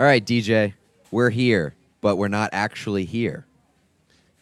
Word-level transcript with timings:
All 0.00 0.06
right, 0.06 0.24
DJ, 0.24 0.72
we're 1.10 1.28
here, 1.28 1.74
but 2.00 2.16
we're 2.16 2.28
not 2.28 2.48
actually 2.54 3.04
here. 3.04 3.44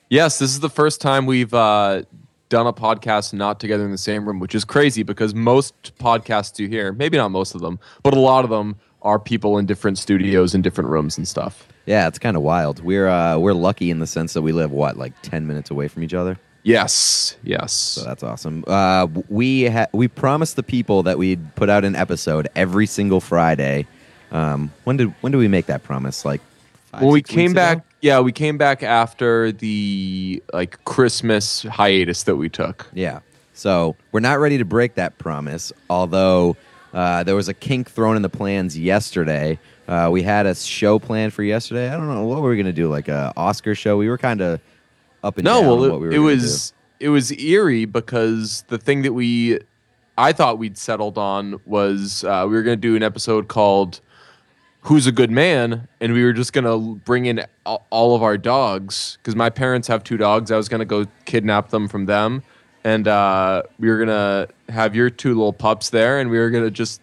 Yes, 0.08 0.38
this 0.38 0.50
is 0.50 0.60
the 0.60 0.70
first 0.70 1.00
time 1.00 1.26
we've 1.26 1.52
uh, 1.52 2.02
done 2.48 2.68
a 2.68 2.72
podcast 2.72 3.32
not 3.32 3.58
together 3.58 3.84
in 3.84 3.90
the 3.90 3.98
same 3.98 4.24
room, 4.24 4.38
which 4.38 4.54
is 4.54 4.64
crazy 4.64 5.02
because 5.02 5.34
most 5.34 5.98
podcasts 5.98 6.60
you 6.60 6.68
hear, 6.68 6.92
maybe 6.92 7.16
not 7.16 7.32
most 7.32 7.56
of 7.56 7.60
them, 7.60 7.80
but 8.04 8.14
a 8.14 8.20
lot 8.20 8.44
of 8.44 8.50
them 8.50 8.76
are 9.02 9.18
people 9.18 9.58
in 9.58 9.66
different 9.66 9.98
studios 9.98 10.54
in 10.54 10.62
different 10.62 10.90
rooms 10.90 11.18
and 11.18 11.26
stuff. 11.26 11.66
Yeah, 11.86 12.06
it's 12.06 12.20
kind 12.20 12.36
of 12.36 12.44
wild. 12.44 12.84
We're 12.84 13.08
uh, 13.08 13.38
we're 13.38 13.52
lucky 13.52 13.90
in 13.90 13.98
the 13.98 14.06
sense 14.06 14.34
that 14.34 14.42
we 14.42 14.52
live 14.52 14.70
what 14.70 14.96
like 14.96 15.20
ten 15.22 15.48
minutes 15.48 15.72
away 15.72 15.88
from 15.88 16.04
each 16.04 16.14
other. 16.14 16.38
Yes, 16.62 17.36
yes. 17.42 17.72
So 17.72 18.04
that's 18.04 18.22
awesome. 18.22 18.62
Uh, 18.68 19.08
we 19.28 19.66
ha- 19.66 19.88
we 19.92 20.06
promised 20.06 20.54
the 20.54 20.62
people 20.62 21.02
that 21.02 21.18
we'd 21.18 21.56
put 21.56 21.68
out 21.68 21.84
an 21.84 21.96
episode 21.96 22.46
every 22.54 22.86
single 22.86 23.20
Friday. 23.20 23.88
Um, 24.30 24.70
when 24.84 24.96
did 24.96 25.08
when 25.20 25.32
did 25.32 25.38
we 25.38 25.48
make 25.48 25.66
that 25.66 25.82
promise? 25.84 26.24
Like, 26.24 26.40
five, 26.92 27.02
when 27.02 27.12
we 27.12 27.22
came 27.22 27.52
back, 27.54 27.78
ago? 27.78 27.86
yeah, 28.02 28.20
we 28.20 28.32
came 28.32 28.58
back 28.58 28.82
after 28.82 29.52
the 29.52 30.42
like 30.52 30.82
Christmas 30.84 31.62
hiatus 31.62 32.24
that 32.24 32.36
we 32.36 32.48
took. 32.48 32.86
Yeah. 32.92 33.20
So 33.54 33.96
we're 34.12 34.20
not 34.20 34.38
ready 34.38 34.58
to 34.58 34.64
break 34.64 34.94
that 34.94 35.18
promise, 35.18 35.72
although 35.90 36.56
uh, 36.94 37.24
there 37.24 37.34
was 37.34 37.48
a 37.48 37.54
kink 37.54 37.90
thrown 37.90 38.16
in 38.16 38.22
the 38.22 38.28
plans 38.28 38.78
yesterday. 38.78 39.58
Uh, 39.88 40.10
we 40.12 40.22
had 40.22 40.46
a 40.46 40.54
show 40.54 40.98
planned 40.98 41.32
for 41.32 41.42
yesterday. 41.42 41.88
I 41.88 41.96
don't 41.96 42.08
know 42.08 42.24
what 42.24 42.36
we 42.42 42.48
were 42.48 42.56
gonna 42.56 42.72
do, 42.72 42.88
like 42.88 43.08
a 43.08 43.32
Oscar 43.36 43.74
show. 43.74 43.96
We 43.96 44.08
were 44.08 44.18
kind 44.18 44.40
of 44.42 44.60
up 45.24 45.38
and 45.38 45.44
No, 45.44 45.60
down. 45.62 45.66
well, 45.66 45.84
it, 45.84 45.90
what 45.90 46.00
we 46.00 46.06
were 46.06 46.12
it 46.12 46.16
gonna 46.16 46.26
was 46.26 46.72
it 47.00 47.08
was 47.08 47.32
eerie 47.32 47.84
because 47.86 48.64
the 48.68 48.78
thing 48.78 49.02
that 49.02 49.12
we 49.14 49.58
I 50.18 50.32
thought 50.32 50.58
we'd 50.58 50.76
settled 50.76 51.16
on 51.16 51.60
was 51.64 52.24
uh, 52.24 52.44
we 52.48 52.54
were 52.56 52.62
going 52.64 52.76
to 52.76 52.80
do 52.80 52.96
an 52.96 53.02
episode 53.04 53.46
called 53.48 54.00
"Who's 54.88 55.06
a 55.06 55.12
Good 55.12 55.30
Man," 55.30 55.86
and 56.00 56.12
we 56.14 56.24
were 56.24 56.32
just 56.32 56.52
going 56.52 56.64
to 56.64 56.98
bring 57.04 57.26
in 57.26 57.44
all, 57.66 58.16
of 58.16 58.22
our 58.22 58.38
dogs 58.38 59.18
because 59.20 59.36
my 59.36 59.50
parents 59.50 59.86
have 59.88 60.02
two 60.02 60.16
dogs. 60.16 60.50
I 60.50 60.56
was 60.56 60.68
going 60.68 60.80
to 60.80 60.86
go 60.86 61.04
kidnap 61.26 61.68
them 61.68 61.88
from 61.88 62.06
them, 62.06 62.42
and 62.84 63.06
uh, 63.06 63.64
we 63.78 63.88
were 63.90 63.96
going 63.96 64.08
to 64.08 64.48
have 64.72 64.94
your 64.94 65.10
two 65.10 65.34
little 65.34 65.52
pups 65.52 65.90
there, 65.90 66.18
and 66.18 66.30
we 66.30 66.38
were 66.38 66.48
going 66.48 66.64
to 66.64 66.70
just 66.70 67.02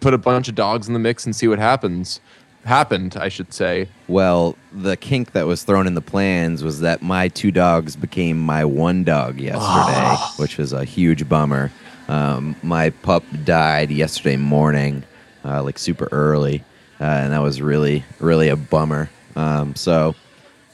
put 0.00 0.14
a 0.14 0.18
bunch 0.18 0.48
of 0.48 0.54
dogs 0.54 0.88
in 0.88 0.94
the 0.94 0.98
mix 0.98 1.26
and 1.26 1.36
see 1.36 1.48
what 1.48 1.58
happens. 1.58 2.20
Happened, 2.64 3.16
I 3.16 3.28
should 3.28 3.52
say. 3.52 3.88
Well, 4.08 4.56
the 4.72 4.96
kink 4.96 5.32
that 5.32 5.46
was 5.46 5.62
thrown 5.62 5.86
in 5.86 5.94
the 5.94 6.00
plans 6.00 6.64
was 6.64 6.80
that 6.80 7.02
my 7.02 7.28
two 7.28 7.50
dogs 7.50 7.94
became 7.94 8.38
my 8.38 8.64
one 8.64 9.04
dog 9.04 9.38
yesterday, 9.38 9.62
Ah. 9.62 10.34
which 10.38 10.58
was 10.58 10.72
a 10.72 10.84
huge 10.84 11.28
bummer. 11.28 11.70
Um, 12.08 12.56
my 12.62 12.90
pup 12.90 13.22
died 13.44 13.90
yesterday 13.90 14.36
morning, 14.36 15.04
uh, 15.44 15.62
like 15.62 15.78
super 15.78 16.08
early, 16.10 16.64
uh, 17.00 17.04
and 17.04 17.32
that 17.32 17.42
was 17.42 17.60
really, 17.62 18.04
really 18.20 18.48
a 18.48 18.56
bummer. 18.56 19.08
Um, 19.36 19.74
so, 19.76 20.14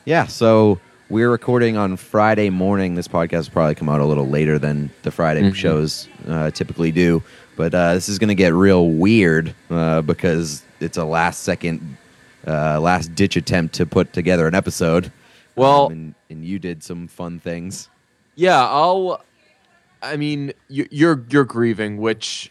yeah, 0.05 0.27
so 0.27 0.81
we're 1.11 1.31
recording 1.31 1.77
on 1.77 1.97
Friday 1.97 2.51
morning. 2.51 2.95
This 2.95 3.09
podcast 3.09 3.47
will 3.47 3.53
probably 3.53 3.75
come 3.75 3.89
out 3.89 4.01
a 4.01 4.05
little 4.05 4.27
later 4.29 4.59
than 4.59 4.91
the 5.03 5.11
Friday 5.11 5.43
Mhm. 5.43 5.55
shows 5.55 6.09
uh, 6.29 6.51
typically 6.51 6.91
do. 6.93 7.23
But 7.57 7.75
uh, 7.75 7.95
this 7.95 8.09
is 8.09 8.19
going 8.19 8.29
to 8.29 8.35
get 8.35 8.53
real 8.55 8.89
weird 8.89 9.55
uh, 9.71 10.03
because 10.03 10.63
it's 10.81 10.97
a 10.97 11.05
last 11.05 11.43
second, 11.45 11.97
uh, 12.47 12.81
last 12.81 13.15
ditch 13.15 13.37
attempt 13.37 13.75
to 13.77 13.87
put 13.87 14.13
together 14.13 14.47
an 14.49 14.55
episode. 14.55 15.13
Well- 15.57 15.87
Um, 15.87 15.93
and, 15.93 16.15
and 16.31 16.45
you 16.45 16.59
did 16.59 16.83
some 16.83 17.07
fun 17.07 17.39
things. 17.39 17.89
Yeah, 18.35 18.59
I'll. 18.67 19.23
I 20.03 20.17
mean, 20.17 20.53
you- 20.69 20.89
you're 20.91 21.23
you're 21.31 21.45
grieving, 21.45 21.99
which, 21.99 22.51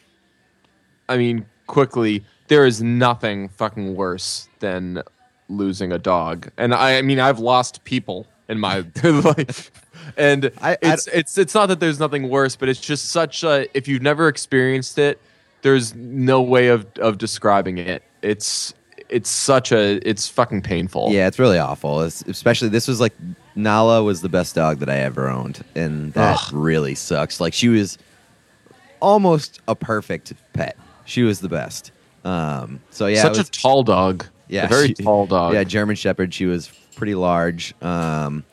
I 1.09 1.17
mean, 1.17 1.45
quickly 1.67 2.23
there 2.47 2.65
is 2.65 2.81
nothing 2.81 3.49
fucking 3.49 3.95
worse 3.95 4.47
than 4.59 5.01
losing 5.49 5.91
a 5.91 5.99
dog, 5.99 6.49
and 6.57 6.73
I, 6.73 6.97
I 6.97 7.01
mean, 7.01 7.19
I've 7.19 7.39
lost 7.39 7.83
people 7.83 8.27
in 8.49 8.59
my 8.59 8.83
life, 9.03 9.71
and 10.17 10.51
I- 10.61 10.73
I 10.73 10.77
it's 10.81 11.07
it's 11.07 11.37
it's 11.37 11.53
not 11.55 11.67
that 11.67 11.79
there's 11.79 11.99
nothing 11.99 12.29
worse, 12.29 12.55
but 12.55 12.69
it's 12.69 12.79
just 12.81 13.05
such 13.09 13.43
a. 13.43 13.67
If 13.77 13.87
you've 13.87 14.01
never 14.01 14.27
experienced 14.27 14.97
it, 14.97 15.19
there's 15.61 15.95
no 15.95 16.41
way 16.41 16.67
of 16.67 16.85
of 16.97 17.17
describing 17.17 17.77
it. 17.77 18.03
It's 18.21 18.73
it's 19.09 19.29
such 19.29 19.71
a 19.71 19.99
it's 20.07 20.27
fucking 20.27 20.61
painful. 20.63 21.11
Yeah, 21.11 21.27
it's 21.27 21.39
really 21.39 21.59
awful. 21.59 22.01
It's, 22.01 22.21
especially 22.23 22.69
this 22.69 22.87
was 22.87 22.99
like 22.99 23.13
Nala 23.55 24.03
was 24.03 24.21
the 24.21 24.29
best 24.29 24.55
dog 24.55 24.79
that 24.79 24.89
I 24.89 24.97
ever 24.99 25.29
owned, 25.29 25.63
and 25.75 26.13
that 26.13 26.37
Ugh. 26.47 26.53
really 26.53 26.95
sucks. 26.95 27.39
Like 27.39 27.53
she 27.53 27.69
was 27.69 27.97
almost 28.99 29.61
a 29.67 29.75
perfect 29.75 30.33
pet. 30.53 30.77
She 31.05 31.23
was 31.23 31.39
the 31.41 31.49
best. 31.49 31.91
Um, 32.25 32.79
so 32.89 33.07
yeah, 33.07 33.21
such 33.21 33.37
was- 33.37 33.47
a 33.47 33.51
tall 33.51 33.83
dog. 33.83 34.25
Yeah, 34.47 34.65
a 34.65 34.69
very 34.69 34.87
she- 34.89 34.93
tall 34.95 35.25
dog. 35.25 35.53
Yeah, 35.53 35.63
German 35.63 35.95
Shepherd. 35.95 36.33
She 36.33 36.45
was 36.45 36.69
pretty 36.95 37.15
large, 37.15 37.73
um, 37.81 38.43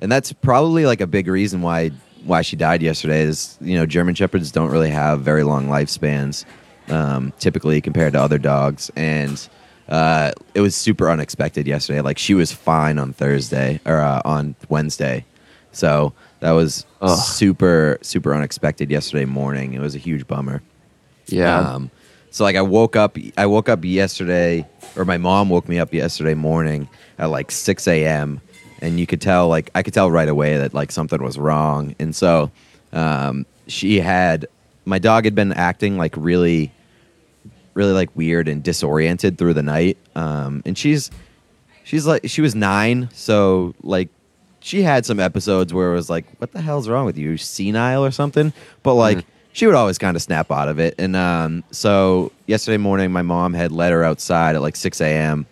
and 0.00 0.10
that's 0.12 0.32
probably 0.32 0.86
like 0.86 1.00
a 1.00 1.06
big 1.06 1.26
reason 1.26 1.62
why 1.62 1.90
why 2.24 2.42
she 2.42 2.54
died 2.56 2.82
yesterday. 2.82 3.22
Is 3.22 3.56
you 3.60 3.76
know 3.76 3.86
German 3.86 4.14
Shepherds 4.14 4.52
don't 4.52 4.70
really 4.70 4.90
have 4.90 5.20
very 5.22 5.42
long 5.42 5.66
lifespans, 5.68 6.44
um, 6.88 7.32
typically 7.38 7.80
compared 7.80 8.12
to 8.12 8.20
other 8.20 8.38
dogs, 8.38 8.90
and 8.94 9.48
uh, 9.88 10.32
it 10.54 10.60
was 10.60 10.76
super 10.76 11.10
unexpected 11.10 11.66
yesterday. 11.66 12.02
Like 12.02 12.18
she 12.18 12.34
was 12.34 12.52
fine 12.52 12.98
on 12.98 13.12
Thursday 13.12 13.80
or 13.84 13.98
uh, 14.00 14.20
on 14.24 14.54
Wednesday, 14.68 15.24
so 15.72 16.12
that 16.40 16.52
was 16.52 16.86
Ugh. 17.00 17.18
super 17.18 17.98
super 18.02 18.34
unexpected 18.34 18.90
yesterday 18.90 19.24
morning. 19.24 19.72
It 19.74 19.80
was 19.80 19.94
a 19.94 19.98
huge 19.98 20.26
bummer. 20.28 20.62
yeah. 21.26 21.58
Um, 21.58 21.90
so 22.30 22.44
like 22.44 22.56
I 22.56 22.62
woke 22.62 22.96
up, 22.96 23.16
I 23.36 23.46
woke 23.46 23.68
up 23.68 23.84
yesterday, 23.84 24.66
or 24.96 25.04
my 25.04 25.18
mom 25.18 25.48
woke 25.48 25.68
me 25.68 25.78
up 25.78 25.92
yesterday 25.92 26.34
morning 26.34 26.88
at 27.18 27.26
like 27.26 27.50
6 27.50 27.86
a.m. 27.88 28.40
And 28.80 29.00
you 29.00 29.06
could 29.06 29.20
tell, 29.20 29.48
like 29.48 29.70
I 29.74 29.82
could 29.82 29.94
tell 29.94 30.10
right 30.10 30.28
away 30.28 30.56
that 30.58 30.74
like 30.74 30.92
something 30.92 31.22
was 31.22 31.38
wrong. 31.38 31.94
And 31.98 32.14
so 32.14 32.50
um, 32.92 33.46
she 33.66 34.00
had 34.00 34.46
my 34.84 34.98
dog 34.98 35.24
had 35.24 35.34
been 35.34 35.52
acting 35.52 35.98
like 35.98 36.14
really, 36.16 36.72
really 37.74 37.92
like 37.92 38.14
weird 38.16 38.48
and 38.48 38.62
disoriented 38.62 39.38
through 39.38 39.54
the 39.54 39.62
night. 39.62 39.98
Um, 40.14 40.62
and 40.64 40.76
she's 40.76 41.10
she's 41.84 42.06
like 42.06 42.22
she 42.26 42.40
was 42.40 42.54
nine, 42.54 43.08
so 43.12 43.74
like 43.82 44.08
she 44.60 44.82
had 44.82 45.06
some 45.06 45.20
episodes 45.20 45.72
where 45.72 45.92
it 45.92 45.94
was 45.94 46.10
like, 46.10 46.24
"What 46.38 46.52
the 46.52 46.60
hell's 46.60 46.88
wrong 46.88 47.04
with 47.04 47.18
you? 47.18 47.36
Senile 47.36 48.04
or 48.04 48.10
something?" 48.10 48.52
But 48.82 48.94
like, 48.94 49.24
she 49.58 49.66
would 49.66 49.74
always 49.74 49.98
kind 49.98 50.16
of 50.16 50.22
snap 50.22 50.52
out 50.52 50.68
of 50.68 50.78
it. 50.78 50.94
And 50.98 51.16
um, 51.16 51.64
so 51.72 52.30
yesterday 52.46 52.76
morning, 52.76 53.10
my 53.10 53.22
mom 53.22 53.54
had 53.54 53.72
let 53.72 53.90
her 53.90 54.04
outside 54.04 54.54
at 54.54 54.62
like 54.62 54.76
six 54.76 55.00
a.m. 55.00 55.46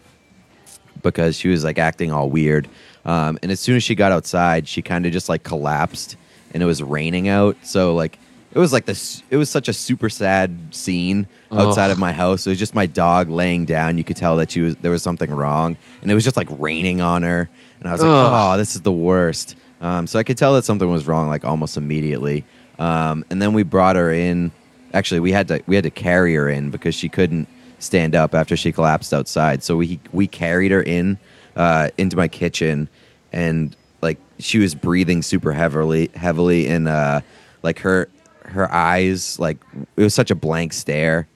because 1.03 1.37
she 1.37 1.49
was 1.49 1.65
like 1.65 1.77
acting 1.77 2.12
all 2.12 2.31
weird. 2.31 2.69
Um, 3.05 3.37
and 3.43 3.50
as 3.50 3.59
soon 3.59 3.75
as 3.75 3.83
she 3.83 3.97
got 3.97 4.12
outside, 4.12 4.69
she 4.69 4.81
kind 4.81 5.06
of 5.06 5.12
just 5.12 5.28
like 5.28 5.43
collapsed, 5.43 6.16
and 6.55 6.62
it 6.62 6.66
was 6.66 6.84
raining 6.84 7.27
out. 7.27 7.56
So 7.65 7.97
like, 7.97 8.16
it 8.55 8.61
was 8.61 8.72
like 8.72 8.84
this. 8.84 9.25
It 9.28 9.39
was 9.39 9.50
such 9.50 9.69
a 9.69 9.72
super 9.72 10.09
sad 10.09 10.56
scene 10.71 11.27
outside 11.50 11.91
of 11.91 11.99
my 11.99 12.12
house. 12.12 12.47
It 12.47 12.50
was 12.50 12.61
just 12.61 12.77
my 12.77 12.87
dog 12.87 13.28
laying 13.28 13.65
down. 13.65 13.99
You 13.99 14.05
could 14.05 14.16
tell 14.16 14.37
that 14.37 14.53
she 14.53 14.61
was 14.61 14.77
there 14.77 14.93
was 14.93 15.03
something 15.03 15.33
wrong, 15.33 15.77
and 16.00 16.12
it 16.12 16.15
was 16.15 16.22
just 16.22 16.37
like 16.37 16.49
raining 16.61 17.00
on 17.00 17.25
her. 17.25 17.50
And 17.81 17.89
I 17.89 17.93
was 17.93 18.03
like, 18.03 18.11
Ugh. 18.11 18.55
oh, 18.55 18.56
this 18.56 18.77
is 18.77 18.83
the 18.83 18.93
worst. 18.93 19.56
Um, 19.81 20.06
so 20.06 20.19
I 20.19 20.22
could 20.22 20.39
tell 20.39 20.55
that 20.55 20.65
something 20.65 20.89
was 20.89 21.09
wrong 21.09 21.28
like 21.28 21.45
almost 21.45 21.77
immediately. 21.77 22.45
Um, 22.79 23.25
and 23.31 23.41
then 23.41 23.53
we 23.53 23.63
brought 23.63 23.97
her 23.97 24.13
in. 24.13 24.53
Actually, 24.93 25.21
we 25.21 25.33
had 25.33 25.49
to 25.49 25.63
we 25.67 25.75
had 25.75 25.85
to 25.85 25.91
carry 25.91 26.35
her 26.35 26.49
in 26.49 26.71
because 26.71 26.95
she 26.95 27.09
couldn't 27.09 27.49
stand 27.79 28.15
up 28.15 28.35
after 28.35 28.57
she 28.57 28.73
collapsed 28.73 29.13
outside. 29.13 29.63
So 29.63 29.77
we 29.77 30.01
we 30.13 30.27
carried 30.27 30.71
her 30.71 30.83
in 30.83 31.19
uh, 31.57 31.91
into 31.99 32.17
my 32.17 32.29
kitchen, 32.29 32.89
and 33.33 33.77
like 34.03 34.19
she 34.39 34.59
was 34.59 34.75
breathing 34.75 35.23
super 35.23 35.53
heavily, 35.53 36.11
heavily, 36.15 36.69
and 36.69 36.89
uh, 36.89 37.21
like 37.63 37.79
her 37.81 38.09
her 38.45 38.73
eyes 38.73 39.39
like 39.39 39.59
it 39.97 40.03
was 40.03 40.15
such 40.15 40.31
a 40.31 40.35
blank 40.35 40.73
stare. 40.73 41.29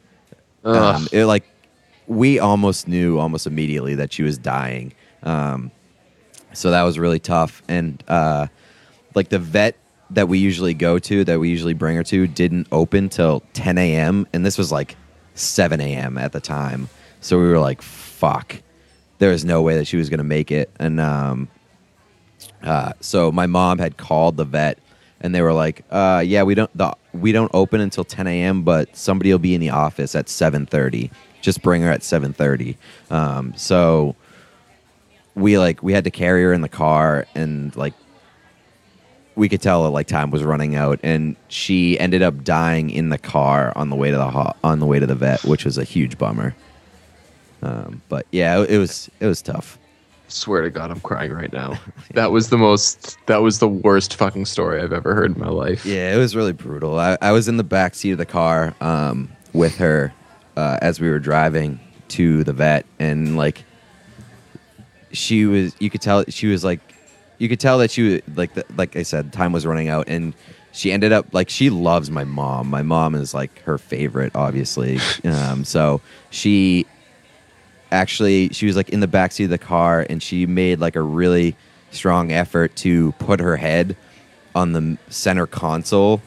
Um, 0.65 1.09
it 1.13 1.25
like 1.27 1.45
we 2.07 2.39
almost 2.39 2.89
knew 2.89 3.19
almost 3.19 3.47
immediately 3.47 3.95
that 3.95 4.13
she 4.13 4.23
was 4.23 4.37
dying. 4.37 4.93
Um, 5.23 5.71
so 6.53 6.71
that 6.71 6.83
was 6.83 6.99
really 6.99 7.21
tough. 7.21 7.63
And 7.69 8.03
uh, 8.09 8.49
like 9.15 9.29
the 9.29 9.39
vet 9.39 9.77
that 10.11 10.29
we 10.29 10.39
usually 10.39 10.75
go 10.75 10.99
to, 10.99 11.25
that 11.25 11.39
we 11.39 11.49
usually 11.49 11.75
bring 11.75 11.97
her 11.97 12.05
to, 12.05 12.27
didn't 12.27 12.67
open 12.73 13.09
till 13.09 13.43
10 13.53 13.79
a.m. 13.79 14.27
And 14.33 14.45
this 14.45 14.59
was 14.59 14.73
like 14.73 14.97
7 15.35 15.81
a.m. 15.81 16.19
at 16.19 16.33
the 16.33 16.41
time. 16.41 16.89
So 17.21 17.39
we 17.39 17.49
were 17.49 17.59
like, 17.59 17.83
fuck. 17.83 18.57
There 19.19 19.31
was 19.31 19.45
no 19.45 19.63
way 19.63 19.77
that 19.77 19.87
she 19.87 19.97
was 19.97 20.09
going 20.09 20.19
to 20.19 20.25
make 20.25 20.51
it. 20.51 20.71
And 20.79 21.01
um, 21.01 21.49
uh, 22.63 22.93
so 23.01 23.31
my 23.31 23.47
mom 23.47 23.79
had 23.79 23.97
called 23.97 24.37
the 24.37 24.45
vet 24.45 24.79
and 25.21 25.35
they 25.35 25.43
were 25.43 25.53
like, 25.53 25.85
uh, 25.91 26.23
yeah, 26.27 26.43
we 26.43 26.55
don't, 26.55 26.75
the, 26.77 26.97
we 27.13 27.31
don't 27.31 27.51
open 27.53 27.81
until 27.81 28.05
10 28.05 28.27
a.m., 28.27 28.63
but 28.63 28.97
somebody 28.97 29.31
will 29.31 29.39
be 29.39 29.55
in 29.55 29.61
the 29.61 29.71
office 29.71 30.15
at 30.15 30.27
7.30. 30.27 31.11
Just 31.43 31.63
bring 31.63 31.83
her 31.83 31.91
at 31.91 32.01
7.30. 32.01 32.77
Um, 33.11 33.53
so 33.55 34.17
we 35.35 35.59
like 35.59 35.83
we 35.83 35.93
had 35.93 36.05
to 36.05 36.11
carry 36.11 36.43
her 36.43 36.53
in 36.53 36.61
the 36.61 36.69
car 36.69 37.27
and 37.35 37.75
like 37.77 37.95
we 39.41 39.49
could 39.49 39.63
tell 39.63 39.83
that 39.85 39.91
like 39.91 40.07
time 40.07 40.31
was 40.31 40.45
running 40.45 40.77
out 40.77 41.01
and 41.03 41.35
she 41.49 41.99
ended 41.99 42.21
up 42.23 42.45
dying 42.45 42.91
in 42.91 43.09
the 43.09 43.17
car 43.19 43.73
on 43.75 43.89
the 43.89 43.97
way 43.97 44.11
to 44.11 44.17
the 44.17 44.31
ho- 44.31 44.53
on 44.63 44.79
the 44.81 44.87
way 44.87 44.99
to 45.01 45.07
the 45.07 45.15
vet 45.15 45.43
which 45.45 45.65
was 45.65 45.79
a 45.79 45.85
huge 45.85 46.19
bummer 46.19 46.55
Um, 47.63 48.03
but 48.09 48.27
yeah, 48.33 48.61
it, 48.61 48.71
it 48.71 48.79
was 48.79 49.11
it 49.19 49.27
was 49.27 49.43
tough. 49.43 49.79
Swear 50.29 50.63
to 50.63 50.71
God, 50.71 50.91
I'm 50.91 51.01
crying 51.01 51.33
right 51.33 51.53
now. 51.53 51.79
That 52.15 52.33
was 52.33 52.51
the 52.51 52.59
most. 52.59 53.19
That 53.27 53.43
was 53.43 53.59
the 53.59 53.69
worst 53.69 54.15
fucking 54.17 54.45
story 54.47 54.81
I've 54.81 54.93
ever 54.93 55.15
heard 55.15 55.35
in 55.35 55.41
my 55.41 55.49
life. 55.49 55.85
Yeah, 55.87 56.15
it 56.15 56.19
was 56.19 56.35
really 56.37 56.53
brutal. 56.53 56.99
I, 56.99 57.17
I 57.21 57.33
was 57.33 57.49
in 57.49 57.57
the 57.57 57.65
back 57.65 57.95
seat 57.95 58.13
of 58.13 58.19
the 58.19 58.27
car 58.27 58.75
um, 58.81 59.31
with 59.53 59.77
her 59.79 60.13
uh, 60.57 60.79
as 60.83 61.01
we 61.01 61.09
were 61.09 61.19
driving 61.19 61.79
to 62.09 62.45
the 62.45 62.53
vet, 62.53 62.85
and 62.99 63.37
like 63.37 63.65
she 65.13 65.45
was, 65.47 65.75
you 65.81 65.91
could 65.91 66.01
tell 66.01 66.25
she 66.29 66.47
was 66.47 66.65
like, 66.65 66.81
you 67.41 67.49
could 67.49 67.59
tell 67.59 67.79
that 67.79 67.91
she 67.91 68.23
like, 68.37 68.55
the, 68.55 68.65
like 68.77 68.95
I 68.95 69.03
said, 69.03 69.33
time 69.33 69.53
was 69.53 69.67
running 69.67 69.89
out, 69.89 70.09
and 70.09 70.35
she 70.73 70.93
ended 70.93 71.11
up 71.11 71.33
like 71.33 71.49
she 71.49 71.71
loves 71.71 72.11
my 72.11 72.23
mom. 72.23 72.69
My 72.69 72.83
mom 72.83 73.15
is 73.15 73.35
like 73.35 73.61
her 73.63 73.79
favorite, 73.79 74.33
obviously. 74.37 75.01
Um, 75.25 75.65
so 75.65 76.01
she 76.31 76.87
actually 77.91 78.51
she 78.51 78.67
was 78.67 78.77
like 78.77 78.91
in 78.91 79.01
the 79.01 79.09
backseat 79.09 79.45
of 79.45 79.51
the 79.51 79.59
car 79.59 80.07
and 80.09 80.23
she 80.23 80.47
made 80.47 80.79
like 80.79 80.97
a 80.97 81.03
really 81.03 81.57
strong 81.91 82.33
effort 82.33 82.75
to 82.77 83.13
put 83.13 83.41
her 83.41 83.57
head 83.57 83.97
on 84.55 84.73
the 84.73 84.97
center 85.09 85.47
console 85.47 86.21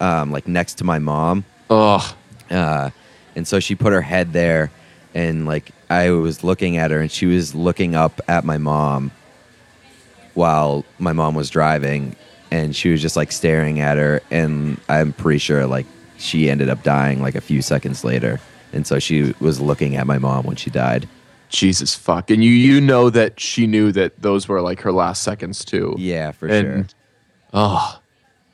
um, 0.00 0.30
like 0.30 0.46
next 0.46 0.74
to 0.74 0.84
my 0.84 0.98
mom 0.98 1.44
Ugh. 1.70 2.14
uh, 2.50 2.90
and 3.34 3.46
so 3.46 3.60
she 3.60 3.74
put 3.74 3.92
her 3.92 4.00
head 4.00 4.32
there 4.32 4.70
and 5.14 5.46
like 5.46 5.72
i 5.90 6.10
was 6.10 6.44
looking 6.44 6.76
at 6.76 6.90
her 6.90 7.00
and 7.00 7.10
she 7.10 7.26
was 7.26 7.54
looking 7.54 7.94
up 7.94 8.20
at 8.28 8.44
my 8.44 8.58
mom 8.58 9.10
while 10.34 10.84
my 10.98 11.12
mom 11.12 11.34
was 11.34 11.50
driving 11.50 12.16
and 12.50 12.74
she 12.76 12.90
was 12.90 13.00
just 13.00 13.16
like 13.16 13.32
staring 13.32 13.80
at 13.80 13.96
her 13.96 14.20
and 14.30 14.80
i'm 14.88 15.12
pretty 15.12 15.38
sure 15.38 15.66
like 15.66 15.86
she 16.18 16.50
ended 16.50 16.68
up 16.68 16.82
dying 16.82 17.20
like 17.20 17.34
a 17.34 17.40
few 17.40 17.62
seconds 17.62 18.04
later 18.04 18.40
and 18.72 18.86
so 18.86 18.98
she 18.98 19.34
was 19.40 19.60
looking 19.60 19.96
at 19.96 20.06
my 20.06 20.18
mom 20.18 20.44
when 20.44 20.56
she 20.56 20.70
died 20.70 21.08
Jesus 21.48 21.94
fuck. 21.94 22.30
And 22.30 22.42
you 22.42 22.50
you 22.50 22.80
know 22.80 23.10
that 23.10 23.38
she 23.38 23.66
knew 23.66 23.92
that 23.92 24.22
those 24.22 24.48
were 24.48 24.62
like 24.62 24.80
her 24.80 24.90
last 24.90 25.22
seconds 25.22 25.66
too. 25.66 25.94
yeah 25.98 26.30
for 26.30 26.48
and 26.48 26.88
sure 26.88 26.98
oh, 27.52 28.00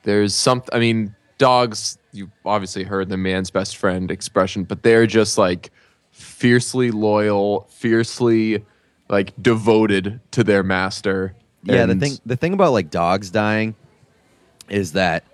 there's 0.03 0.35
something 0.35 0.69
I 0.73 0.79
mean, 0.79 1.15
dogs. 1.39 1.99
You've 2.13 2.31
obviously 2.45 2.85
heard 2.85 3.09
the 3.09 3.17
man's 3.17 3.51
best 3.51 3.77
friend 3.77 4.11
expression, 4.11 4.65
but 4.65 4.83
they're 4.83 5.07
just 5.07 5.39
like 5.39 5.71
fiercely 6.11 6.91
loyal, 6.91 7.67
fiercely 7.71 8.65
like 9.09 9.33
devoted 9.41 10.21
to 10.33 10.45
their 10.45 10.63
master. 10.63 11.35
Yeah, 11.65 11.83
And- 11.85 12.01
the 12.01 12.07
thing 12.07 12.19
the 12.25 12.37
thing 12.37 12.53
about 12.53 12.73
like 12.73 12.91
dogs 12.91 13.31
dying 13.31 13.75
is 14.69 14.93
that 14.93 15.25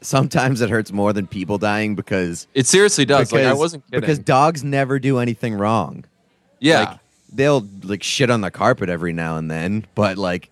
sometimes 0.00 0.60
it 0.60 0.70
hurts 0.70 0.92
more 0.92 1.12
than 1.12 1.26
people 1.26 1.58
dying 1.58 1.94
because 1.94 2.46
It 2.54 2.66
seriously 2.66 3.04
does. 3.04 3.32
like 3.32 3.40
I 3.40 3.44
because- 3.48 3.58
wasn't 3.58 3.84
kidding. 3.86 4.00
because 4.00 4.18
dogs 4.18 4.62
never 4.64 4.98
do 4.98 5.18
anything 5.18 5.54
wrong. 5.54 6.04
yeah, 6.60 6.80
Like 6.80 6.98
they'll 7.32 7.66
like 7.82 8.02
shit 8.02 8.30
on 8.30 8.40
the 8.40 8.50
carpet 8.50 8.88
every 8.88 9.12
now 9.12 9.36
and 9.36 9.50
then, 9.50 9.84
but 9.94 10.16
like 10.18 10.50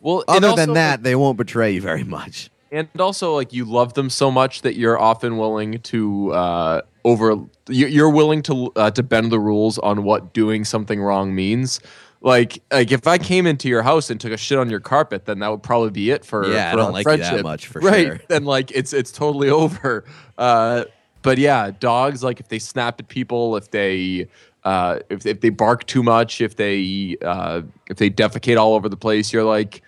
well, 0.00 0.24
other 0.28 0.48
also, 0.48 0.56
than 0.64 0.74
that, 0.74 1.02
they 1.02 1.14
won't 1.14 1.36
betray 1.36 1.72
you 1.72 1.80
very 1.82 2.04
much. 2.04 2.50
and 2.72 2.88
also 2.98 3.34
like 3.34 3.52
you 3.52 3.64
love 3.66 3.94
them 3.94 4.08
so 4.10 4.30
much 4.30 4.62
that 4.62 4.76
you're 4.76 4.98
often 4.98 5.36
willing 5.36 5.78
to 5.80 6.32
uh, 6.32 6.80
over. 7.04 7.36
you- 7.68 7.86
You're 7.86 8.08
willing 8.10 8.42
to 8.42 8.72
uh, 8.76 8.90
to 8.92 9.02
bend 9.02 9.30
the 9.30 9.38
rules 9.40 9.78
on 9.78 10.04
what 10.04 10.32
doing 10.32 10.64
something 10.64 11.00
wrong 11.02 11.34
means. 11.34 11.80
Like, 12.20 12.62
like 12.72 12.90
if 12.90 13.06
I 13.06 13.18
came 13.18 13.46
into 13.46 13.68
your 13.68 13.82
house 13.82 14.10
and 14.10 14.20
took 14.20 14.32
a 14.32 14.36
shit 14.36 14.58
on 14.58 14.68
your 14.68 14.80
carpet, 14.80 15.24
then 15.26 15.38
that 15.38 15.48
would 15.48 15.62
probably 15.62 15.90
be 15.90 16.10
it 16.10 16.24
for 16.24 16.52
Yeah, 16.52 16.72
I 16.72 16.76
don't 16.76 16.92
like 16.92 17.06
you 17.06 17.16
that 17.18 17.42
much, 17.42 17.66
for 17.68 17.80
right? 17.80 18.06
sure. 18.06 18.20
Then 18.28 18.44
like 18.44 18.70
it's 18.72 18.92
it's 18.92 19.12
totally 19.12 19.50
over. 19.62 20.04
Uh, 20.36 20.84
but 21.22 21.38
yeah, 21.38 21.70
dogs 21.78 22.22
like 22.24 22.40
if 22.40 22.48
they 22.48 22.58
snap 22.58 22.98
at 23.00 23.08
people, 23.08 23.56
if 23.56 23.70
they 23.70 24.28
uh, 24.64 25.00
if 25.10 25.24
if 25.26 25.40
they 25.40 25.50
bark 25.50 25.86
too 25.86 26.02
much, 26.02 26.40
if 26.40 26.56
they 26.56 27.16
uh, 27.22 27.62
if 27.88 27.98
they 27.98 28.10
defecate 28.10 28.58
all 28.58 28.74
over 28.74 28.88
the 28.88 28.96
place, 28.96 29.32
you're 29.32 29.44
like, 29.44 29.82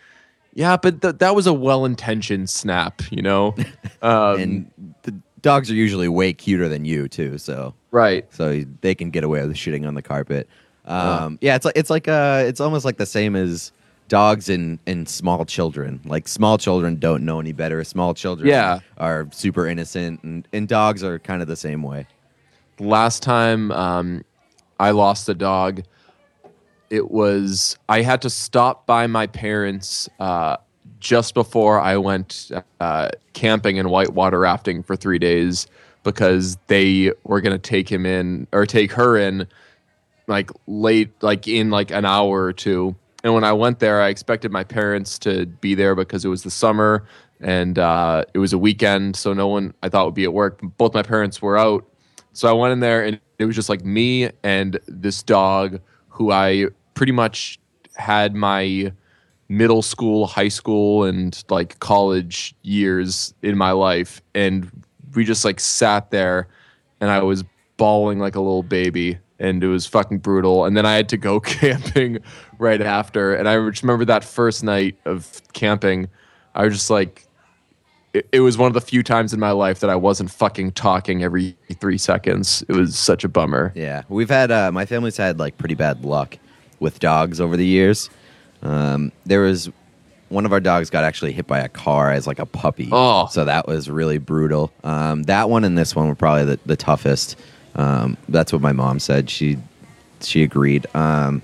yeah, 0.54 0.76
but 0.76 1.02
th- 1.02 1.16
that 1.18 1.34
was 1.34 1.46
a 1.46 1.52
well-intentioned 1.52 2.48
snap, 2.48 3.02
you 3.10 3.22
know. 3.22 3.54
Um, 4.02 4.40
and 4.40 4.94
the 5.02 5.14
dogs 5.42 5.70
are 5.70 5.74
usually 5.74 6.08
way 6.08 6.32
cuter 6.32 6.70
than 6.70 6.86
you 6.86 7.06
too, 7.06 7.36
so 7.36 7.74
right. 7.90 8.24
so 8.32 8.64
they 8.80 8.94
can 8.94 9.10
get 9.10 9.24
away 9.24 9.46
with 9.46 9.54
shitting 9.54 9.86
on 9.86 9.92
the 9.92 10.00
carpet. 10.00 10.48
Um, 10.90 11.38
yeah, 11.40 11.56
it's 11.56 11.64
like 11.64 11.76
it's 11.76 11.90
like 11.90 12.08
uh, 12.08 12.44
it's 12.46 12.60
almost 12.60 12.84
like 12.84 12.96
the 12.96 13.06
same 13.06 13.36
as 13.36 13.72
dogs 14.08 14.48
and 14.48 14.78
and 14.86 15.08
small 15.08 15.44
children. 15.44 16.00
Like 16.04 16.26
small 16.26 16.58
children 16.58 16.96
don't 16.96 17.24
know 17.24 17.38
any 17.40 17.52
better. 17.52 17.82
Small 17.84 18.12
children 18.14 18.48
Yeah. 18.48 18.80
are 18.98 19.28
super 19.30 19.66
innocent, 19.68 20.22
and 20.24 20.46
and 20.52 20.66
dogs 20.66 21.04
are 21.04 21.18
kind 21.18 21.42
of 21.42 21.48
the 21.48 21.56
same 21.56 21.82
way. 21.82 22.06
last 22.80 23.22
time 23.22 23.70
um, 23.72 24.24
I 24.80 24.90
lost 24.92 25.28
a 25.28 25.34
dog, 25.34 25.82
it 26.88 27.10
was 27.10 27.76
I 27.88 28.02
had 28.02 28.22
to 28.22 28.30
stop 28.30 28.86
by 28.86 29.06
my 29.06 29.26
parents 29.28 30.08
uh, 30.18 30.56
just 30.98 31.34
before 31.34 31.78
I 31.80 31.96
went 31.98 32.50
uh, 32.80 33.10
camping 33.32 33.78
and 33.78 33.90
whitewater 33.90 34.40
rafting 34.40 34.82
for 34.82 34.96
three 34.96 35.18
days 35.18 35.66
because 36.02 36.56
they 36.66 37.12
were 37.24 37.40
gonna 37.40 37.58
take 37.58 37.88
him 37.90 38.06
in 38.06 38.46
or 38.52 38.66
take 38.66 38.90
her 38.92 39.16
in 39.18 39.46
like 40.30 40.50
late 40.66 41.10
like 41.22 41.46
in 41.46 41.70
like 41.70 41.90
an 41.90 42.04
hour 42.04 42.44
or 42.44 42.52
two. 42.52 42.94
And 43.22 43.34
when 43.34 43.44
i 43.44 43.52
went 43.52 43.80
there 43.80 44.00
i 44.00 44.08
expected 44.08 44.50
my 44.50 44.64
parents 44.64 45.18
to 45.18 45.44
be 45.44 45.74
there 45.74 45.94
because 45.94 46.24
it 46.24 46.28
was 46.28 46.42
the 46.42 46.50
summer 46.50 47.06
and 47.42 47.78
uh, 47.78 48.24
it 48.34 48.38
was 48.38 48.52
a 48.52 48.58
weekend 48.58 49.16
so 49.16 49.32
no 49.32 49.48
one 49.48 49.74
i 49.82 49.88
thought 49.88 50.06
would 50.06 50.14
be 50.14 50.24
at 50.24 50.32
work. 50.32 50.60
Both 50.78 50.94
my 50.94 51.02
parents 51.02 51.42
were 51.42 51.58
out. 51.58 51.84
So 52.32 52.48
i 52.48 52.52
went 52.52 52.72
in 52.72 52.80
there 52.80 53.04
and 53.04 53.20
it 53.38 53.44
was 53.44 53.56
just 53.56 53.68
like 53.68 53.84
me 53.84 54.30
and 54.42 54.78
this 54.86 55.22
dog 55.22 55.80
who 56.08 56.30
i 56.30 56.66
pretty 56.94 57.12
much 57.12 57.58
had 57.96 58.34
my 58.34 58.92
middle 59.48 59.82
school 59.82 60.26
high 60.26 60.48
school 60.48 61.04
and 61.04 61.44
like 61.50 61.78
college 61.80 62.54
years 62.62 63.34
in 63.42 63.58
my 63.58 63.72
life. 63.72 64.22
And 64.34 64.70
we 65.14 65.24
just 65.24 65.44
like 65.44 65.58
sat 65.58 66.10
there 66.10 66.48
and 67.00 67.10
i 67.10 67.20
was 67.20 67.42
bawling 67.76 68.18
like 68.18 68.36
a 68.36 68.40
little 68.40 68.62
baby 68.62 69.18
and 69.40 69.64
it 69.64 69.68
was 69.68 69.86
fucking 69.86 70.18
brutal 70.18 70.64
and 70.64 70.76
then 70.76 70.86
i 70.86 70.94
had 70.94 71.08
to 71.08 71.16
go 71.16 71.40
camping 71.58 72.18
right 72.58 72.80
after 72.80 73.34
and 73.34 73.48
i 73.48 73.56
just 73.70 73.82
remember 73.82 74.04
that 74.04 74.22
first 74.22 74.62
night 74.62 74.96
of 75.04 75.40
camping 75.52 76.08
i 76.54 76.64
was 76.64 76.74
just 76.74 76.90
like 76.90 77.26
it, 78.12 78.28
it 78.32 78.40
was 78.40 78.58
one 78.58 78.66
of 78.68 78.74
the 78.74 78.80
few 78.80 79.02
times 79.02 79.32
in 79.32 79.40
my 79.40 79.50
life 79.50 79.80
that 79.80 79.90
i 79.90 79.96
wasn't 79.96 80.30
fucking 80.30 80.70
talking 80.72 81.22
every 81.24 81.56
three 81.80 81.98
seconds 81.98 82.62
it 82.68 82.76
was 82.76 82.96
such 82.96 83.24
a 83.24 83.28
bummer 83.28 83.72
Yeah, 83.74 84.02
we've 84.08 84.30
had 84.30 84.50
uh, 84.50 84.70
my 84.70 84.84
family's 84.86 85.16
had 85.16 85.38
like 85.38 85.58
pretty 85.58 85.74
bad 85.74 86.04
luck 86.04 86.36
with 86.80 86.98
dogs 86.98 87.40
over 87.40 87.56
the 87.56 87.66
years. 87.66 88.08
Um, 88.62 89.12
there 89.26 89.40
was 89.42 89.70
one 90.28 90.46
of 90.46 90.52
our 90.52 90.60
dogs 90.60 90.90
got 90.90 91.04
actually 91.04 91.32
hit 91.32 91.46
by 91.46 91.58
a 91.60 91.68
car 91.68 92.10
as 92.10 92.26
like 92.26 92.38
a 92.38 92.46
puppy. 92.46 92.88
Oh. 92.90 93.26
so 93.30 93.44
that 93.44 93.66
was 93.66 93.90
really 93.90 94.18
brutal. 94.18 94.72
Um, 94.82 95.24
that 95.24 95.50
one 95.50 95.64
and 95.64 95.76
this 95.76 95.94
one 95.94 96.08
were 96.08 96.14
probably 96.14 96.44
the, 96.44 96.60
the 96.66 96.76
toughest. 96.76 97.36
Um, 97.74 98.16
that's 98.28 98.52
what 98.52 98.60
my 98.62 98.72
mom 98.72 98.98
said. 98.98 99.30
She 99.30 99.58
she 100.20 100.42
agreed. 100.42 100.86
Um, 100.94 101.42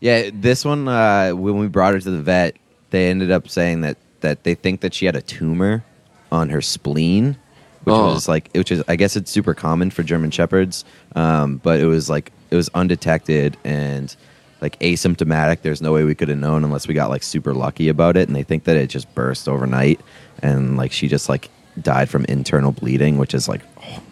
yeah, 0.00 0.30
this 0.32 0.64
one 0.64 0.88
uh, 0.88 1.30
when 1.30 1.58
we 1.58 1.68
brought 1.68 1.94
her 1.94 2.00
to 2.00 2.10
the 2.10 2.22
vet, 2.22 2.56
they 2.90 3.08
ended 3.08 3.30
up 3.30 3.48
saying 3.48 3.82
that 3.82 3.96
that 4.20 4.44
they 4.44 4.54
think 4.54 4.80
that 4.80 4.94
she 4.94 5.06
had 5.06 5.16
a 5.16 5.22
tumor 5.22 5.84
on 6.30 6.48
her 6.48 6.60
spleen, 6.62 7.36
which 7.84 7.94
Oh. 7.94 8.12
was 8.14 8.28
like 8.28 8.50
which 8.54 8.72
is 8.72 8.82
I 8.88 8.96
guess 8.96 9.16
it's 9.16 9.30
super 9.30 9.54
common 9.54 9.90
for 9.90 10.02
German 10.02 10.30
shepherds, 10.30 10.84
um, 11.14 11.56
but 11.58 11.80
it 11.80 11.86
was 11.86 12.10
like 12.10 12.32
it 12.50 12.56
was 12.56 12.68
undetected 12.74 13.56
and 13.64 14.14
like 14.60 14.78
asymptomatic. 14.80 15.62
There's 15.62 15.82
no 15.82 15.92
way 15.92 16.04
we 16.04 16.14
could 16.14 16.28
have 16.28 16.38
known 16.38 16.64
unless 16.64 16.86
we 16.88 16.94
got 16.94 17.08
like 17.10 17.22
super 17.22 17.54
lucky 17.54 17.88
about 17.88 18.16
it, 18.16 18.28
and 18.28 18.34
they 18.36 18.42
think 18.42 18.64
that 18.64 18.76
it 18.76 18.88
just 18.88 19.12
burst 19.14 19.48
overnight 19.48 20.00
and 20.42 20.76
like 20.76 20.90
she 20.92 21.06
just 21.08 21.28
like 21.28 21.48
died 21.80 22.08
from 22.10 22.24
internal 22.26 22.72
bleeding, 22.72 23.18
which 23.18 23.34
is 23.34 23.48
like 23.48 23.60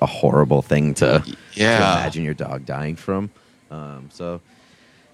a 0.02 0.06
horrible 0.06 0.62
thing 0.62 0.94
to, 0.94 1.22
to 1.24 1.36
imagine 1.60 2.24
your 2.24 2.34
dog 2.34 2.64
dying 2.66 2.96
from. 2.96 3.30
Um, 3.70 4.08
so 4.12 4.40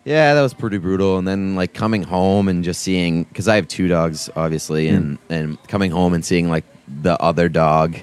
yeah, 0.05 0.35
that 0.35 0.43
was 0.43 0.55
pretty 0.55 0.79
brutal. 0.79 1.19
And 1.19 1.27
then 1.27 1.57
like 1.57 1.75
coming 1.75 2.03
home 2.03 2.49
and 2.49 2.63
just 2.65 2.81
seeing 2.83 3.25
because 3.25 3.49
I 3.49 3.57
have 3.57 3.69
two 3.69 3.89
dogs, 3.89 4.31
obviously, 4.37 4.89
and 4.89 5.19
and 5.29 5.61
coming 5.69 5.91
home 5.91 6.15
and 6.15 6.25
seeing 6.25 6.49
like 6.49 6.65
the 7.03 7.21
other 7.21 7.49
dog 7.49 7.97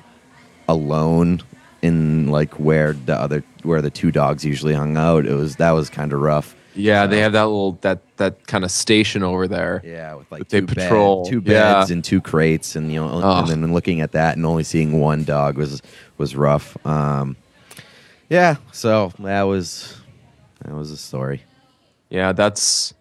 alone 0.67 1.41
in 1.81 2.27
like 2.27 2.53
where 2.59 2.93
the 2.93 3.15
other 3.19 3.43
where 3.63 3.81
the 3.81 3.89
two 3.89 4.11
dogs 4.11 4.45
usually 4.45 4.73
hung 4.73 4.97
out. 4.97 5.25
It 5.25 5.33
was 5.33 5.55
that 5.57 5.71
was 5.71 5.89
kind 5.89 6.13
of 6.13 6.19
rough. 6.21 6.55
yeah 6.75 7.05
they 7.07 7.19
have 7.19 7.33
that 7.33 7.43
little 7.43 7.73
that 7.81 7.99
that 8.17 8.45
kind 8.47 8.63
of 8.63 8.71
station 8.71 9.21
over 9.23 9.47
there 9.47 9.81
Yeah, 9.83 10.15
with 10.15 10.31
like 10.31 10.47
they 10.49 10.59
two, 10.61 10.65
bed- 10.67 10.75
patrol, 10.77 11.25
two 11.25 11.41
yeah. 11.45 11.73
beds 11.79 11.91
and 11.91 12.03
two 12.03 12.21
crates, 12.21 12.75
and 12.75 12.91
you 12.91 12.99
know, 12.99 13.09
Ugh. 13.21 13.49
and 13.49 13.63
then 13.63 13.73
looking 13.73 14.01
at 14.01 14.11
that 14.13 14.35
and 14.37 14.45
only 14.45 14.63
seeing 14.63 14.99
one 14.99 15.23
dog 15.23 15.57
was 15.57 15.81
was 16.17 16.35
rough. 16.35 16.77
Um, 16.85 17.35
yeah, 18.29 18.55
so 18.71 19.11
that 19.19 19.43
was 19.43 19.99
that 20.63 20.73
was 20.73 20.91
a 20.91 20.97
story. 20.97 21.43
Yeah, 22.09 22.31
that's 22.31 22.93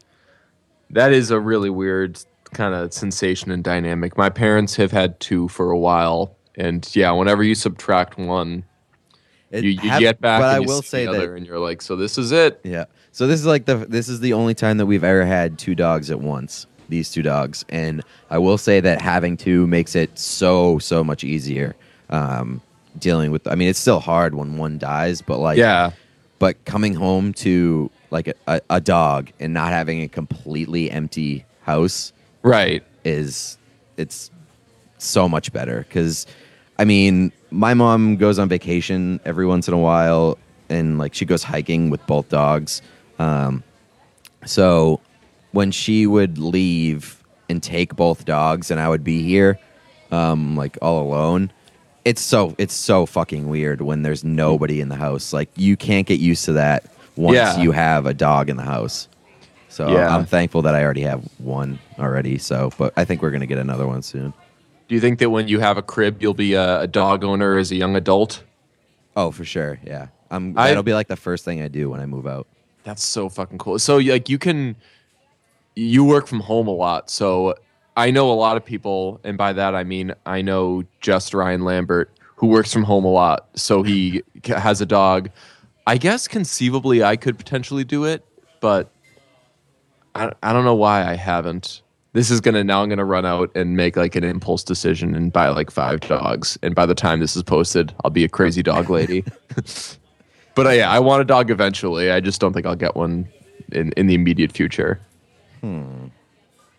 that 0.91 1.13
is 1.13 1.31
a 1.31 1.41
really 1.41 1.71
weird 1.71 2.19
kind 2.53 2.75
of 2.75 2.93
sensation 2.93 3.51
and 3.51 3.65
dynamic. 3.65 4.17
My 4.17 4.29
parents 4.29 4.77
have 4.77 4.93
had 4.93 5.19
two 5.21 5.49
for 5.49 5.71
a 5.71 5.79
while, 5.79 6.37
and 6.57 6.89
yeah, 6.95 7.11
whenever 7.13 7.43
you 7.43 7.55
subtract 7.55 8.19
one, 8.19 8.65
It 9.51 9.65
you, 9.65 9.71
you 9.71 9.99
get 9.99 10.21
back 10.21 10.41
but 10.41 10.55
I 10.55 10.61
will 10.61 10.83
say 10.83 11.07
the 11.07 11.13
that- 11.13 11.31
and 11.31 11.47
you're 11.47 11.59
like, 11.59 11.83
so 11.83 11.97
this 11.97 12.19
is 12.19 12.33
it. 12.33 12.61
Yeah. 12.65 12.85
So 13.13 13.27
this 13.27 13.41
is 13.41 13.47
like 13.47 13.67
the 13.67 13.77
this 13.77 14.09
is 14.09 14.21
the 14.21 14.33
only 14.33 14.55
time 14.55 14.79
that 14.79 14.87
we've 14.87 15.05
ever 15.05 15.25
had 15.25 15.59
two 15.59 15.75
dogs 15.75 16.11
at 16.11 16.21
once. 16.21 16.67
These 16.89 17.11
two 17.11 17.23
dogs, 17.23 17.65
and 17.71 18.03
I 18.29 18.37
will 18.37 18.59
say 18.59 18.81
that 18.81 19.01
having 19.01 19.37
two 19.39 19.67
makes 19.67 19.95
it 19.95 20.19
so 20.19 20.79
so 20.79 21.03
much 21.05 21.25
easier. 21.25 21.75
Um, 22.11 22.61
dealing 22.99 23.31
with, 23.31 23.47
I 23.49 23.55
mean, 23.55 23.69
it's 23.69 23.79
still 23.79 24.01
hard 24.01 24.35
when 24.35 24.57
one 24.57 24.79
dies, 24.79 25.23
but 25.23 25.39
like, 25.39 25.59
Yeah. 25.59 25.93
But 26.39 26.65
coming 26.65 26.95
home 26.95 27.33
to 27.35 27.91
like 28.11 28.29
a, 28.29 28.35
a, 28.49 28.61
a 28.71 28.81
dog 28.81 29.31
and 29.39 29.55
not 29.55 29.69
having 29.71 30.03
a 30.03 30.09
completely 30.09 30.91
empty 30.91 31.45
house 31.63 32.13
Right. 32.43 32.83
is 33.05 33.57
it's 33.97 34.31
so 34.99 35.29
much 35.29 35.53
better 35.53 35.81
because 35.89 36.27
i 36.79 36.85
mean 36.85 37.33
my 37.51 37.75
mom 37.75 38.17
goes 38.17 38.39
on 38.39 38.49
vacation 38.49 39.19
every 39.25 39.47
once 39.47 39.67
in 39.69 39.75
a 39.75 39.79
while 39.79 40.39
and 40.69 40.99
like 40.99 41.13
she 41.15 41.25
goes 41.25 41.43
hiking 41.43 41.91
with 41.91 42.05
both 42.07 42.29
dogs 42.29 42.83
um, 43.19 43.63
so 44.45 45.01
when 45.53 45.71
she 45.71 46.07
would 46.07 46.39
leave 46.39 47.23
and 47.49 47.63
take 47.63 47.95
both 47.97 48.25
dogs 48.25 48.71
and 48.71 48.79
i 48.81 48.89
would 48.89 49.05
be 49.05 49.23
here 49.23 49.59
um, 50.11 50.57
like 50.57 50.77
all 50.83 51.03
alone 51.03 51.51
it's 52.05 52.21
so 52.23 52.55
it's 52.59 52.75
so 52.75 53.07
fucking 53.07 53.49
weird 53.49 53.81
when 53.83 54.03
there's 54.03 54.25
nobody 54.25 54.81
in 54.81 54.89
the 54.89 54.97
house 54.97 55.33
like 55.33 55.49
you 55.57 55.77
can't 55.77 56.07
get 56.07 56.19
used 56.21 56.45
to 56.47 56.53
that 56.55 56.85
once 57.17 57.37
Yeah. 57.37 57.59
you 57.61 57.73
have 57.73 58.07
a 58.07 58.15
dog 58.15 58.49
in 58.51 58.57
the 58.57 58.63
house 58.65 59.09
so 59.69 59.91
Yeah. 59.91 60.15
I'm 60.15 60.27
thankful 60.27 60.63
that 60.63 60.75
I 60.75 60.83
already 60.85 61.01
have 61.03 61.23
one 61.39 61.79
already. 61.99 62.37
So, 62.37 62.71
but 62.77 62.93
I 62.95 63.07
think 63.07 63.23
we're 63.23 63.31
gonna 63.31 63.47
get 63.47 63.57
another 63.57 63.87
one 63.87 64.03
soon. 64.03 64.35
Do 64.87 64.95
you 64.95 65.01
think 65.01 65.19
that 65.21 65.31
when 65.31 65.49
you 65.49 65.61
have 65.61 65.79
a 65.79 65.83
crib, 65.83 66.21
you'll 66.21 66.35
be 66.35 66.53
a, 66.53 66.81
a 66.83 66.87
dog 66.87 67.25
owner 67.25 67.57
as 67.57 67.71
a 67.73 67.77
young 67.77 67.97
adult? 67.97 68.43
Oh, 69.17 69.31
for 69.31 69.47
sure. 69.47 69.79
Yeah, 69.83 70.09
I'm. 70.31 70.59
I- 70.59 70.69
that'll 70.69 70.83
be 70.83 70.93
like 70.93 71.09
the 71.09 71.17
first 71.17 71.47
thing 71.47 71.63
I 71.63 71.69
do 71.69 71.89
when 71.89 72.01
I 72.01 72.07
move 72.07 72.27
out. 72.27 72.47
That's 72.85 73.03
so 73.03 73.31
fucking 73.31 73.57
cool. 73.57 73.79
So 73.79 73.97
like 73.97 74.29
you 74.29 74.39
can 74.39 74.77
you 75.75 76.05
work 76.05 76.27
from 76.27 76.41
home 76.41 76.69
a 76.69 76.73
lot. 76.73 77.09
So 77.09 77.55
I 77.97 78.11
know 78.11 78.31
a 78.31 78.35
lot 78.35 78.57
of 78.57 78.65
people 78.65 79.21
and 79.25 79.37
by 79.37 79.53
that 79.53 79.75
I 79.75 79.85
mean 79.85 80.15
I 80.27 80.43
know 80.43 80.85
just 81.01 81.35
Ryan 81.35 81.65
Lambert 81.65 82.11
who 82.37 82.47
works 82.47 82.73
from 82.73 82.83
home 82.83 83.05
a 83.05 83.11
lot. 83.11 83.49
So 83.55 83.83
he 83.83 84.23
has 84.45 84.81
a 84.81 84.87
dog. 84.87 85.31
I 85.87 85.97
guess 85.97 86.27
conceivably 86.27 87.03
I 87.03 87.17
could 87.17 87.39
potentially 87.39 87.85
do 87.85 88.05
it, 88.05 88.25
but 88.61 88.91
I, 90.15 90.33
I 90.43 90.53
don't 90.53 90.65
know 90.65 90.75
why 90.75 91.09
I 91.09 91.15
haven't. 91.15 91.83
This 92.15 92.31
is 92.31 92.41
gonna 92.41 92.65
now 92.65 92.83
I'm 92.83 92.89
gonna 92.89 93.05
run 93.05 93.25
out 93.25 93.51
and 93.55 93.77
make 93.77 93.97
like 93.97 94.17
an 94.17 94.25
impulse 94.25 94.65
decision 94.65 95.15
and 95.15 95.33
buy 95.33 95.49
like 95.49 95.71
five 95.71 96.01
dogs. 96.01 96.59
And 96.63 96.75
by 96.75 96.87
the 96.87 96.95
time 96.95 97.21
this 97.21 97.37
is 97.37 97.43
posted, 97.43 97.95
I'll 98.05 98.11
be 98.11 98.25
a 98.25 98.29
crazy 98.29 98.63
dog 98.63 98.91
lady. 98.91 99.25
But 100.55 100.67
uh, 100.67 100.71
yeah, 100.71 100.91
I 100.91 100.99
want 100.99 101.23
a 101.23 101.25
dog 101.25 101.51
eventually. 101.51 102.11
I 102.11 102.21
just 102.21 102.41
don't 102.41 102.53
think 102.53 102.67
I'll 102.67 102.77
get 102.77 102.95
one 102.95 103.29
in, 103.73 103.93
in 103.93 104.07
the 104.07 104.15
immediate 104.15 104.53
future. 104.53 105.01
Well, 105.63 106.11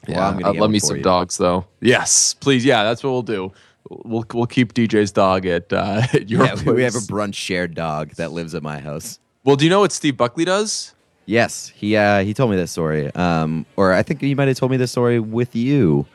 Yeah, 0.08 0.38
get 0.38 0.56
love 0.56 0.72
me 0.72 0.80
some 0.80 0.98
you. 0.98 1.04
dogs 1.04 1.38
though. 1.38 1.66
Yes, 1.82 2.34
please. 2.34 2.66
Yeah, 2.66 2.84
that's 2.84 3.04
what 3.04 3.12
we'll 3.12 3.22
do. 3.22 3.52
We'll 3.90 4.26
we'll 4.34 4.46
keep 4.48 4.74
DJ's 4.74 5.12
dog 5.12 5.46
at, 5.46 5.72
uh, 5.74 6.02
at 6.14 6.30
your 6.30 6.46
Yeah, 6.46 6.56
we- 6.66 6.74
we 6.74 6.84
have 6.84 6.96
a 6.96 7.00
place. 7.00 7.08
brunch 7.08 7.36
shared 7.36 7.76
dog 7.76 8.12
that 8.16 8.32
lives 8.32 8.56
at 8.56 8.64
my 8.64 8.80
house. 8.80 9.20
well, 9.44 9.56
do 9.56 9.66
you 9.66 9.70
know 9.70 9.82
what 9.82 9.92
Steve 9.92 10.18
Buckley 10.18 10.46
does? 10.46 10.94
Yes, 11.26 11.70
he 11.76 11.96
uh, 11.96 12.24
he 12.24 12.34
told 12.34 12.52
me 12.52 12.58
this 12.58 12.72
story. 12.72 13.14
Um, 13.16 13.66
or 13.78 13.94
I 13.94 14.04
think 14.04 14.20
he 14.22 14.36
might 14.36 14.48
have 14.50 14.58
told 14.58 14.72
me 14.72 14.78
this 14.78 14.92
story 14.92 15.20
with 15.20 15.56
you. 15.56 16.06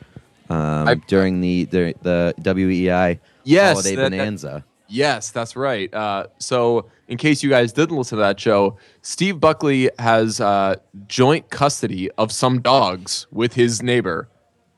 Um, 0.49 0.87
I- 0.87 0.95
during 0.95 1.41
the 1.41 1.65
the, 1.65 1.93
the 2.03 2.33
WEI 2.53 3.19
Yes, 3.43 3.73
holiday 3.73 3.95
that- 3.95 4.01
that- 4.03 4.17
bonanza. 4.17 4.65
Yes, 4.89 5.29
that's 5.29 5.55
right. 5.55 5.93
Uh, 5.93 6.27
so, 6.39 6.89
in 7.07 7.17
case 7.17 7.43
you 7.43 7.49
guys 7.49 7.71
didn't 7.71 7.95
listen 7.95 8.17
to 8.17 8.23
that 8.23 8.39
show, 8.39 8.77
Steve 9.03 9.39
Buckley 9.39 9.91
has 9.99 10.41
uh, 10.41 10.77
joint 11.07 11.49
custody 11.51 12.09
of 12.17 12.31
some 12.31 12.59
dogs 12.61 13.27
with 13.31 13.53
his 13.53 13.83
neighbor, 13.83 14.27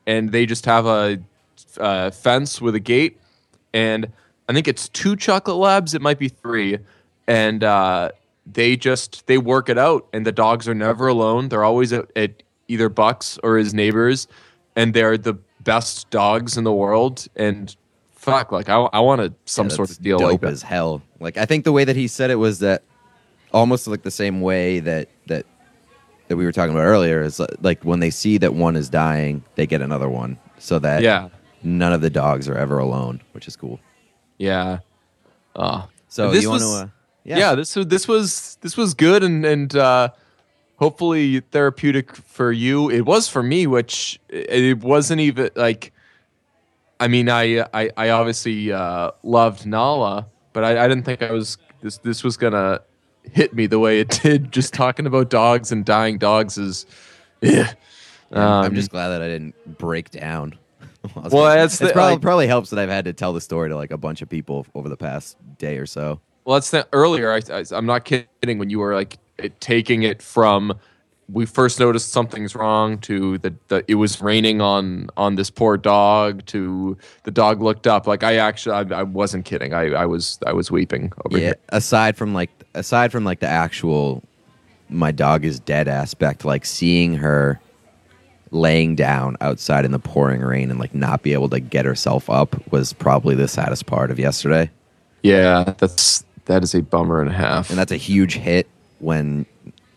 and 0.06 0.30
they 0.30 0.44
just 0.46 0.66
have 0.66 0.86
a, 0.86 1.18
uh 1.78 2.10
fence 2.10 2.60
with 2.60 2.74
a 2.74 2.80
gate, 2.80 3.18
and 3.72 4.12
I 4.48 4.52
think 4.52 4.68
it's 4.68 4.88
two 4.90 5.16
chocolate 5.16 5.56
labs. 5.56 5.94
It 5.94 6.02
might 6.02 6.18
be 6.18 6.28
three, 6.28 6.78
and 7.26 7.64
uh, 7.64 8.10
they 8.46 8.76
just 8.76 9.26
they 9.26 9.38
work 9.38 9.70
it 9.70 9.78
out, 9.78 10.06
and 10.12 10.26
the 10.26 10.32
dogs 10.32 10.68
are 10.68 10.74
never 10.74 11.08
alone. 11.08 11.48
They're 11.48 11.64
always 11.64 11.92
at, 11.92 12.10
at 12.16 12.42
either 12.68 12.90
Bucks 12.90 13.38
or 13.42 13.56
his 13.56 13.72
neighbors, 13.72 14.28
and 14.76 14.92
they're 14.92 15.16
the 15.16 15.34
best 15.60 16.10
dogs 16.10 16.58
in 16.58 16.64
the 16.64 16.72
world. 16.72 17.26
And 17.36 17.74
fuck, 18.22 18.52
like 18.52 18.68
I, 18.68 18.76
I 18.76 19.00
wanted 19.00 19.34
some 19.44 19.68
Yeah, 19.68 19.74
sort 19.74 19.90
of 19.90 20.00
deal 20.02 20.18
dope 20.18 20.30
like 20.32 20.40
that. 20.42 20.52
as 20.52 20.62
hell. 20.62 21.02
Like 21.20 21.36
I 21.36 21.44
think 21.44 21.64
the 21.64 21.72
way 21.72 21.84
that 21.84 21.96
he 21.96 22.08
said 22.08 22.30
it 22.30 22.36
was 22.36 22.60
that 22.60 22.82
almost 23.52 23.86
like 23.86 24.02
the 24.02 24.10
same 24.10 24.40
way 24.40 24.80
that 24.80 25.08
that 25.26 25.44
that 26.28 26.36
we 26.36 26.44
were 26.44 26.52
talking 26.52 26.72
about 26.74 26.84
earlier 26.84 27.20
is 27.22 27.40
uh, 27.40 27.46
like 27.60 27.84
when 27.84 28.00
they 28.00 28.10
see 28.10 28.38
that 28.38 28.54
one 28.54 28.76
is 28.76 28.88
dying, 28.88 29.44
they 29.56 29.66
get 29.66 29.82
another 29.82 30.08
one, 30.08 30.38
so 30.58 30.78
that 30.78 31.02
Yeah, 31.02 31.28
none 31.62 31.92
of 31.92 32.00
the 32.00 32.10
dogs 32.10 32.48
are 32.48 32.56
ever 32.56 32.78
alone, 32.78 33.20
which 33.32 33.46
is 33.48 33.56
cool. 33.56 33.78
yeah. 34.38 34.78
Uh, 35.54 35.82
So 36.08 36.30
This 36.30 36.42
you 36.44 36.50
want 36.50 36.62
to? 36.62 36.66
was- 36.68 36.82
Uh, 36.82 36.88
yeah. 37.24 37.54
this 37.54 37.76
was 37.76 37.86
this 37.86 38.08
was 38.08 38.58
this 38.62 38.76
was 38.76 38.94
good 38.94 39.22
and 39.22 39.44
and 39.44 39.76
uh, 39.76 40.08
hopefully 40.76 41.40
therapeutic 41.50 42.14
for 42.16 42.50
you. 42.52 42.88
It 42.90 43.02
was 43.02 43.28
for 43.28 43.42
me, 43.42 43.66
which 43.66 44.18
it 44.28 44.78
wasn't 44.82 45.20
even 45.20 45.50
like. 45.56 45.92
I 47.02 47.08
mean, 47.08 47.28
I 47.28 47.66
I, 47.74 47.90
I 47.96 48.10
obviously 48.10 48.72
uh, 48.72 49.10
loved 49.22 49.66
Nala, 49.66 50.26
but 50.52 50.64
I, 50.64 50.84
I 50.84 50.88
didn't 50.88 51.04
think 51.04 51.22
I 51.22 51.32
was 51.32 51.58
this 51.82 51.98
this 51.98 52.22
was 52.24 52.36
gonna 52.36 52.80
hit 53.30 53.54
me 53.54 53.66
the 53.66 53.78
way 53.78 54.00
it 54.00 54.08
did. 54.22 54.50
Just 54.58 54.72
talking 54.74 55.06
about 55.06 55.30
dogs 55.30 55.72
and 55.72 55.84
dying 55.84 56.18
dogs 56.18 56.58
is. 56.58 56.86
Yeah. 57.40 57.72
I'm 58.30 58.66
Um, 58.66 58.74
just 58.74 58.90
glad 58.90 59.08
that 59.08 59.20
I 59.20 59.26
didn't 59.28 59.54
break 59.78 60.10
down. 60.10 60.54
Well, 61.30 61.44
that's 61.44 61.74
it's 61.74 61.78
the- 61.80 61.92
probably, 61.92 62.12
like- 62.12 62.22
probably 62.22 62.46
helps 62.46 62.70
that 62.70 62.78
I've 62.78 62.88
had 62.88 63.04
to 63.06 63.12
tell 63.12 63.32
the 63.32 63.40
story 63.40 63.68
to 63.68 63.76
like 63.76 63.90
a 63.90 63.98
bunch 63.98 64.22
of 64.22 64.28
people 64.28 64.64
over 64.76 64.88
the 64.88 64.96
past 64.96 65.36
day 65.58 65.76
or 65.78 65.84
so. 65.86 66.20
Well, 66.44 66.54
that's 66.54 66.70
the, 66.70 66.86
earlier. 66.92 67.32
I, 67.32 67.40
I, 67.52 67.64
I'm 67.72 67.84
not 67.86 68.04
kidding. 68.04 68.58
When 68.58 68.70
you 68.70 68.78
were 68.78 68.94
like 68.94 69.18
it, 69.38 69.60
taking 69.60 70.04
it 70.04 70.22
from, 70.22 70.72
we 71.28 71.46
first 71.46 71.80
noticed 71.80 72.10
something's 72.10 72.54
wrong 72.54 72.98
to 72.98 73.38
the, 73.38 73.54
the 73.68 73.84
it 73.88 73.94
was 73.94 74.20
raining 74.20 74.60
on 74.60 75.08
on 75.16 75.36
this 75.36 75.50
poor 75.50 75.76
dog 75.76 76.44
to 76.46 76.96
the 77.24 77.30
dog 77.30 77.62
looked 77.62 77.86
up. 77.86 78.06
Like 78.06 78.22
I 78.22 78.36
actually, 78.36 78.74
I, 78.74 79.00
I 79.00 79.02
wasn't 79.02 79.44
kidding. 79.44 79.72
I, 79.72 79.92
I 79.92 80.06
was 80.06 80.38
I 80.46 80.52
was 80.52 80.70
weeping 80.70 81.12
over 81.24 81.38
yeah. 81.38 81.44
here. 81.44 81.56
Aside 81.70 82.16
from 82.16 82.34
like, 82.34 82.50
aside 82.74 83.12
from 83.12 83.24
like 83.24 83.40
the 83.40 83.48
actual, 83.48 84.22
my 84.88 85.12
dog 85.12 85.44
is 85.44 85.60
dead 85.60 85.88
aspect. 85.88 86.44
Like 86.44 86.64
seeing 86.66 87.14
her 87.14 87.60
laying 88.50 88.94
down 88.94 89.36
outside 89.40 89.84
in 89.84 89.92
the 89.92 89.98
pouring 89.98 90.42
rain 90.42 90.70
and 90.70 90.78
like 90.78 90.94
not 90.94 91.22
be 91.22 91.32
able 91.32 91.48
to 91.48 91.58
get 91.58 91.86
herself 91.86 92.28
up 92.28 92.70
was 92.70 92.92
probably 92.92 93.34
the 93.34 93.48
saddest 93.48 93.86
part 93.86 94.10
of 94.10 94.18
yesterday. 94.18 94.70
Yeah, 95.22 95.74
that's 95.78 96.24
that 96.46 96.62
is 96.62 96.74
a 96.74 96.82
bummer 96.82 97.20
and 97.20 97.30
a 97.30 97.34
half. 97.34 97.70
And 97.70 97.78
that's 97.78 97.92
a 97.92 97.96
huge 97.96 98.34
hit 98.34 98.68
when 98.98 99.46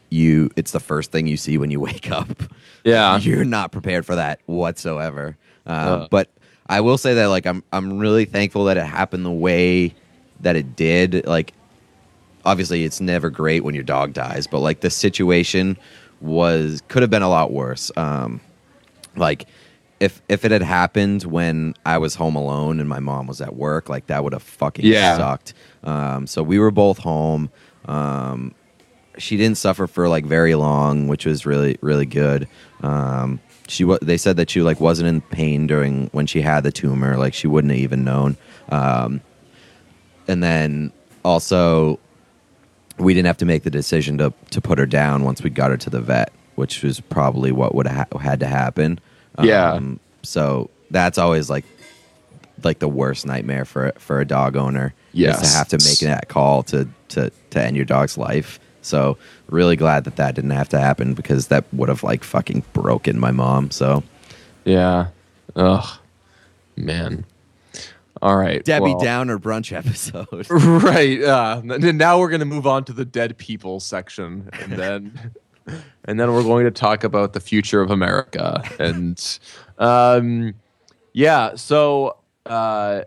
you. 0.09 0.49
It's 0.55 0.71
the 0.71 0.79
first 0.79 1.11
thing 1.11 1.27
you 1.27 1.37
see 1.37 1.57
when 1.57 1.71
you 1.71 1.79
wake 1.89 2.11
up. 2.11 2.29
Yeah. 2.83 3.17
you're 3.17 3.45
not 3.45 3.71
prepared 3.71 4.05
for 4.05 4.15
that 4.15 4.39
whatsoever. 4.45 5.37
Uh, 5.65 5.69
Uh. 5.69 6.07
but 6.09 6.29
I 6.67 6.81
will 6.81 6.97
say 6.97 7.13
that 7.15 7.27
like 7.27 7.45
I'm 7.45 7.63
I'm 7.73 7.97
really 7.99 8.25
thankful 8.25 8.65
that 8.65 8.77
it 8.77 8.85
happened 8.85 9.25
the 9.25 9.31
way 9.31 9.93
that 10.41 10.55
it 10.55 10.75
did. 10.75 11.25
Like 11.25 11.53
obviously 12.43 12.83
it's 12.83 13.01
never 13.01 13.29
great 13.29 13.63
when 13.63 13.73
your 13.75 13.83
dog 13.83 14.13
dies, 14.13 14.47
but 14.47 14.59
like 14.59 14.81
the 14.81 14.89
situation 14.89 15.77
was 16.21 16.81
could 16.87 17.01
have 17.01 17.09
been 17.11 17.21
a 17.23 17.29
lot 17.29 17.51
worse. 17.51 17.91
Um, 17.97 18.41
like 19.15 19.47
if 19.99 20.21
if 20.27 20.43
it 20.43 20.51
had 20.51 20.61
happened 20.61 21.23
when 21.23 21.73
I 21.85 21.97
was 21.97 22.15
home 22.15 22.35
alone 22.35 22.79
and 22.79 22.89
my 22.89 22.99
mom 22.99 23.27
was 23.27 23.41
at 23.41 23.55
work, 23.55 23.87
like 23.89 24.07
that 24.07 24.23
would 24.23 24.33
have 24.33 24.43
fucking 24.43 24.85
Yeah. 24.85 25.17
sucked. 25.17 25.53
Um, 25.83 26.27
so 26.27 26.43
we 26.43 26.59
were 26.59 26.71
both 26.71 26.97
home. 26.97 27.49
Um, 27.85 28.53
she 29.17 29.37
didn't 29.37 29.57
suffer 29.57 29.87
for 29.87 30.07
like 30.09 30.25
very 30.25 30.55
long, 30.55 31.07
which 31.07 31.25
was 31.25 31.45
really 31.45 31.77
really 31.81 32.05
good. 32.05 32.47
Um, 32.81 33.39
she 33.67 33.83
they 34.01 34.17
said 34.17 34.37
that 34.37 34.49
she 34.49 34.61
like 34.61 34.79
wasn't 34.79 35.07
in 35.07 35.21
pain 35.21 35.67
during 35.67 36.07
when 36.07 36.25
she 36.25 36.41
had 36.41 36.63
the 36.63 36.71
tumor, 36.71 37.17
like 37.17 37.33
she 37.33 37.47
wouldn't 37.47 37.71
have 37.71 37.79
even 37.79 38.03
known. 38.03 38.37
Um, 38.69 39.21
and 40.27 40.43
then 40.43 40.91
also 41.23 41.99
we 42.97 43.13
didn't 43.13 43.27
have 43.27 43.37
to 43.37 43.45
make 43.45 43.63
the 43.63 43.69
decision 43.69 44.17
to 44.19 44.33
to 44.51 44.61
put 44.61 44.79
her 44.79 44.85
down 44.85 45.23
once 45.23 45.41
we 45.41 45.49
got 45.49 45.71
her 45.71 45.77
to 45.77 45.89
the 45.89 46.01
vet, 46.01 46.31
which 46.55 46.83
was 46.83 46.99
probably 46.99 47.51
what 47.51 47.75
would 47.75 47.87
have 47.87 48.11
had 48.19 48.39
to 48.39 48.47
happen. 48.47 48.99
Yeah. 49.41 49.79
so 50.21 50.69
that's 50.91 51.17
always 51.17 51.49
like 51.49 51.65
like 52.63 52.79
the 52.79 52.87
worst 52.87 53.25
nightmare 53.25 53.65
for 53.65 53.93
for 53.97 54.21
a 54.21 54.25
dog 54.25 54.55
owner. 54.55 54.93
Yes. 55.11 55.41
to 55.41 55.57
have 55.57 55.67
to 55.69 55.77
make 55.77 55.99
that 55.99 56.27
call 56.27 56.63
to 56.63 56.87
to 57.09 57.31
to 57.51 57.61
end 57.61 57.75
your 57.75 57.85
dog's 57.85 58.17
life. 58.17 58.59
So 58.85 59.17
really 59.49 59.75
glad 59.75 60.03
that 60.05 60.15
that 60.15 60.35
didn't 60.35 60.51
have 60.51 60.69
to 60.69 60.79
happen 60.79 61.13
because 61.13 61.47
that 61.47 61.65
would 61.73 61.89
have 61.89 62.03
like 62.03 62.23
fucking 62.23 62.63
broken 62.73 63.19
my 63.19 63.31
mom. 63.31 63.71
So 63.71 64.03
Yeah. 64.63 65.07
Ugh. 65.55 65.99
Man. 66.77 67.25
All 68.21 68.37
right. 68.37 68.63
Debbie 68.63 68.93
well- 68.93 68.99
Downer 68.99 69.37
brunch 69.39 69.71
episode. 69.75 70.47
right 70.83 71.21
uh 71.21 71.61
n- 71.63 71.97
now 71.97 72.19
we're 72.19 72.29
going 72.29 72.39
to 72.39 72.45
move 72.45 72.65
on 72.67 72.83
to 72.85 72.93
the 72.93 73.05
dead 73.05 73.37
people 73.37 73.79
section 73.79 74.49
and 74.53 74.71
then 74.77 75.31
and 76.05 76.19
then 76.19 76.31
we're 76.33 76.43
going 76.43 76.65
to 76.65 76.71
talk 76.71 77.03
about 77.03 77.33
the 77.33 77.39
future 77.39 77.81
of 77.81 77.89
america 77.89 78.63
and 78.79 79.39
um 79.79 80.53
yeah 81.13 81.55
so 81.55 82.15
uh 82.45 83.01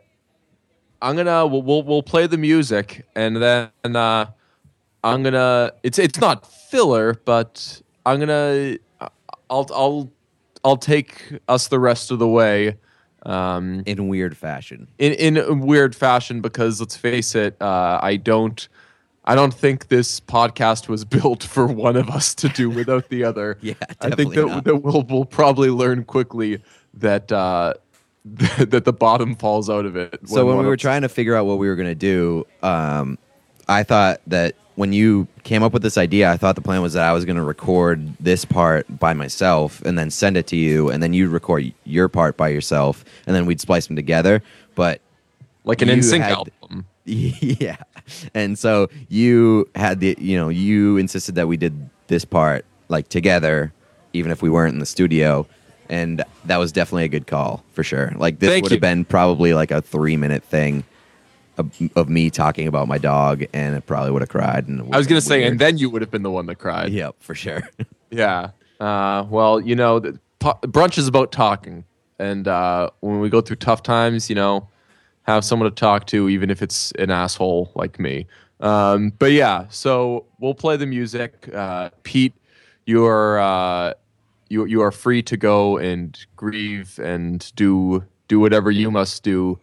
i'm 1.01 1.15
gonna 1.17 1.47
we'll 1.47 1.63
we'll, 1.63 1.83
we'll 1.85 2.03
play 2.03 2.27
the 2.27 2.37
music 2.39 3.07
and 3.15 3.37
then 3.37 3.71
uh 3.95 4.27
i'm 5.05 5.23
gonna 5.23 5.73
it's 5.83 5.99
it's 5.99 6.21
not 6.21 6.47
filler 6.47 7.15
but 7.25 7.81
i'm 8.07 8.19
gonna 8.19 8.77
i'll 9.51 9.67
i'll 9.73 10.11
i'll 10.65 10.77
take 10.77 11.33
us 11.49 11.69
the 11.69 11.79
rest 11.79 12.11
of 12.11 12.19
the 12.19 12.29
way 12.29 12.77
um 13.25 13.83
in 13.87 14.09
weird 14.09 14.37
fashion. 14.37 14.89
in 14.99 15.13
in 15.37 15.61
weird 15.61 15.95
fashion 15.95 16.41
because 16.41 16.81
let's 16.81 16.97
face 16.97 17.35
it, 17.35 17.61
uh, 17.61 17.99
I 18.03 18.17
don't 18.17 18.69
I 19.25 19.35
don't 19.35 19.53
think 19.53 19.89
this 19.89 20.21
podcast 20.21 20.89
was 20.89 21.05
built 21.17 21.43
for 21.43 21.67
one 21.67 21.97
of 21.97 22.09
us 22.09 22.35
to 22.37 22.49
do 22.49 22.71
without 22.71 23.09
the 23.09 23.25
other. 23.25 23.59
Yeah, 23.63 23.75
I 24.01 24.11
think 24.11 24.35
that, 24.35 24.47
not. 24.47 24.65
that 24.65 24.77
we'll 24.77 25.03
we'll 25.03 25.25
probably 25.25 25.71
learn 25.71 26.05
quickly 26.05 26.63
that 26.95 27.31
uh, 27.31 27.75
that 28.25 28.85
the 28.85 28.93
bottom 28.93 29.35
falls 29.35 29.69
out 29.69 29.85
of 29.85 29.97
it. 29.97 30.21
So 30.27 30.47
when 30.47 30.59
we 30.59 30.65
were 30.65 30.77
trying 30.77 31.03
to 31.03 31.09
figure 31.09 31.35
out 31.35 31.47
what 31.47 31.59
we 31.59 31.69
were 31.69 31.77
going 31.77 31.89
to 31.89 31.95
do, 31.95 32.47
um, 32.63 33.19
I 33.69 33.83
thought 33.83 34.21
that 34.29 34.55
when 34.79 34.93
you 34.93 35.27
came 35.43 35.65
up 35.65 35.73
with 35.73 35.83
this 35.83 35.99
idea, 35.99 36.31
I 36.31 36.37
thought 36.37 36.55
the 36.55 36.61
plan 36.61 36.81
was 36.83 36.93
that 36.93 37.03
I 37.03 37.13
was 37.13 37.25
going 37.25 37.35
to 37.35 37.43
record 37.43 38.17
this 38.21 38.45
part 38.45 38.87
by 39.01 39.13
myself 39.13 39.83
and 39.83 39.99
then 39.99 40.09
send 40.09 40.37
it 40.37 40.47
to 40.47 40.57
you, 40.57 40.89
and 40.89 41.03
then 41.03 41.13
you'd 41.13 41.31
record 41.31 41.73
your 41.83 42.09
part 42.09 42.37
by 42.37 42.51
yourself, 42.51 43.05
and 43.27 43.35
then 43.35 43.45
we'd 43.45 43.61
splice 43.61 43.89
them 43.89 43.97
together. 43.97 44.41
But 44.77 45.01
like 45.65 45.83
an 45.83 45.89
NSYNC 45.89 46.21
had- 46.21 46.33
album. 46.33 46.87
yeah, 47.05 47.79
and 48.35 48.57
so 48.57 48.89
you 49.09 49.69
had 49.75 49.99
the 49.99 50.15
you 50.17 50.37
know 50.37 50.49
you 50.49 50.97
insisted 50.97 51.35
that 51.35 51.49
we 51.49 51.57
did 51.57 51.91
this 52.07 52.25
part 52.25 52.65
like 52.87 53.09
together, 53.09 53.73
even 54.13 54.31
if 54.31 54.43
we 54.43 54.49
weren't 54.49 54.75
in 54.75 54.79
the 54.79 54.87
studio. 54.87 55.45
And 55.89 56.23
that 56.45 56.59
was 56.59 56.71
definitely 56.71 57.05
a 57.05 57.09
good 57.09 57.27
call 57.27 57.65
for 57.73 57.83
sure. 57.83 58.13
Like 58.15 58.39
this 58.39 58.63
would 58.63 58.71
have 58.71 58.81
been 58.81 59.07
probably 59.07 59.55
like 59.55 59.73
a 59.73 59.83
three 59.83 60.17
minute 60.17 60.45
thing 60.45 60.85
of, 61.59 62.09
me 62.09 62.31
talking 62.31 62.67
about 62.69 62.89
my 62.89 62.99
dog, 62.99 63.45
and 63.53 63.77
it 63.77 63.87
probably 63.87 64.11
would 64.11 64.23
have 64.23 64.29
cried. 64.29 64.69
And 64.69 64.83
I 64.95 64.99
was 64.99 65.07
gonna 65.07 65.21
say, 65.21 65.45
and 65.45 65.59
then 65.59 65.79
you 65.79 65.91
would 65.91 66.03
have 66.03 66.11
been 66.11 66.23
the 66.23 66.31
one 66.31 66.47
that 66.47 66.57
cried. 66.57 66.93
yep, 66.93 67.17
for 67.21 67.35
sure. 67.35 67.69
Yeah. 68.11 68.53
Uh, 68.81 69.27
well, 69.29 69.61
you 69.61 69.77
know, 69.77 69.99
the, 69.99 70.19
po- 70.39 70.59
brunch 70.63 70.97
is 70.97 71.07
about 71.07 71.31
talking, 71.31 71.85
and 72.19 72.49
uh, 72.49 72.89
when 73.01 73.21
we 73.21 73.29
go 73.29 73.43
through 73.43 73.57
tough 73.57 73.83
times, 73.83 74.31
you 74.31 74.35
know, 74.35 74.67
have 75.25 75.45
someone 75.45 75.69
to 75.69 75.75
talk 75.75 76.07
to, 76.07 76.31
even 76.31 76.49
if 76.49 76.63
it's 76.63 76.91
an 76.93 77.11
asshole 77.11 77.71
like 77.75 77.99
me. 78.01 78.27
Um, 78.61 79.13
but 79.19 79.33
yeah, 79.33 79.67
so 79.69 80.25
we'll 80.41 80.55
play 80.55 80.77
the 80.77 80.87
music. 80.87 81.51
Uh, 81.53 81.91
Pete, 82.03 82.33
you're 82.87 83.39
uh, 83.39 83.93
you 84.49 84.65
you 84.65 84.81
are 84.83 84.91
free 84.91 85.23
to 85.25 85.37
go 85.37 85.77
and 85.77 86.19
grieve 86.37 86.99
and 86.99 87.53
do 87.57 88.05
do 88.27 88.41
whatever 88.41 88.71
you 88.71 88.91
must 88.91 89.23
do. 89.23 89.59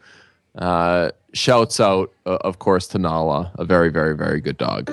Uh, 0.58 1.12
shouts 1.34 1.80
out, 1.80 2.14
uh, 2.26 2.38
of 2.42 2.60
course, 2.60 2.88
to 2.88 2.98
Nala, 2.98 3.52
a 3.56 3.66
very 3.66 3.90
very 3.90 4.16
very 4.16 4.40
good 4.40 4.58
dog. 4.58 4.92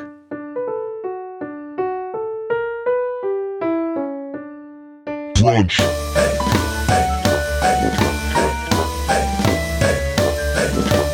Brunch. 5.35 5.79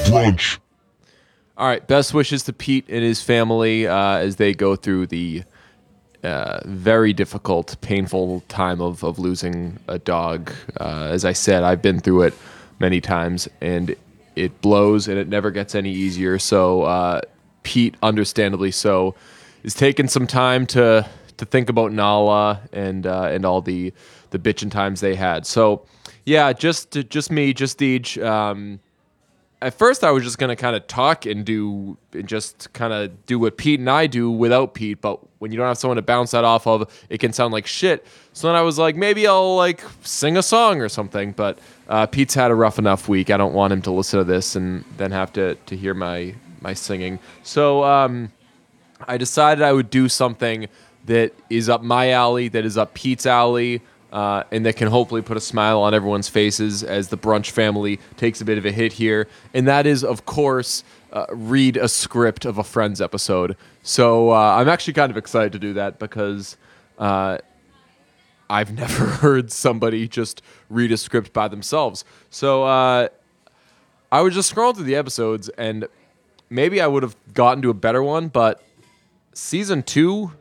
Brunch. 0.07 0.59
All 1.57 1.67
right. 1.67 1.87
Best 1.87 2.15
wishes 2.15 2.43
to 2.45 2.53
Pete 2.53 2.85
and 2.89 3.03
his 3.03 3.23
family 3.23 3.87
uh, 3.87 4.19
as 4.19 4.37
they 4.37 4.53
go 4.55 4.77
through 4.77 5.07
the 5.07 5.43
uh, 6.23 6.61
very 6.67 7.13
difficult, 7.13 7.81
painful 7.81 8.43
time 8.49 8.81
of, 8.81 9.03
of 9.03 9.19
losing 9.19 9.79
a 9.89 9.99
dog. 9.99 10.53
Uh, 10.79 11.09
as 11.11 11.25
I 11.25 11.33
said, 11.33 11.63
I've 11.63 11.81
been 11.81 12.01
through 12.01 12.23
it 12.23 12.35
many 12.81 13.01
times, 13.01 13.49
and 13.61 13.97
it 14.39 14.61
blows 14.61 15.09
and 15.09 15.19
it 15.19 15.29
never 15.29 15.51
gets 15.51 15.75
any 15.75 15.93
easier. 15.93 16.39
So, 16.39 16.83
uh, 16.83 17.21
Pete, 17.63 17.97
understandably 18.03 18.71
so, 18.71 19.15
is 19.63 19.75
taking 19.75 20.09
some 20.09 20.27
time 20.27 20.67
to 20.69 21.07
to 21.37 21.45
think 21.45 21.69
about 21.69 21.93
Nala 21.93 22.63
and 22.73 23.07
uh, 23.07 23.29
and 23.31 23.45
all 23.45 23.61
the 23.61 23.93
the 24.31 24.39
bitchin' 24.39 24.71
times 24.71 25.01
they 25.01 25.15
had. 25.15 25.47
So, 25.47 25.85
yeah, 26.25 26.53
just 26.53 26.93
just 27.09 27.31
me, 27.31 27.53
just 27.53 27.79
Deej. 27.79 28.23
Um, 28.25 28.81
at 29.61 29.75
first 29.75 30.05
I 30.05 30.13
was 30.13 30.23
just 30.23 30.39
gonna 30.39 30.57
kind 30.57 30.77
of 30.77 30.87
talk 30.87 31.27
and 31.27 31.45
do 31.45 31.99
and 32.13 32.29
just 32.29 32.73
kind 32.73 32.93
of 32.93 33.27
do 33.27 33.39
what 33.39 33.57
Pete 33.57 33.81
and 33.81 33.91
I 33.91 34.07
do 34.07 34.31
without 34.31 34.75
Pete, 34.75 35.01
but 35.01 35.19
when 35.39 35.51
you 35.51 35.59
don't 35.59 35.67
have 35.67 35.79
someone 35.79 35.97
to 35.97 36.03
bounce 36.03 36.31
that 36.33 36.45
off 36.45 36.67
of, 36.67 36.91
it 37.09 37.19
can 37.19 37.33
sound 37.33 37.53
like 37.53 37.67
shit. 37.67 38.07
So 38.33 38.47
then 38.47 38.57
I 38.57 38.63
was 38.63 38.79
like, 38.79 38.97
maybe 38.97 39.27
I'll 39.27 39.57
like 39.57 39.83
sing 40.03 40.37
a 40.37 40.43
song 40.43 40.81
or 40.81 40.89
something. 40.89 41.33
But 41.33 41.59
uh, 41.89 42.07
Pete's 42.07 42.35
had 42.35 42.51
a 42.51 42.55
rough 42.55 42.79
enough 42.79 43.09
week. 43.09 43.31
I 43.31 43.37
don't 43.37 43.55
want 43.55 43.73
him 43.73 43.83
to 43.83 43.91
listen 43.91 44.19
to 44.19 44.25
this 44.25 44.57
and 44.57 44.85
then 44.97 45.11
have 45.13 45.33
to 45.35 45.55
to 45.55 45.77
hear 45.77 45.95
my 45.95 46.35
my 46.61 46.75
singing. 46.75 47.19
So 47.43 47.85
um, 47.85 48.33
I 49.07 49.17
decided 49.17 49.63
I 49.63 49.73
would 49.73 49.91
do 49.91 50.09
something 50.09 50.69
that 51.07 51.33
is 51.49 51.69
up 51.69 51.83
my 51.83 52.11
alley, 52.11 52.49
that 52.49 52.65
is 52.65 52.77
up 52.77 52.95
Pete's 52.95 53.27
alley, 53.27 53.81
uh, 54.13 54.43
and 54.51 54.67
that 54.67 54.77
can 54.77 54.89
hopefully 54.89 55.23
put 55.23 55.37
a 55.37 55.41
smile 55.41 55.81
on 55.81 55.95
everyone's 55.95 56.29
faces 56.29 56.83
as 56.83 57.09
the 57.09 57.17
brunch 57.17 57.51
family 57.51 57.99
takes 58.17 58.41
a 58.41 58.45
bit 58.45 58.59
of 58.59 58.67
a 58.67 58.73
hit 58.73 58.93
here. 58.93 59.27
And 59.55 59.67
that 59.69 59.87
is, 59.87 60.05
of 60.05 60.27
course, 60.27 60.85
uh, 61.13 61.27
read 61.31 61.77
a 61.77 61.89
script 61.89 62.45
of 62.45 62.59
a 62.59 62.65
Friends 62.65 63.01
episode. 63.01 63.57
So 63.83 64.31
uh, 64.31 64.57
I'm 64.57 64.69
actually 64.69 64.93
kind 64.95 65.11
of 65.11 65.17
excited 65.17 65.53
to 65.53 65.59
do 65.59 65.75
that 65.75 65.99
because. 65.99 66.57
I've 68.51 68.73
never 68.75 69.07
heard 69.07 69.53
somebody 69.53 70.09
just 70.09 70.43
read 70.69 70.93
a 70.93 70.97
script 70.97 71.33
by 71.33 71.49
themselves. 71.49 72.05
So 72.31 72.65
uh, 72.65 73.09
I 74.11 74.21
was 74.21 74.35
just 74.35 74.55
scrolling 74.55 74.77
through 74.77 74.85
the 74.85 74.97
episodes, 74.97 75.49
and 75.51 75.87
maybe 76.51 76.81
I 76.81 76.87
would 76.87 77.03
have 77.03 77.17
gotten 77.35 77.63
to 77.63 77.71
a 77.71 77.75
better 77.75 78.03
one, 78.03 78.29
but 78.29 78.63
season 79.35 79.83
two, 79.83 80.33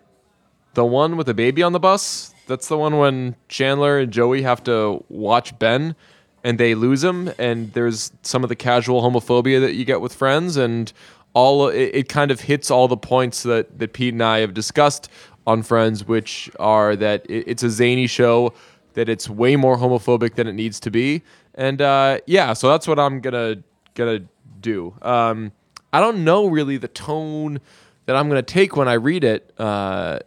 the 0.74 0.86
one 0.86 1.17
with 1.17 1.28
the 1.28 1.34
baby 1.34 1.63
on 1.63 1.74
the 1.74 1.80
bus, 1.80 2.34
that's 2.48 2.67
the 2.67 2.78
one 2.78 2.98
when 2.98 3.36
Chandler 3.50 4.00
and 4.00 4.12
Joey 4.12 4.41
have 4.43 4.63
to 4.63 5.04
watch 5.10 5.58
Ben 5.60 5.96
and 6.43 6.58
they 6.58 6.76
lose 6.76 7.04
him, 7.04 7.30
and 7.38 7.74
there's 7.74 8.13
some 8.22 8.43
of 8.43 8.50
the 8.50 8.56
casual 8.56 9.02
homophobia 9.02 9.60
that 9.60 9.74
you 9.74 9.84
get 9.84 10.00
with 10.00 10.13
friends, 10.13 10.56
and 10.56 10.93
all 11.34 11.67
it, 11.67 11.91
it 11.93 12.10
kind 12.10 12.32
of 12.32 12.41
hits 12.41 12.72
all 12.72 12.88
the 12.88 12.96
points 12.96 13.43
that, 13.43 13.80
that 13.80 13.91
Pete 13.91 14.13
and 14.13 14.24
I 14.24 14.39
have 14.39 14.54
discussed 14.54 15.10
on 15.47 15.63
Friends, 15.63 16.05
which 16.05 16.51
are 16.60 16.95
that 16.97 17.25
it's 17.29 17.63
a 17.63 17.69
zany 17.69 18.05
show, 18.05 18.53
that 18.93 19.07
it's 19.07 19.29
way 19.29 19.55
more 19.55 19.77
homophobic 19.77 20.36
than 20.36 20.45
it 20.45 20.53
needs 20.53 20.79
to 20.81 20.91
be, 20.91 21.23
and 21.55 21.81
uh, 21.81 22.19
yeah, 22.27 22.53
so 22.53 22.69
that's 22.69 22.88
what 22.88 22.99
I'm 22.99 23.21
gonna 23.21 23.63
gonna 23.95 24.25
do. 24.60 24.93
Um, 25.01 25.53
I 25.93 26.01
don't 26.01 26.23
know 26.25 26.47
really 26.47 26.77
the 26.77 26.89
tone 26.89 27.62
that 28.05 28.15
I'm 28.15 28.27
gonna 28.27 28.43
take 28.43 28.75
when 28.75 28.89
I 28.89 28.93
read 28.93 29.23
it. 29.23 29.51
Uh, 29.57 30.19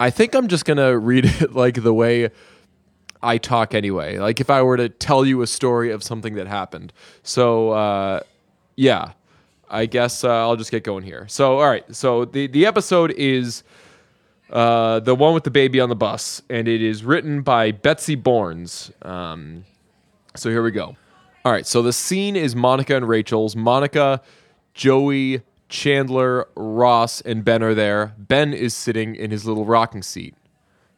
I 0.00 0.10
think 0.10 0.34
I'm 0.34 0.48
just 0.48 0.64
gonna 0.64 0.98
read 1.12 1.26
it 1.26 1.52
like 1.52 1.82
the 1.82 1.94
way 1.94 2.30
I 3.22 3.36
talk 3.36 3.74
anyway. 3.74 4.18
Like 4.18 4.40
if 4.40 4.48
I 4.48 4.62
were 4.62 4.78
to 4.78 4.88
tell 4.88 5.26
you 5.26 5.42
a 5.42 5.46
story 5.46 5.90
of 5.90 6.02
something 6.02 6.34
that 6.36 6.46
happened. 6.46 6.92
So 7.22 7.70
uh, 7.70 8.20
yeah, 8.76 9.12
I 9.68 9.84
guess 9.86 10.24
uh, 10.24 10.30
I'll 10.30 10.56
just 10.56 10.70
get 10.70 10.84
going 10.84 11.04
here. 11.04 11.26
So 11.28 11.58
all 11.58 11.68
right, 11.68 11.84
so 11.94 12.24
the 12.24 12.46
the 12.46 12.64
episode 12.64 13.10
is 13.12 13.62
uh, 14.50 15.00
the 15.00 15.14
one 15.14 15.34
with 15.34 15.44
the 15.44 15.50
baby 15.50 15.80
on 15.80 15.88
the 15.88 15.96
bus, 15.96 16.42
and 16.48 16.68
it 16.68 16.82
is 16.82 17.04
written 17.04 17.42
by 17.42 17.72
Betsy 17.72 18.16
Borns. 18.16 18.90
Um, 19.04 19.64
so 20.34 20.50
here 20.50 20.62
we 20.62 20.70
go. 20.70 20.96
All 21.44 21.52
right, 21.52 21.66
so 21.66 21.82
the 21.82 21.92
scene 21.92 22.36
is 22.36 22.56
Monica 22.56 22.96
and 22.96 23.08
Rachel's. 23.08 23.54
Monica, 23.54 24.20
Joey, 24.74 25.42
Chandler, 25.68 26.48
Ross, 26.56 27.20
and 27.20 27.44
Ben 27.44 27.62
are 27.62 27.74
there. 27.74 28.14
Ben 28.18 28.52
is 28.52 28.74
sitting 28.74 29.14
in 29.14 29.30
his 29.30 29.46
little 29.46 29.64
rocking 29.64 30.02
seat. 30.02 30.34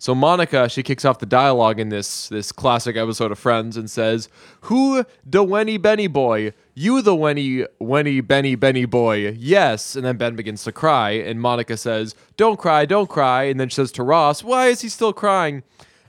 So 0.01 0.15
Monica, 0.15 0.69
she 0.69 0.85
kicks 0.85 1.05
off 1.05 1.19
the 1.19 1.27
dialogue 1.27 1.81
in 1.81 1.89
this 1.89 2.29
this 2.29 2.53
classic 2.53 2.97
episode 2.97 3.33
of 3.33 3.39
Friends 3.39 3.77
and 3.77 3.91
says, 3.91 4.29
"Who 4.63 5.05
the 5.27 5.45
Wenny 5.45 5.81
Benny 5.81 6.07
boy? 6.07 6.53
You 6.75 7.03
the 7.03 7.17
Wenny 7.17 7.67
Wenny 7.81 8.25
Benny 8.25 8.55
Benny 8.55 8.85
boy? 8.85 9.31
Yes." 9.37 9.97
And 9.97 10.05
then 10.05 10.17
Ben 10.17 10.37
begins 10.37 10.63
to 10.65 10.73
cry, 10.73 11.11
and 11.11 11.41
Monica 11.41 11.77
says, 11.77 12.15
"Don't 12.37 12.61
cry, 12.61 12.87
don't 12.87 13.09
cry." 13.09 13.45
And 13.45 13.59
then 13.59 13.69
she 13.69 13.75
says 13.75 13.91
to 13.93 14.05
Ross, 14.05 14.45
"Why 14.45 14.69
is 14.69 14.83
he 14.83 14.89
still 14.89 15.13
crying?" 15.13 15.65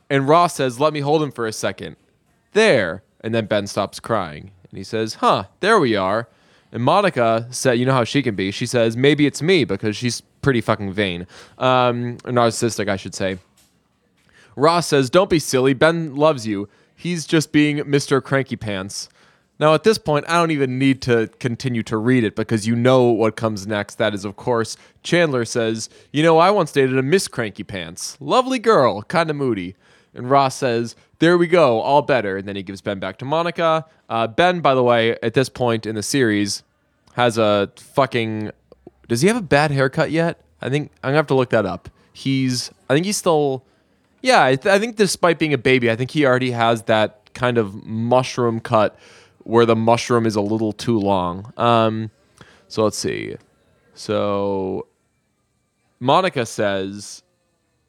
And 0.07 0.27
Ross 0.27 0.55
says, 0.55 0.79
"Let 0.79 0.93
me 0.93 0.99
hold 0.99 1.23
him 1.23 1.31
for 1.31 1.47
a 1.47 1.53
second. 1.53 1.95
There." 2.53 3.01
And 3.21 3.33
then 3.33 3.47
Ben 3.47 3.65
stops 3.65 3.99
crying, 3.99 4.51
and 4.69 4.77
he 4.77 4.83
says, 4.83 5.15
"Huh, 5.15 5.45
there 5.61 5.79
we 5.79 5.95
are." 5.95 6.27
And 6.71 6.83
Monica 6.83 7.47
said, 7.49 7.79
"You 7.79 7.87
know 7.87 7.93
how 7.93 8.03
she 8.03 8.21
can 8.21 8.35
be." 8.35 8.51
She 8.51 8.67
says, 8.67 8.95
"Maybe 8.95 9.25
it's 9.25 9.41
me 9.41 9.63
because 9.63 9.97
she's 9.97 10.21
pretty 10.43 10.61
fucking 10.61 10.93
vain, 10.93 11.25
um, 11.57 12.17
narcissistic, 12.19 12.87
I 12.87 12.95
should 12.95 13.15
say." 13.15 13.39
Ross 14.59 14.87
says, 14.87 15.09
Don't 15.09 15.29
be 15.29 15.39
silly. 15.39 15.73
Ben 15.73 16.15
loves 16.15 16.45
you. 16.45 16.69
He's 16.95 17.25
just 17.25 17.51
being 17.51 17.77
Mr. 17.77 18.21
Cranky 18.21 18.55
Pants. 18.55 19.09
Now, 19.59 19.73
at 19.73 19.83
this 19.83 19.97
point, 19.97 20.25
I 20.29 20.33
don't 20.33 20.51
even 20.51 20.79
need 20.79 21.01
to 21.03 21.27
continue 21.39 21.83
to 21.83 21.97
read 21.97 22.23
it 22.23 22.35
because 22.35 22.65
you 22.65 22.75
know 22.75 23.03
what 23.03 23.35
comes 23.35 23.67
next. 23.67 23.95
That 23.95 24.13
is, 24.13 24.23
of 24.23 24.37
course, 24.37 24.77
Chandler 25.03 25.43
says, 25.43 25.89
You 26.13 26.23
know, 26.23 26.37
I 26.37 26.49
once 26.49 26.71
dated 26.71 26.97
a 26.97 27.03
Miss 27.03 27.27
Cranky 27.27 27.63
Pants. 27.63 28.17
Lovely 28.21 28.59
girl, 28.59 29.01
kind 29.03 29.29
of 29.29 29.35
moody. 29.35 29.75
And 30.13 30.29
Ross 30.29 30.55
says, 30.55 30.95
There 31.19 31.37
we 31.37 31.47
go, 31.47 31.81
all 31.81 32.01
better. 32.01 32.37
And 32.37 32.47
then 32.47 32.55
he 32.55 32.63
gives 32.63 32.81
Ben 32.81 32.99
back 32.99 33.17
to 33.19 33.25
Monica. 33.25 33.85
Uh, 34.09 34.27
ben, 34.27 34.61
by 34.61 34.73
the 34.73 34.83
way, 34.83 35.17
at 35.21 35.33
this 35.33 35.49
point 35.49 35.85
in 35.85 35.95
the 35.95 36.03
series, 36.03 36.63
has 37.13 37.37
a 37.37 37.69
fucking. 37.75 38.51
Does 39.09 39.21
he 39.21 39.27
have 39.27 39.37
a 39.37 39.41
bad 39.41 39.71
haircut 39.71 40.11
yet? 40.11 40.39
I 40.61 40.69
think 40.69 40.91
I'm 41.03 41.09
gonna 41.09 41.17
have 41.17 41.27
to 41.27 41.35
look 41.35 41.49
that 41.49 41.65
up. 41.65 41.89
He's. 42.13 42.71
I 42.89 42.93
think 42.93 43.05
he's 43.05 43.17
still. 43.17 43.65
Yeah, 44.21 44.43
I, 44.43 44.55
th- 44.55 44.73
I 44.73 44.79
think 44.79 44.95
despite 44.95 45.39
being 45.39 45.53
a 45.53 45.57
baby, 45.57 45.89
I 45.89 45.95
think 45.95 46.11
he 46.11 46.25
already 46.25 46.51
has 46.51 46.83
that 46.83 47.33
kind 47.33 47.57
of 47.57 47.85
mushroom 47.85 48.59
cut 48.59 48.97
where 49.43 49.65
the 49.65 49.75
mushroom 49.75 50.25
is 50.25 50.35
a 50.35 50.41
little 50.41 50.73
too 50.73 50.99
long. 50.99 51.53
Um, 51.57 52.11
so 52.67 52.83
let's 52.83 52.97
see. 52.97 53.35
So 53.93 54.87
Monica 55.99 56.45
says, 56.45 57.23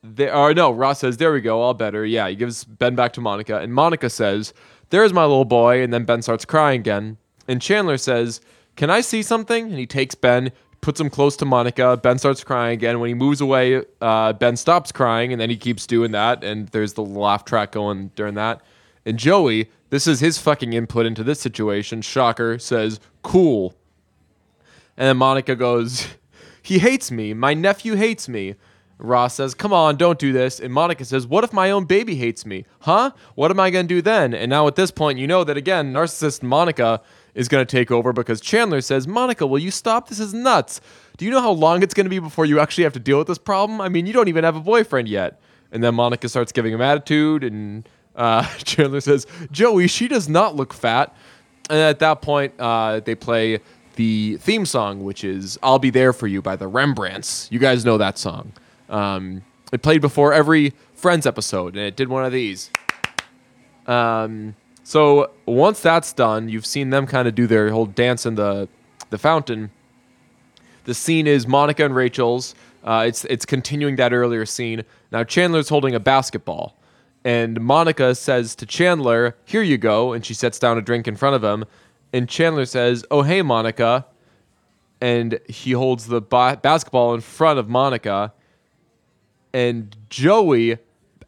there, 0.03 0.35
or 0.35 0.55
no, 0.55 0.71
Ross 0.71 1.01
says, 1.01 1.19
there 1.19 1.33
we 1.33 1.41
go, 1.41 1.61
all 1.61 1.75
better. 1.75 2.07
Yeah, 2.07 2.29
he 2.29 2.37
gives 2.37 2.65
Ben 2.65 2.95
back 2.95 3.13
to 3.15 3.21
Monica. 3.21 3.59
And 3.59 3.75
Monica 3.75 4.09
says, 4.09 4.55
there's 4.91 5.13
my 5.13 5.23
little 5.23 5.45
boy. 5.45 5.83
And 5.83 5.93
then 5.93 6.05
Ben 6.05 6.23
starts 6.23 6.45
crying 6.45 6.81
again. 6.81 7.19
And 7.47 7.61
Chandler 7.61 7.99
says, 7.99 8.41
can 8.77 8.89
I 8.89 9.01
see 9.01 9.23
something? 9.23 9.67
And 9.67 9.79
he 9.79 9.87
takes 9.87 10.15
Ben, 10.15 10.53
puts 10.81 11.01
him 11.01 11.11
close 11.11 11.37
to 11.39 11.45
Monica. 11.45 11.97
Ben 11.97 12.19
starts 12.19 12.43
crying 12.43 12.73
again. 12.73 13.01
When 13.01 13.09
he 13.09 13.15
moves 13.15 13.41
away, 13.41 13.83
uh, 14.01 14.33
Ben 14.33 14.57
stops 14.57 14.93
crying. 14.93 15.33
And 15.33 15.41
then 15.41 15.51
he 15.51 15.57
keeps 15.57 15.87
doing 15.87 16.13
that. 16.13 16.43
And 16.43 16.69
there's 16.69 16.95
the 16.95 17.03
laugh 17.03 17.45
track 17.45 17.73
going 17.73 18.11
during 18.15 18.35
that. 18.35 18.63
And 19.05 19.19
Joey, 19.19 19.71
this 19.91 20.07
is 20.07 20.21
his 20.21 20.39
fucking 20.39 20.73
input 20.73 21.07
into 21.07 21.25
this 21.25 21.41
situation. 21.41 22.03
Shocker 22.03 22.59
says, 22.59 23.01
cool. 23.23 23.75
And 24.97 25.09
then 25.09 25.17
Monica 25.17 25.57
goes, 25.57 26.09
He 26.63 26.79
hates 26.79 27.11
me. 27.11 27.35
My 27.35 27.55
nephew 27.55 27.95
hates 27.97 28.29
me. 28.29 28.55
Ross 29.01 29.35
says, 29.35 29.55
Come 29.55 29.73
on, 29.73 29.97
don't 29.97 30.19
do 30.19 30.33
this. 30.33 30.61
And 30.61 30.73
Monica 30.73 31.05
says, 31.05 31.27
What 31.27 31.45
if 31.45 31.53
my 31.53 31.71
own 31.71 31.85
baby 31.85 32.17
hates 32.17 32.45
me? 32.45 32.65
Huh? 32.81 33.13
What 33.35 33.51
am 33.51 33.61
I 33.61 33.71
going 33.71 33.87
to 33.89 33.95
do 33.95 34.03
then? 34.03 34.35
And 34.35 34.51
now 34.51 34.67
at 34.67 34.77
this 34.77 34.91
point, 34.91 35.19
you 35.19 35.27
know 35.27 35.45
that 35.45 35.57
again, 35.57 35.93
narcissist 35.93 36.43
Monica 36.43 37.01
is 37.35 37.49
going 37.49 37.65
to 37.65 37.71
take 37.71 37.91
over 37.91 38.13
because 38.13 38.41
Chandler 38.41 38.81
says, 38.81 39.07
Monica, 39.07 39.47
will 39.47 39.59
you 39.59 39.71
stop? 39.71 40.09
This 40.09 40.21
is 40.21 40.35
nuts. 40.35 40.81
Do 41.17 41.25
you 41.25 41.31
know 41.31 41.41
how 41.41 41.53
long 41.53 41.83
it's 41.83 41.95
going 41.95 42.07
to 42.07 42.11
be 42.11 42.19
before 42.19 42.47
you 42.47 42.61
actually 42.61 42.85
have 42.85 42.93
to 42.95 43.01
deal 43.01 43.19
with 43.19 43.29
this 43.29 43.39
problem? 43.39 43.81
I 43.81 43.89
mean, 43.89 44.07
you 44.07 44.13
don't 44.13 44.29
even 44.29 44.45
have 44.45 44.57
a 44.57 44.61
boyfriend 44.61 45.09
yet. 45.09 45.41
And 45.73 45.83
then 45.83 45.95
Monica 45.95 46.29
starts 46.29 46.51
giving 46.51 46.73
him 46.73 46.81
attitude, 46.81 47.45
and 47.45 47.89
uh, 48.17 48.47
Chandler 48.59 49.01
says, 49.01 49.27
Joey, 49.53 49.87
she 49.87 50.09
does 50.09 50.29
not 50.29 50.57
look 50.57 50.75
fat. 50.75 51.15
And 51.69 51.79
at 51.79 52.01
that 52.01 52.23
point, 52.23 52.55
uh, 52.59 53.01
they 53.01 53.15
play 53.15 53.61
the 53.95 54.39
theme 54.39 54.67
song, 54.67 55.05
which 55.05 55.23
is 55.23 55.59
I'll 55.63 55.79
Be 55.79 55.91
There 55.91 56.13
For 56.13 56.27
You 56.27 56.43
by 56.43 56.57
the 56.57 56.67
Rembrandts. 56.67 57.49
You 57.53 57.59
guys 57.59 57.85
know 57.85 57.99
that 57.99 58.19
song. 58.19 58.53
Um, 58.91 59.43
it 59.73 59.83
played 59.83 60.01
before 60.01 60.33
every 60.33 60.75
Friends 60.95 61.27
episode, 61.27 61.77
and 61.77 61.87
it 61.87 61.97
did 61.97 62.09
one 62.09 62.25
of 62.25 62.33
these. 62.33 62.71
Um, 63.87 64.55
so 64.85 65.31
once 65.47 65.81
that's 65.81 66.13
done, 66.13 66.49
you've 66.49 66.67
seen 66.67 66.91
them 66.91 67.07
kind 67.07 67.27
of 67.27 67.35
do 67.35 67.47
their 67.47 67.71
whole 67.71 67.87
dance 67.87 68.27
in 68.27 68.35
the, 68.35 68.69
the 69.09 69.17
fountain. 69.17 69.71
The 70.85 70.95
scene 70.95 71.27
is 71.27 71.47
Monica 71.47 71.85
and 71.85 71.95
Rachel's. 71.95 72.55
Uh, 72.83 73.05
it's 73.07 73.25
it's 73.27 73.47
continuing 73.47 73.97
that 73.97 74.13
earlier 74.13 74.45
scene. 74.47 74.85
Now 75.13 75.23
Chandler's 75.25 75.69
holding 75.69 75.95
a 75.95 76.01
basketball, 76.01 76.77
and 77.25 77.61
Monica 77.61 78.15
says 78.15 78.55
to 78.57 78.67
Chandler, 78.67 79.37
"Here 79.45 79.63
you 79.63 79.79
go," 79.79 80.13
and 80.13 80.25
she 80.25 80.35
sets 80.35 80.59
down 80.59 80.79
a 80.79 80.83
drink 80.83 81.07
in 81.07 81.17
front 81.17 81.37
of 81.37 81.45
him. 81.45 81.65
And 82.13 82.29
Chandler 82.29 82.65
says, 82.65 83.05
"Oh 83.11 83.23
hey 83.23 83.43
Monica," 83.43 84.07
and 85.01 85.39
he 85.47 85.73
holds 85.73 86.07
the 86.07 86.21
ba- 86.21 86.59
basketball 86.61 87.15
in 87.15 87.21
front 87.21 87.59
of 87.59 87.69
Monica. 87.69 88.33
And 89.53 89.97
Joey, 90.09 90.79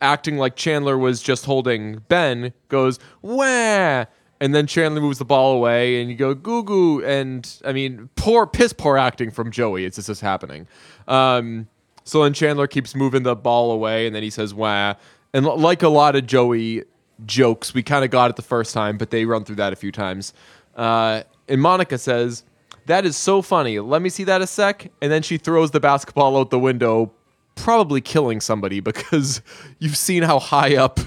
acting 0.01 0.37
like 0.37 0.57
Chandler 0.57 0.99
was 0.99 1.23
just 1.23 1.45
holding 1.45 1.99
Ben, 2.09 2.53
goes 2.69 2.99
wah, 3.23 4.05
and 4.41 4.55
then 4.55 4.67
Chandler 4.67 5.01
moves 5.01 5.19
the 5.19 5.25
ball 5.25 5.55
away, 5.55 6.01
and 6.01 6.11
you 6.11 6.17
go 6.17 6.35
goo 6.35 6.63
goo, 6.65 7.05
and 7.05 7.49
I 7.65 7.73
mean 7.73 8.11
poor 8.17 8.47
piss 8.47 8.73
poor 8.73 8.99
acting 8.99 9.31
from 9.31 9.51
Joey. 9.51 9.85
It's 9.85 9.97
just 9.97 10.09
this 10.09 10.21
happening. 10.21 10.67
Um, 11.09 11.69
so 12.05 12.23
then 12.25 12.33
Chandler 12.33 12.67
keeps 12.67 12.95
moving 12.95 13.23
the 13.23 13.37
ball 13.37 13.71
away, 13.71 14.07
and 14.07 14.15
then 14.15 14.23
he 14.23 14.31
says 14.31 14.53
wah, 14.53 14.95
and 15.33 15.47
l- 15.47 15.59
like 15.59 15.83
a 15.83 15.89
lot 15.89 16.17
of 16.17 16.27
Joey 16.27 16.85
jokes, 17.25 17.73
we 17.75 17.83
kind 17.83 18.05
of 18.05 18.11
got 18.11 18.31
it 18.31 18.37
the 18.37 18.43
first 18.43 18.75
time, 18.75 18.99
but 18.99 19.11
they 19.11 19.25
run 19.25 19.45
through 19.45 19.57
that 19.57 19.73
a 19.73 19.77
few 19.77 19.93
times. 19.93 20.33
Uh, 20.77 21.23
and 21.49 21.61
Monica 21.61 21.99
says. 21.99 22.45
That 22.87 23.07
is 23.07 23.17
so 23.17 23.43
funny. 23.43 23.79
Let 23.79 24.03
me 24.03 24.09
see 24.09 24.25
that 24.25 24.43
a 24.43 24.47
sec. 24.49 24.91
And 25.01 25.13
then 25.13 25.23
she 25.23 25.37
throws 25.39 25.71
the 25.71 25.79
basketball 25.79 26.37
out 26.37 26.51
the 26.51 26.59
window, 26.59 27.13
probably 27.55 28.01
killing 28.01 28.41
somebody 28.41 28.81
because 28.91 29.43
you've 29.79 29.97
seen 29.97 30.23
how 30.23 30.39
high 30.39 30.77
up 30.77 31.01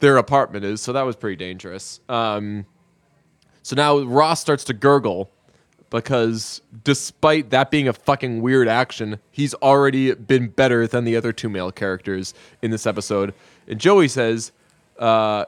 their 0.00 0.16
apartment 0.16 0.64
is. 0.64 0.80
So 0.80 0.92
that 0.92 1.02
was 1.02 1.16
pretty 1.16 1.36
dangerous. 1.36 2.00
Um, 2.08 2.66
so 3.62 3.76
now 3.76 3.98
Ross 3.98 4.40
starts 4.40 4.64
to 4.64 4.74
gurgle 4.74 5.30
because 5.90 6.60
despite 6.84 7.50
that 7.50 7.70
being 7.70 7.88
a 7.88 7.92
fucking 7.92 8.42
weird 8.42 8.68
action, 8.68 9.18
he's 9.30 9.54
already 9.54 10.14
been 10.14 10.48
better 10.48 10.86
than 10.86 11.04
the 11.04 11.16
other 11.16 11.32
two 11.32 11.48
male 11.48 11.72
characters 11.72 12.34
in 12.62 12.70
this 12.70 12.86
episode. 12.86 13.34
And 13.66 13.80
Joey 13.80 14.08
says, 14.08 14.52
uh, 14.98 15.46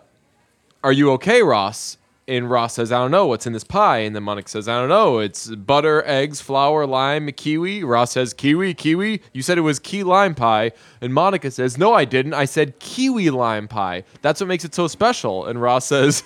Are 0.83 0.92
you 0.92 1.12
okay, 1.12 1.42
Ross? 1.42 1.98
And 2.30 2.48
Ross 2.48 2.74
says, 2.74 2.92
I 2.92 2.98
don't 2.98 3.10
know 3.10 3.26
what's 3.26 3.44
in 3.44 3.52
this 3.52 3.64
pie. 3.64 3.98
And 3.98 4.14
then 4.14 4.22
Monica 4.22 4.48
says, 4.48 4.68
I 4.68 4.78
don't 4.78 4.88
know. 4.88 5.18
It's 5.18 5.48
butter, 5.48 6.04
eggs, 6.06 6.40
flour, 6.40 6.86
lime, 6.86 7.32
kiwi. 7.32 7.82
Ross 7.82 8.12
says, 8.12 8.32
Kiwi, 8.32 8.72
kiwi. 8.74 9.20
You 9.32 9.42
said 9.42 9.58
it 9.58 9.62
was 9.62 9.80
key 9.80 10.04
lime 10.04 10.36
pie. 10.36 10.70
And 11.00 11.12
Monica 11.12 11.50
says, 11.50 11.76
No, 11.76 11.92
I 11.92 12.04
didn't. 12.04 12.34
I 12.34 12.44
said 12.44 12.78
kiwi 12.78 13.30
lime 13.30 13.66
pie. 13.66 14.04
That's 14.22 14.40
what 14.40 14.46
makes 14.46 14.64
it 14.64 14.76
so 14.76 14.86
special. 14.86 15.46
And 15.46 15.60
Ross 15.60 15.86
says, 15.86 16.22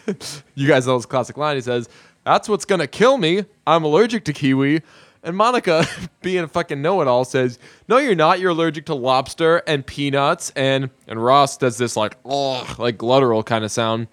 You 0.55 0.69
guys 0.69 0.87
know 0.87 0.99
this 0.99 1.07
classic 1.07 1.39
line. 1.39 1.57
He 1.57 1.63
says, 1.63 1.89
That's 2.25 2.51
what's 2.51 2.67
going 2.67 2.83
to 2.83 2.87
kill 2.87 3.17
me. 3.17 3.47
I'm 3.67 3.83
allergic 3.83 4.27
to 4.27 4.35
kiwi. 4.35 4.83
And 5.23 5.35
Monica, 5.35 5.87
being 6.21 6.45
a 6.45 6.49
fucking 6.49 6.83
know-it-all, 6.83 7.25
says, 7.25 7.59
"No, 7.89 7.97
you're 7.97 8.15
not. 8.15 8.41
You're 8.41 8.51
allergic 8.51 8.85
to 8.87 8.95
lobster 8.95 9.63
and 9.67 9.87
peanuts." 9.87 10.53
And 10.55 10.91
and 11.09 11.25
Ross 11.25 11.57
does 11.57 11.79
this 11.79 11.97
like, 11.97 12.19
oh, 12.27 12.75
like 12.79 12.99
guttural 12.99 13.43
kind 13.43 13.65
of 13.65 13.73
sound. 13.73 14.09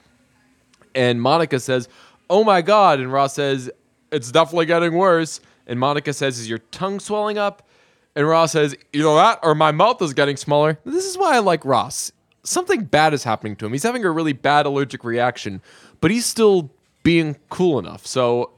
And 0.95 1.21
Monica 1.21 1.59
says, 1.59 1.87
"Oh 2.29 2.43
my 2.43 2.61
god!" 2.61 2.99
And 2.99 3.11
Ross 3.11 3.33
says, 3.33 3.69
"It's 4.11 4.31
definitely 4.31 4.65
getting 4.65 4.93
worse." 4.93 5.39
And 5.67 5.79
Monica 5.79 6.13
says, 6.13 6.39
"Is 6.39 6.49
your 6.49 6.59
tongue 6.71 6.99
swelling 6.99 7.37
up?" 7.37 7.67
And 8.15 8.27
Ross 8.27 8.51
says, 8.51 8.75
"Either 8.93 9.15
that 9.15 9.39
or 9.43 9.55
my 9.55 9.71
mouth 9.71 10.01
is 10.01 10.13
getting 10.13 10.37
smaller." 10.37 10.79
This 10.85 11.05
is 11.05 11.17
why 11.17 11.35
I 11.35 11.39
like 11.39 11.63
Ross. 11.63 12.11
Something 12.43 12.85
bad 12.85 13.13
is 13.13 13.23
happening 13.23 13.55
to 13.57 13.65
him. 13.65 13.71
He's 13.71 13.83
having 13.83 14.03
a 14.03 14.11
really 14.11 14.33
bad 14.33 14.65
allergic 14.65 15.03
reaction, 15.03 15.61
but 16.01 16.11
he's 16.11 16.25
still 16.25 16.71
being 17.03 17.37
cool 17.49 17.79
enough. 17.79 18.05
So 18.05 18.51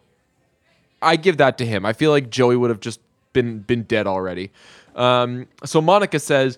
I 1.02 1.18
give 1.18 1.38
that 1.38 1.58
to 1.60 1.66
him. 1.66 1.86
I 1.86 1.94
feel 1.94 2.12
like 2.12 2.30
Joey 2.30 2.56
would 2.56 2.70
have 2.70 2.80
just 2.80 3.00
been 3.34 3.60
been 3.60 3.84
dead 3.84 4.08
already. 4.08 4.52
Um, 4.96 5.48
so 5.66 5.82
Monica 5.82 6.20
says, 6.20 6.58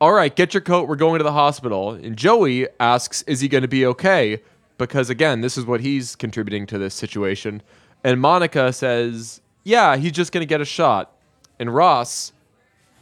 "All 0.00 0.12
right, 0.12 0.34
get 0.34 0.54
your 0.54 0.60
coat. 0.60 0.88
We're 0.88 0.96
going 0.96 1.18
to 1.18 1.24
the 1.24 1.32
hospital." 1.32 1.90
And 1.90 2.16
Joey 2.16 2.68
asks, 2.78 3.22
"Is 3.22 3.40
he 3.40 3.48
going 3.48 3.62
to 3.62 3.68
be 3.68 3.86
okay?" 3.86 4.40
Because 4.80 5.10
again, 5.10 5.42
this 5.42 5.58
is 5.58 5.66
what 5.66 5.82
he's 5.82 6.16
contributing 6.16 6.66
to 6.68 6.78
this 6.78 6.94
situation. 6.94 7.60
And 8.02 8.18
Monica 8.18 8.72
says, 8.72 9.42
"Yeah, 9.62 9.96
he's 9.96 10.12
just 10.12 10.32
going 10.32 10.40
to 10.40 10.46
get 10.46 10.62
a 10.62 10.64
shot." 10.64 11.12
And 11.58 11.74
Ross, 11.74 12.32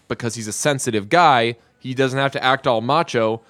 because 0.09 0.35
he's 0.35 0.49
a 0.49 0.53
sensitive 0.53 1.09
guy, 1.09 1.55
he 1.79 1.95
doesn't 1.95 2.19
have 2.19 2.33
to 2.33 2.43
act 2.43 2.67
all 2.67 2.81
macho. 2.81 3.43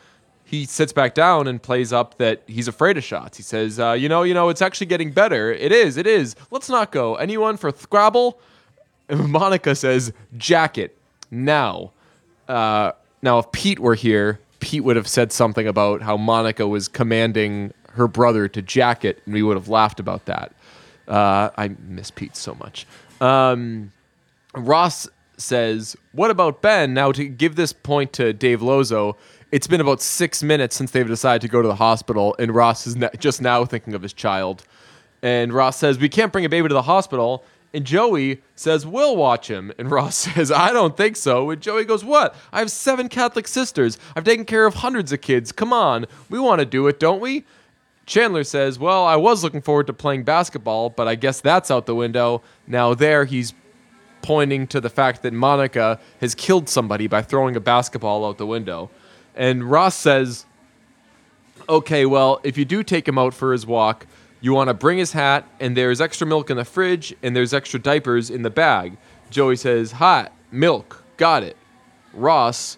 He 0.44 0.66
sits 0.66 0.92
back 0.92 1.14
down 1.14 1.46
and 1.46 1.62
plays 1.62 1.90
up 1.90 2.18
that 2.18 2.42
he's 2.46 2.68
afraid 2.68 2.98
of 2.98 3.04
shots. 3.04 3.38
He 3.38 3.42
says, 3.42 3.80
uh, 3.80 3.92
"You 3.92 4.10
know, 4.10 4.24
you 4.24 4.34
know, 4.34 4.50
it's 4.50 4.60
actually 4.60 4.88
getting 4.88 5.10
better. 5.10 5.50
It 5.50 5.72
is, 5.72 5.96
it 5.96 6.06
is. 6.06 6.36
Let's 6.50 6.68
not 6.68 6.92
go. 6.92 7.14
Anyone 7.14 7.56
for 7.56 7.70
Scrabble?" 7.70 8.38
And 9.08 9.26
Monica 9.32 9.74
says, 9.74 10.12
"Jacket 10.36 10.98
now." 11.30 11.92
Uh, 12.46 12.92
now, 13.22 13.38
if 13.38 13.50
Pete 13.52 13.78
were 13.78 13.94
here, 13.94 14.38
Pete 14.60 14.84
would 14.84 14.96
have 14.96 15.08
said 15.08 15.32
something 15.32 15.66
about 15.66 16.02
how 16.02 16.18
Monica 16.18 16.68
was 16.68 16.88
commanding 16.88 17.72
her 17.98 18.08
brother 18.08 18.48
to 18.48 18.62
jacket, 18.62 19.20
and 19.24 19.34
we 19.34 19.42
would 19.42 19.56
have 19.56 19.68
laughed 19.68 20.00
about 20.00 20.24
that. 20.26 20.52
Uh, 21.06 21.50
I 21.56 21.68
miss 21.86 22.10
Pete 22.10 22.36
so 22.36 22.54
much. 22.54 22.86
Um, 23.20 23.92
Ross 24.54 25.08
says, 25.36 25.96
What 26.12 26.30
about 26.30 26.62
Ben? 26.62 26.94
Now, 26.94 27.12
to 27.12 27.26
give 27.26 27.56
this 27.56 27.72
point 27.72 28.12
to 28.14 28.32
Dave 28.32 28.62
Lozo, 28.62 29.16
it's 29.50 29.66
been 29.66 29.80
about 29.80 30.02
six 30.02 30.42
minutes 30.42 30.76
since 30.76 30.90
they've 30.90 31.06
decided 31.06 31.42
to 31.42 31.48
go 31.48 31.62
to 31.62 31.68
the 31.68 31.76
hospital, 31.76 32.36
and 32.38 32.54
Ross 32.54 32.86
is 32.86 32.96
na- 32.96 33.10
just 33.18 33.40
now 33.40 33.64
thinking 33.64 33.94
of 33.94 34.02
his 34.02 34.12
child. 34.12 34.64
And 35.22 35.52
Ross 35.52 35.76
says, 35.76 35.98
We 35.98 36.08
can't 36.08 36.32
bring 36.32 36.44
a 36.44 36.48
baby 36.48 36.68
to 36.68 36.74
the 36.74 36.82
hospital. 36.82 37.44
And 37.74 37.84
Joey 37.84 38.40
says, 38.56 38.86
We'll 38.86 39.16
watch 39.16 39.48
him. 39.48 39.72
And 39.78 39.90
Ross 39.90 40.16
says, 40.34 40.50
I 40.50 40.72
don't 40.72 40.96
think 40.96 41.16
so. 41.16 41.50
And 41.50 41.60
Joey 41.60 41.84
goes, 41.84 42.04
What? 42.04 42.34
I 42.52 42.58
have 42.60 42.70
seven 42.70 43.08
Catholic 43.08 43.48
sisters. 43.48 43.98
I've 44.16 44.24
taken 44.24 44.44
care 44.44 44.66
of 44.66 44.74
hundreds 44.74 45.12
of 45.12 45.20
kids. 45.20 45.52
Come 45.52 45.72
on. 45.72 46.06
We 46.30 46.38
want 46.38 46.60
to 46.60 46.66
do 46.66 46.86
it, 46.86 47.00
don't 47.00 47.20
we? 47.20 47.44
Chandler 48.08 48.42
says, 48.42 48.78
Well, 48.78 49.04
I 49.04 49.16
was 49.16 49.44
looking 49.44 49.60
forward 49.60 49.86
to 49.86 49.92
playing 49.92 50.24
basketball, 50.24 50.88
but 50.88 51.06
I 51.06 51.14
guess 51.14 51.42
that's 51.42 51.70
out 51.70 51.84
the 51.84 51.94
window. 51.94 52.42
Now, 52.66 52.94
there 52.94 53.26
he's 53.26 53.52
pointing 54.22 54.66
to 54.68 54.80
the 54.80 54.88
fact 54.88 55.22
that 55.22 55.34
Monica 55.34 56.00
has 56.22 56.34
killed 56.34 56.70
somebody 56.70 57.06
by 57.06 57.20
throwing 57.20 57.54
a 57.54 57.60
basketball 57.60 58.24
out 58.24 58.38
the 58.38 58.46
window. 58.46 58.90
And 59.36 59.62
Ross 59.70 59.94
says, 59.94 60.46
Okay, 61.68 62.06
well, 62.06 62.40
if 62.44 62.56
you 62.56 62.64
do 62.64 62.82
take 62.82 63.06
him 63.06 63.18
out 63.18 63.34
for 63.34 63.52
his 63.52 63.66
walk, 63.66 64.06
you 64.40 64.54
want 64.54 64.68
to 64.68 64.74
bring 64.74 64.96
his 64.96 65.12
hat, 65.12 65.46
and 65.60 65.76
there's 65.76 66.00
extra 66.00 66.26
milk 66.26 66.48
in 66.48 66.56
the 66.56 66.64
fridge, 66.64 67.14
and 67.22 67.36
there's 67.36 67.52
extra 67.52 67.78
diapers 67.78 68.30
in 68.30 68.40
the 68.40 68.50
bag. 68.50 68.96
Joey 69.28 69.56
says, 69.56 69.92
Hot, 69.92 70.32
milk, 70.50 71.04
got 71.18 71.42
it. 71.42 71.58
Ross 72.14 72.77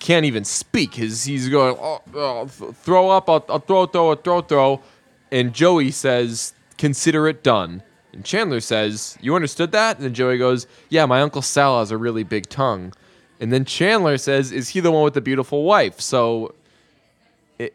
can't 0.00 0.24
even 0.26 0.44
speak. 0.44 0.94
His 0.94 1.24
he's 1.24 1.48
going, 1.48 1.76
oh, 1.78 2.02
oh, 2.14 2.46
th- 2.46 2.74
throw 2.74 3.10
up, 3.10 3.28
I'll, 3.28 3.44
I'll 3.48 3.60
throw, 3.60 3.86
throw, 3.86 4.14
throw, 4.16 4.40
throw. 4.40 4.82
And 5.30 5.54
Joey 5.54 5.92
says, 5.92 6.54
consider 6.76 7.28
it 7.28 7.44
done. 7.44 7.82
And 8.12 8.24
Chandler 8.24 8.60
says, 8.60 9.16
you 9.20 9.36
understood 9.36 9.70
that? 9.72 9.96
And 9.96 10.04
then 10.04 10.14
Joey 10.14 10.38
goes, 10.38 10.66
yeah, 10.88 11.06
my 11.06 11.20
uncle 11.20 11.42
Sal 11.42 11.78
has 11.78 11.92
a 11.92 11.96
really 11.96 12.24
big 12.24 12.48
tongue. 12.48 12.92
And 13.38 13.52
then 13.52 13.64
Chandler 13.64 14.18
says, 14.18 14.50
is 14.50 14.70
he 14.70 14.80
the 14.80 14.90
one 14.90 15.04
with 15.04 15.14
the 15.14 15.20
beautiful 15.20 15.62
wife? 15.62 16.00
So 16.00 16.54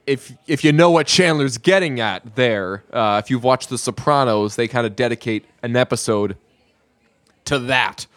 if 0.05 0.33
if 0.47 0.63
you 0.63 0.71
know 0.71 0.89
what 0.89 1.07
Chandler's 1.07 1.57
getting 1.57 1.99
at 1.99 2.35
there, 2.35 2.83
uh, 2.91 3.21
if 3.23 3.29
you've 3.29 3.43
watched 3.43 3.69
The 3.69 3.77
Sopranos, 3.77 4.55
they 4.55 4.67
kind 4.67 4.85
of 4.85 4.95
dedicate 4.95 5.45
an 5.61 5.75
episode 5.75 6.37
to 7.45 7.59
that. 7.59 8.07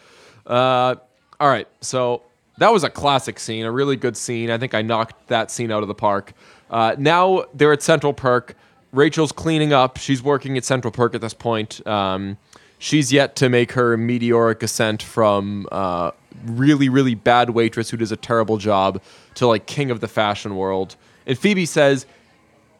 Uh, 0.45 0.95
all 1.39 1.47
right, 1.47 1.67
so 1.81 2.23
that 2.59 2.71
was 2.71 2.83
a 2.83 2.89
classic 2.89 3.39
scene, 3.39 3.65
a 3.65 3.71
really 3.71 3.95
good 3.95 4.15
scene. 4.15 4.51
I 4.51 4.57
think 4.57 4.73
I 4.73 4.81
knocked 4.81 5.27
that 5.27 5.49
scene 5.49 5.71
out 5.71 5.81
of 5.81 5.87
the 5.87 5.95
park. 5.95 6.33
Uh, 6.69 6.95
now 6.97 7.45
they're 7.53 7.73
at 7.73 7.81
Central 7.81 8.13
Perk. 8.13 8.55
Rachel's 8.91 9.31
cleaning 9.31 9.73
up. 9.73 9.97
She's 9.97 10.21
working 10.21 10.57
at 10.57 10.65
Central 10.65 10.91
Perk 10.91 11.15
at 11.15 11.21
this 11.21 11.33
point. 11.33 11.85
Um, 11.87 12.37
she's 12.77 13.11
yet 13.13 13.35
to 13.37 13.49
make 13.49 13.71
her 13.73 13.95
meteoric 13.97 14.61
ascent 14.61 15.01
from 15.01 15.67
uh, 15.71 16.11
really, 16.45 16.89
really 16.89 17.15
bad 17.15 17.51
waitress 17.51 17.89
who 17.89 17.97
does 17.97 18.11
a 18.11 18.17
terrible 18.17 18.57
job 18.57 19.01
to 19.35 19.47
like 19.47 19.65
king 19.65 19.89
of 19.89 19.99
the 19.99 20.07
fashion 20.07 20.55
world. 20.55 20.95
And 21.25 21.37
Phoebe 21.37 21.65
says, 21.65 22.05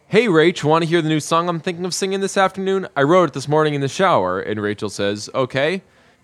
Hey, 0.08 0.26
Rach, 0.26 0.64
want 0.64 0.84
to 0.84 0.90
hear 0.90 1.04
the 1.04 1.10
new 1.10 1.20
song 1.20 1.48
I'm 1.48 1.60
thinking 1.60 1.86
of 1.86 1.94
singing 1.94 2.20
this 2.20 2.36
afternoon? 2.36 2.88
I 2.96 3.04
wrote 3.04 3.30
it 3.30 3.34
this 3.34 3.48
morning 3.48 3.76
in 3.76 3.82
the 3.82 3.88
shower. 3.88 4.42
And 4.42 4.60
Rachel 4.60 4.90
says, 4.90 5.30
Okay. 5.34 5.84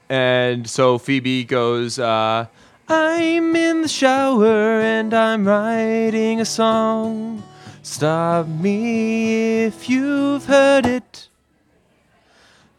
And 0.10 0.70
so 0.70 0.98
Phoebe 0.98 1.44
goes, 1.44 1.98
uh, 1.98 2.48
I'm 2.88 3.56
in 3.56 3.82
the 3.82 3.88
shower 3.88 4.80
and 4.80 5.12
I'm 5.12 5.48
writing 5.48 6.40
a 6.40 6.46
song. 6.46 7.42
Stop 7.82 8.48
me 8.48 9.64
if 9.64 9.90
you've 9.90 10.46
heard 10.46 10.86
it. 10.86 11.28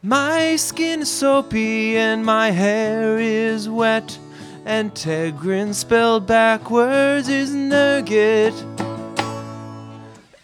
My 0.04 0.54
skin 0.54 1.02
is 1.02 1.10
soapy 1.10 1.96
and 1.96 2.24
my 2.24 2.52
hair 2.52 3.18
is 3.18 3.68
wet. 3.68 4.16
And 4.64 4.94
Tegrin 4.94 5.74
spelled 5.74 6.24
backwards 6.24 7.28
is 7.28 7.52
nugget. 7.52 8.54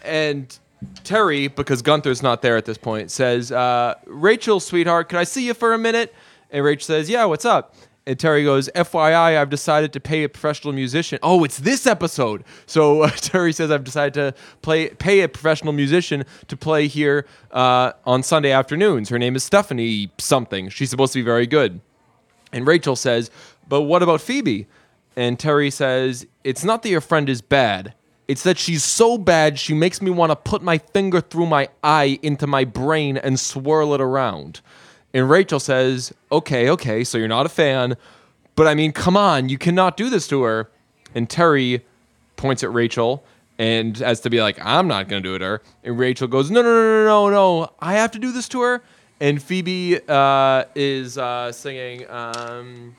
And 0.04 0.58
Terry, 1.04 1.46
because 1.46 1.82
Gunther's 1.82 2.22
not 2.22 2.42
there 2.42 2.56
at 2.56 2.64
this 2.64 2.78
point, 2.78 3.12
says, 3.12 3.52
uh, 3.52 3.94
Rachel, 4.06 4.58
sweetheart, 4.58 5.08
could 5.08 5.18
I 5.18 5.24
see 5.24 5.46
you 5.46 5.54
for 5.54 5.72
a 5.72 5.78
minute? 5.78 6.12
And 6.50 6.64
Rachel 6.64 6.86
says, 6.86 7.08
Yeah, 7.08 7.26
what's 7.26 7.44
up? 7.44 7.76
And 8.04 8.18
Terry 8.18 8.42
goes, 8.42 8.68
FYI, 8.74 9.38
I've 9.38 9.50
decided 9.50 9.92
to 9.92 10.00
pay 10.00 10.24
a 10.24 10.28
professional 10.28 10.72
musician. 10.72 11.20
Oh, 11.22 11.44
it's 11.44 11.58
this 11.58 11.86
episode. 11.86 12.42
So 12.66 13.02
uh, 13.02 13.10
Terry 13.16 13.52
says, 13.52 13.70
I've 13.70 13.84
decided 13.84 14.14
to 14.14 14.34
play, 14.60 14.88
pay 14.88 15.20
a 15.20 15.28
professional 15.28 15.72
musician 15.72 16.24
to 16.48 16.56
play 16.56 16.88
here 16.88 17.26
uh, 17.52 17.92
on 18.04 18.24
Sunday 18.24 18.50
afternoons. 18.50 19.08
Her 19.08 19.20
name 19.20 19.36
is 19.36 19.44
Stephanie 19.44 20.10
something. 20.18 20.68
She's 20.68 20.90
supposed 20.90 21.12
to 21.12 21.20
be 21.20 21.24
very 21.24 21.46
good. 21.46 21.80
And 22.52 22.66
Rachel 22.66 22.96
says, 22.96 23.30
But 23.68 23.82
what 23.82 24.02
about 24.02 24.20
Phoebe? 24.20 24.66
And 25.14 25.38
Terry 25.38 25.70
says, 25.70 26.26
It's 26.42 26.64
not 26.64 26.82
that 26.82 26.88
your 26.88 27.00
friend 27.00 27.28
is 27.28 27.40
bad. 27.40 27.94
It's 28.26 28.42
that 28.42 28.58
she's 28.58 28.82
so 28.82 29.16
bad 29.16 29.58
she 29.58 29.74
makes 29.74 30.02
me 30.02 30.10
want 30.10 30.30
to 30.30 30.36
put 30.36 30.62
my 30.62 30.78
finger 30.78 31.20
through 31.20 31.46
my 31.46 31.68
eye 31.84 32.18
into 32.22 32.46
my 32.46 32.64
brain 32.64 33.16
and 33.16 33.38
swirl 33.38 33.94
it 33.94 34.00
around. 34.00 34.60
And 35.14 35.28
Rachel 35.28 35.60
says, 35.60 36.12
Okay, 36.30 36.70
okay, 36.70 37.04
so 37.04 37.18
you're 37.18 37.28
not 37.28 37.46
a 37.46 37.50
fan. 37.50 37.96
But 38.54 38.66
I 38.66 38.74
mean, 38.74 38.92
come 38.92 39.16
on, 39.16 39.48
you 39.48 39.58
cannot 39.58 39.96
do 39.96 40.10
this 40.10 40.28
to 40.28 40.42
her. 40.42 40.70
And 41.14 41.28
Terry 41.28 41.84
points 42.36 42.62
at 42.62 42.72
Rachel 42.72 43.24
and 43.58 44.00
as 44.02 44.20
to 44.20 44.30
be 44.30 44.40
like, 44.40 44.58
I'm 44.64 44.88
not 44.88 45.08
gonna 45.08 45.20
do 45.20 45.34
it 45.34 45.40
to 45.40 45.44
her. 45.44 45.62
And 45.84 45.98
Rachel 45.98 46.28
goes, 46.28 46.50
No, 46.50 46.62
no, 46.62 46.72
no, 46.72 47.04
no, 47.04 47.28
no, 47.28 47.30
no. 47.30 47.72
I 47.80 47.94
have 47.94 48.10
to 48.12 48.18
do 48.18 48.32
this 48.32 48.48
to 48.50 48.60
her. 48.62 48.82
And 49.20 49.40
Phoebe 49.40 50.00
uh, 50.08 50.64
is 50.74 51.16
uh, 51.16 51.52
singing 51.52 52.10
um, 52.10 52.96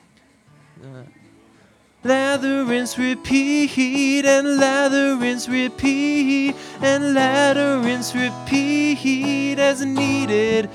Lather, 2.02 2.64
rinse, 2.64 2.98
repeat, 2.98 4.26
and 4.26 4.58
lather, 4.58 5.16
rinse, 5.16 5.48
repeat, 5.48 6.54
and 6.82 7.14
lather, 7.14 7.78
rinse, 7.78 8.14
repeat 8.14 9.58
as 9.58 9.82
needed. 9.82 10.68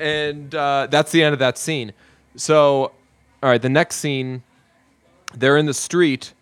And 0.00 0.54
uh, 0.54 0.88
that's 0.90 1.12
the 1.12 1.22
end 1.22 1.32
of 1.32 1.38
that 1.38 1.58
scene. 1.58 1.92
So, 2.36 2.92
all 3.42 3.50
right, 3.50 3.60
the 3.60 3.68
next 3.68 3.96
scene, 3.96 4.42
they're 5.34 5.56
in 5.56 5.66
the 5.66 5.74
street, 5.74 6.32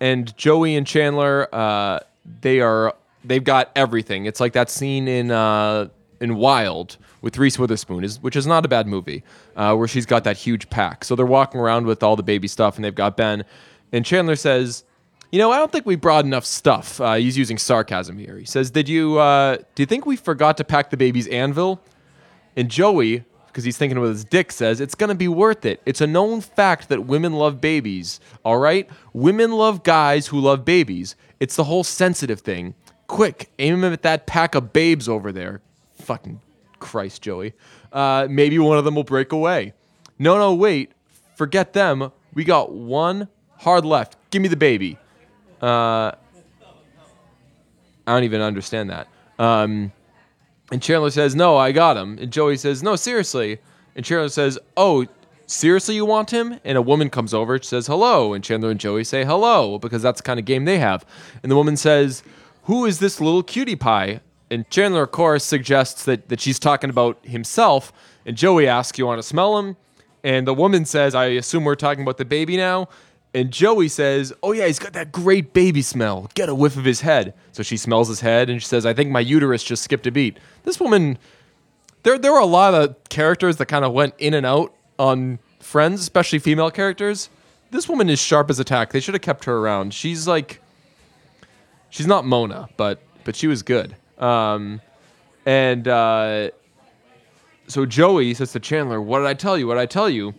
and 0.00 0.36
Joey 0.36 0.76
and 0.76 0.86
Chandler, 0.86 1.48
uh, 1.52 2.00
they 2.40 2.60
are 2.60 2.94
they've 3.24 3.44
got 3.44 3.70
everything. 3.74 4.26
It's 4.26 4.40
like 4.40 4.52
that 4.52 4.70
scene 4.70 5.08
in 5.08 5.30
uh, 5.30 5.88
in 6.20 6.36
Wild 6.36 6.96
with 7.22 7.38
Reese 7.38 7.58
Witherspoon, 7.58 8.04
is 8.04 8.20
which 8.20 8.36
is 8.36 8.46
not 8.46 8.64
a 8.64 8.68
bad 8.68 8.86
movie, 8.86 9.24
uh, 9.56 9.74
where 9.74 9.88
she's 9.88 10.06
got 10.06 10.24
that 10.24 10.36
huge 10.36 10.68
pack. 10.70 11.04
So 11.04 11.16
they're 11.16 11.26
walking 11.26 11.60
around 11.60 11.86
with 11.86 12.02
all 12.02 12.16
the 12.16 12.22
baby 12.22 12.48
stuff, 12.48 12.76
and 12.76 12.84
they've 12.84 12.94
got 12.94 13.16
Ben. 13.16 13.44
And 13.92 14.04
Chandler 14.04 14.36
says, 14.36 14.84
"You 15.32 15.38
know, 15.38 15.50
I 15.50 15.58
don't 15.58 15.72
think 15.72 15.86
we 15.86 15.96
brought 15.96 16.24
enough 16.24 16.44
stuff." 16.44 17.00
Uh, 17.00 17.14
he's 17.14 17.36
using 17.38 17.58
sarcasm 17.58 18.18
here. 18.18 18.36
He 18.38 18.44
says, 18.44 18.70
"Did 18.70 18.88
you 18.88 19.18
uh, 19.18 19.56
do 19.74 19.82
you 19.82 19.86
think 19.86 20.06
we 20.06 20.16
forgot 20.16 20.56
to 20.58 20.64
pack 20.64 20.90
the 20.90 20.96
baby's 20.96 21.28
anvil?" 21.28 21.80
And 22.56 22.70
Joey, 22.70 23.24
because 23.48 23.64
he's 23.64 23.76
thinking 23.76 24.00
with 24.00 24.10
his 24.10 24.24
dick, 24.24 24.50
says 24.50 24.80
it's 24.80 24.94
going 24.94 25.08
to 25.08 25.14
be 25.14 25.28
worth 25.28 25.64
it. 25.64 25.80
It's 25.86 26.00
a 26.00 26.06
known 26.06 26.40
fact 26.40 26.88
that 26.88 27.06
women 27.06 27.34
love 27.34 27.60
babies. 27.60 28.20
All 28.44 28.58
right, 28.58 28.88
women 29.12 29.52
love 29.52 29.82
guys 29.82 30.26
who 30.28 30.40
love 30.40 30.64
babies. 30.64 31.16
It's 31.38 31.56
the 31.56 31.64
whole 31.64 31.84
sensitive 31.84 32.40
thing. 32.40 32.74
Quick, 33.06 33.50
aim 33.58 33.84
him 33.84 33.92
at 33.92 34.02
that 34.02 34.26
pack 34.26 34.54
of 34.54 34.72
babes 34.72 35.08
over 35.08 35.32
there. 35.32 35.60
Fucking 36.02 36.40
Christ, 36.78 37.22
Joey. 37.22 37.52
Uh, 37.92 38.26
maybe 38.28 38.58
one 38.58 38.78
of 38.78 38.84
them 38.84 38.94
will 38.94 39.04
break 39.04 39.32
away. 39.32 39.74
No, 40.18 40.38
no, 40.38 40.54
wait. 40.54 40.92
Forget 41.36 41.72
them. 41.72 42.10
We 42.34 42.44
got 42.44 42.72
one 42.72 43.28
hard 43.58 43.84
left. 43.84 44.16
Give 44.30 44.42
me 44.42 44.48
the 44.48 44.56
baby. 44.56 44.98
Uh, 45.62 46.12
I 48.06 48.12
don't 48.12 48.24
even 48.24 48.40
understand 48.40 48.90
that. 48.90 49.08
Um, 49.38 49.92
and 50.72 50.82
Chandler 50.82 51.10
says, 51.10 51.34
No, 51.34 51.56
I 51.56 51.72
got 51.72 51.96
him. 51.96 52.18
And 52.18 52.32
Joey 52.32 52.56
says, 52.56 52.82
No, 52.82 52.96
seriously. 52.96 53.58
And 53.94 54.04
Chandler 54.04 54.28
says, 54.28 54.58
Oh, 54.76 55.06
seriously, 55.46 55.94
you 55.94 56.04
want 56.04 56.30
him? 56.30 56.58
And 56.64 56.76
a 56.76 56.82
woman 56.82 57.10
comes 57.10 57.32
over, 57.32 57.60
says, 57.62 57.86
Hello. 57.86 58.34
And 58.34 58.42
Chandler 58.42 58.70
and 58.70 58.80
Joey 58.80 59.04
say, 59.04 59.24
Hello, 59.24 59.78
because 59.78 60.02
that's 60.02 60.20
the 60.20 60.26
kind 60.26 60.40
of 60.40 60.46
game 60.46 60.64
they 60.64 60.78
have. 60.78 61.04
And 61.42 61.50
the 61.50 61.56
woman 61.56 61.76
says, 61.76 62.22
Who 62.64 62.84
is 62.84 62.98
this 62.98 63.20
little 63.20 63.42
cutie 63.42 63.76
pie? 63.76 64.20
And 64.50 64.68
Chandler, 64.70 65.02
of 65.02 65.12
course, 65.12 65.44
suggests 65.44 66.04
that, 66.04 66.28
that 66.28 66.40
she's 66.40 66.58
talking 66.58 66.90
about 66.90 67.18
himself. 67.24 67.92
And 68.24 68.36
Joey 68.36 68.66
asks, 68.66 68.98
You 68.98 69.06
want 69.06 69.18
to 69.20 69.26
smell 69.26 69.58
him? 69.58 69.76
And 70.24 70.46
the 70.46 70.54
woman 70.54 70.84
says, 70.84 71.14
I 71.14 71.26
assume 71.26 71.62
we're 71.62 71.76
talking 71.76 72.02
about 72.02 72.18
the 72.18 72.24
baby 72.24 72.56
now. 72.56 72.88
And 73.36 73.50
Joey 73.50 73.88
says, 73.88 74.32
Oh, 74.42 74.52
yeah, 74.52 74.66
he's 74.66 74.78
got 74.78 74.94
that 74.94 75.12
great 75.12 75.52
baby 75.52 75.82
smell. 75.82 76.30
Get 76.32 76.48
a 76.48 76.54
whiff 76.54 76.78
of 76.78 76.86
his 76.86 77.02
head. 77.02 77.34
So 77.52 77.62
she 77.62 77.76
smells 77.76 78.08
his 78.08 78.20
head 78.20 78.48
and 78.48 78.62
she 78.62 78.66
says, 78.66 78.86
I 78.86 78.94
think 78.94 79.10
my 79.10 79.20
uterus 79.20 79.62
just 79.62 79.84
skipped 79.84 80.06
a 80.06 80.10
beat. 80.10 80.38
This 80.62 80.80
woman, 80.80 81.18
there, 82.02 82.16
there 82.16 82.32
were 82.32 82.38
a 82.40 82.46
lot 82.46 82.72
of 82.72 82.96
characters 83.10 83.58
that 83.58 83.66
kind 83.66 83.84
of 83.84 83.92
went 83.92 84.14
in 84.16 84.32
and 84.32 84.46
out 84.46 84.74
on 84.98 85.38
Friends, 85.60 86.00
especially 86.00 86.38
female 86.38 86.70
characters. 86.70 87.28
This 87.72 87.90
woman 87.90 88.08
is 88.08 88.18
sharp 88.18 88.48
as 88.48 88.58
a 88.58 88.64
tack. 88.64 88.92
They 88.92 89.00
should 89.00 89.12
have 89.14 89.22
kept 89.22 89.44
her 89.44 89.58
around. 89.58 89.92
She's 89.92 90.26
like, 90.26 90.62
she's 91.90 92.06
not 92.06 92.24
Mona, 92.24 92.70
but 92.78 93.02
but 93.24 93.36
she 93.36 93.48
was 93.48 93.62
good. 93.62 93.96
Um, 94.16 94.80
and 95.44 95.88
uh, 95.88 96.50
so 97.66 97.84
Joey 97.84 98.32
says 98.32 98.52
to 98.52 98.60
Chandler, 98.60 99.02
"What 99.02 99.18
did 99.18 99.26
I 99.26 99.34
tell 99.34 99.58
you? 99.58 99.66
What 99.66 99.74
did 99.74 99.80
I 99.80 99.86
tell 99.86 100.08
you?" 100.08 100.34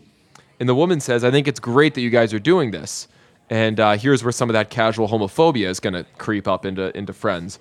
And 0.59 0.67
the 0.67 0.75
woman 0.75 0.99
says, 0.99 1.23
"I 1.23 1.31
think 1.31 1.47
it's 1.47 1.59
great 1.59 1.93
that 1.95 2.01
you 2.01 2.09
guys 2.09 2.33
are 2.33 2.39
doing 2.39 2.71
this." 2.71 3.07
And 3.49 3.79
uh, 3.79 3.97
here's 3.97 4.23
where 4.23 4.31
some 4.31 4.49
of 4.49 4.53
that 4.53 4.69
casual 4.69 5.07
homophobia 5.07 5.67
is 5.67 5.79
going 5.79 5.93
to 5.93 6.05
creep 6.17 6.47
up 6.47 6.65
into 6.65 6.95
into 6.97 7.13
friends. 7.13 7.59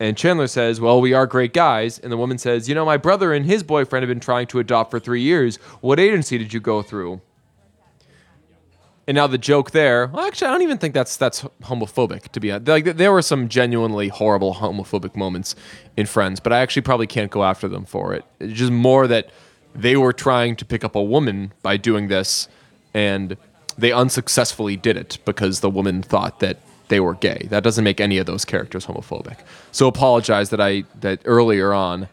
And 0.00 0.16
Chandler 0.16 0.46
says, 0.46 0.80
"Well, 0.80 1.00
we 1.00 1.12
are 1.12 1.26
great 1.26 1.52
guys." 1.52 1.98
And 1.98 2.10
the 2.12 2.16
woman 2.16 2.38
says, 2.38 2.68
"You 2.68 2.74
know, 2.74 2.84
my 2.84 2.96
brother 2.96 3.32
and 3.32 3.44
his 3.44 3.62
boyfriend 3.62 4.02
have 4.02 4.08
been 4.08 4.20
trying 4.20 4.46
to 4.48 4.58
adopt 4.58 4.90
for 4.90 5.00
three 5.00 5.22
years. 5.22 5.56
What 5.80 5.98
agency 6.00 6.38
did 6.38 6.52
you 6.52 6.60
go 6.60 6.82
through?" 6.82 7.20
And 9.08 9.14
now 9.14 9.26
the 9.26 9.38
joke 9.38 9.70
there, 9.70 10.08
well, 10.08 10.26
actually, 10.26 10.48
I 10.48 10.50
don't 10.50 10.60
even 10.60 10.76
think 10.76 10.92
that's 10.92 11.16
that's 11.16 11.42
homophobic. 11.62 12.28
To 12.28 12.40
be 12.40 12.52
honest, 12.52 12.68
like 12.68 12.96
there 12.96 13.10
were 13.10 13.22
some 13.22 13.48
genuinely 13.48 14.08
horrible 14.08 14.56
homophobic 14.56 15.16
moments 15.16 15.56
in 15.96 16.04
Friends, 16.04 16.40
but 16.40 16.52
I 16.52 16.60
actually 16.60 16.82
probably 16.82 17.06
can't 17.06 17.30
go 17.30 17.42
after 17.42 17.68
them 17.68 17.86
for 17.86 18.12
it. 18.12 18.24
It's 18.38 18.52
just 18.52 18.70
more 18.70 19.06
that 19.06 19.30
they 19.74 19.96
were 19.96 20.12
trying 20.12 20.56
to 20.56 20.64
pick 20.64 20.84
up 20.84 20.94
a 20.94 21.02
woman 21.02 21.52
by 21.62 21.76
doing 21.76 22.08
this, 22.08 22.48
and 22.94 23.36
they 23.76 23.92
unsuccessfully 23.92 24.76
did 24.76 24.96
it 24.96 25.18
because 25.24 25.60
the 25.60 25.70
woman 25.70 26.02
thought 26.02 26.40
that 26.40 26.58
they 26.88 27.00
were 27.00 27.14
gay. 27.14 27.46
That 27.50 27.62
doesn't 27.62 27.84
make 27.84 28.00
any 28.00 28.18
of 28.18 28.26
those 28.26 28.44
characters 28.44 28.86
homophobic. 28.86 29.38
So 29.72 29.86
apologize 29.86 30.50
that 30.50 30.60
I 30.60 30.84
that 31.00 31.20
earlier 31.24 31.72
on 31.72 32.08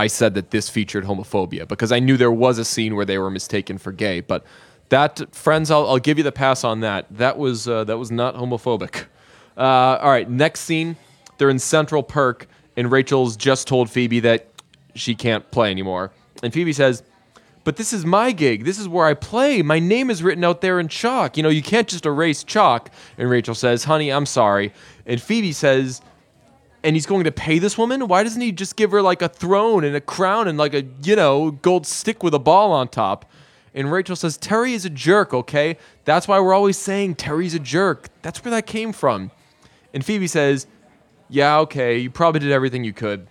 I 0.00 0.06
said 0.06 0.34
that 0.34 0.50
this 0.50 0.68
featured 0.68 1.04
homophobia 1.04 1.68
because 1.68 1.92
I 1.92 1.98
knew 1.98 2.16
there 2.16 2.32
was 2.32 2.58
a 2.58 2.64
scene 2.64 2.96
where 2.96 3.04
they 3.04 3.18
were 3.18 3.30
mistaken 3.30 3.76
for 3.76 3.92
gay, 3.92 4.20
but 4.20 4.44
that 4.88 5.34
friends, 5.34 5.70
I'll, 5.70 5.86
I'll 5.88 5.98
give 5.98 6.16
you 6.18 6.24
the 6.24 6.32
pass 6.32 6.64
on 6.64 6.80
that. 6.80 7.06
That 7.10 7.38
was 7.38 7.68
uh, 7.68 7.84
that 7.84 7.98
was 7.98 8.10
not 8.10 8.34
homophobic. 8.34 9.04
Uh, 9.56 9.98
all 10.00 10.10
right, 10.10 10.28
next 10.28 10.60
scene, 10.60 10.96
they're 11.36 11.50
in 11.50 11.58
Central 11.58 12.02
Perk, 12.02 12.46
and 12.76 12.90
Rachel's 12.90 13.36
just 13.36 13.68
told 13.68 13.90
Phoebe 13.90 14.20
that 14.20 14.48
she 14.94 15.14
can't 15.14 15.48
play 15.50 15.70
anymore, 15.70 16.12
and 16.42 16.52
Phoebe 16.52 16.72
says, 16.72 17.02
"But 17.64 17.76
this 17.76 17.92
is 17.92 18.04
my 18.04 18.32
gig. 18.32 18.64
This 18.64 18.78
is 18.78 18.88
where 18.88 19.06
I 19.06 19.14
play. 19.14 19.62
My 19.62 19.78
name 19.78 20.10
is 20.10 20.22
written 20.22 20.44
out 20.44 20.60
there 20.60 20.80
in 20.80 20.88
chalk. 20.88 21.36
You 21.36 21.42
know, 21.42 21.48
you 21.48 21.62
can't 21.62 21.88
just 21.88 22.06
erase 22.06 22.44
chalk." 22.44 22.90
And 23.18 23.28
Rachel 23.28 23.54
says, 23.54 23.84
"Honey, 23.84 24.10
I'm 24.10 24.26
sorry." 24.26 24.72
And 25.06 25.20
Phoebe 25.20 25.52
says, 25.52 26.00
and 26.82 26.96
he's 26.96 27.06
going 27.06 27.24
to 27.24 27.32
pay 27.32 27.58
this 27.58 27.76
woman? 27.76 28.08
Why 28.08 28.22
doesn't 28.22 28.40
he 28.40 28.52
just 28.52 28.76
give 28.76 28.90
her 28.92 29.02
like 29.02 29.22
a 29.22 29.28
throne 29.28 29.84
and 29.84 29.94
a 29.94 30.00
crown 30.00 30.48
and 30.48 30.56
like 30.56 30.74
a, 30.74 30.84
you 31.02 31.16
know, 31.16 31.50
gold 31.50 31.86
stick 31.86 32.22
with 32.22 32.34
a 32.34 32.38
ball 32.38 32.72
on 32.72 32.88
top? 32.88 33.30
And 33.74 33.92
Rachel 33.92 34.16
says, 34.16 34.36
Terry 34.36 34.72
is 34.72 34.84
a 34.84 34.90
jerk, 34.90 35.32
okay? 35.32 35.76
That's 36.04 36.26
why 36.26 36.40
we're 36.40 36.54
always 36.54 36.76
saying 36.76 37.16
Terry's 37.16 37.54
a 37.54 37.58
jerk. 37.58 38.08
That's 38.22 38.42
where 38.44 38.50
that 38.50 38.66
came 38.66 38.92
from. 38.92 39.30
And 39.94 40.04
Phoebe 40.04 40.26
says, 40.26 40.66
Yeah, 41.28 41.58
okay, 41.60 41.98
you 41.98 42.10
probably 42.10 42.40
did 42.40 42.50
everything 42.50 42.82
you 42.82 42.92
could. 42.92 43.26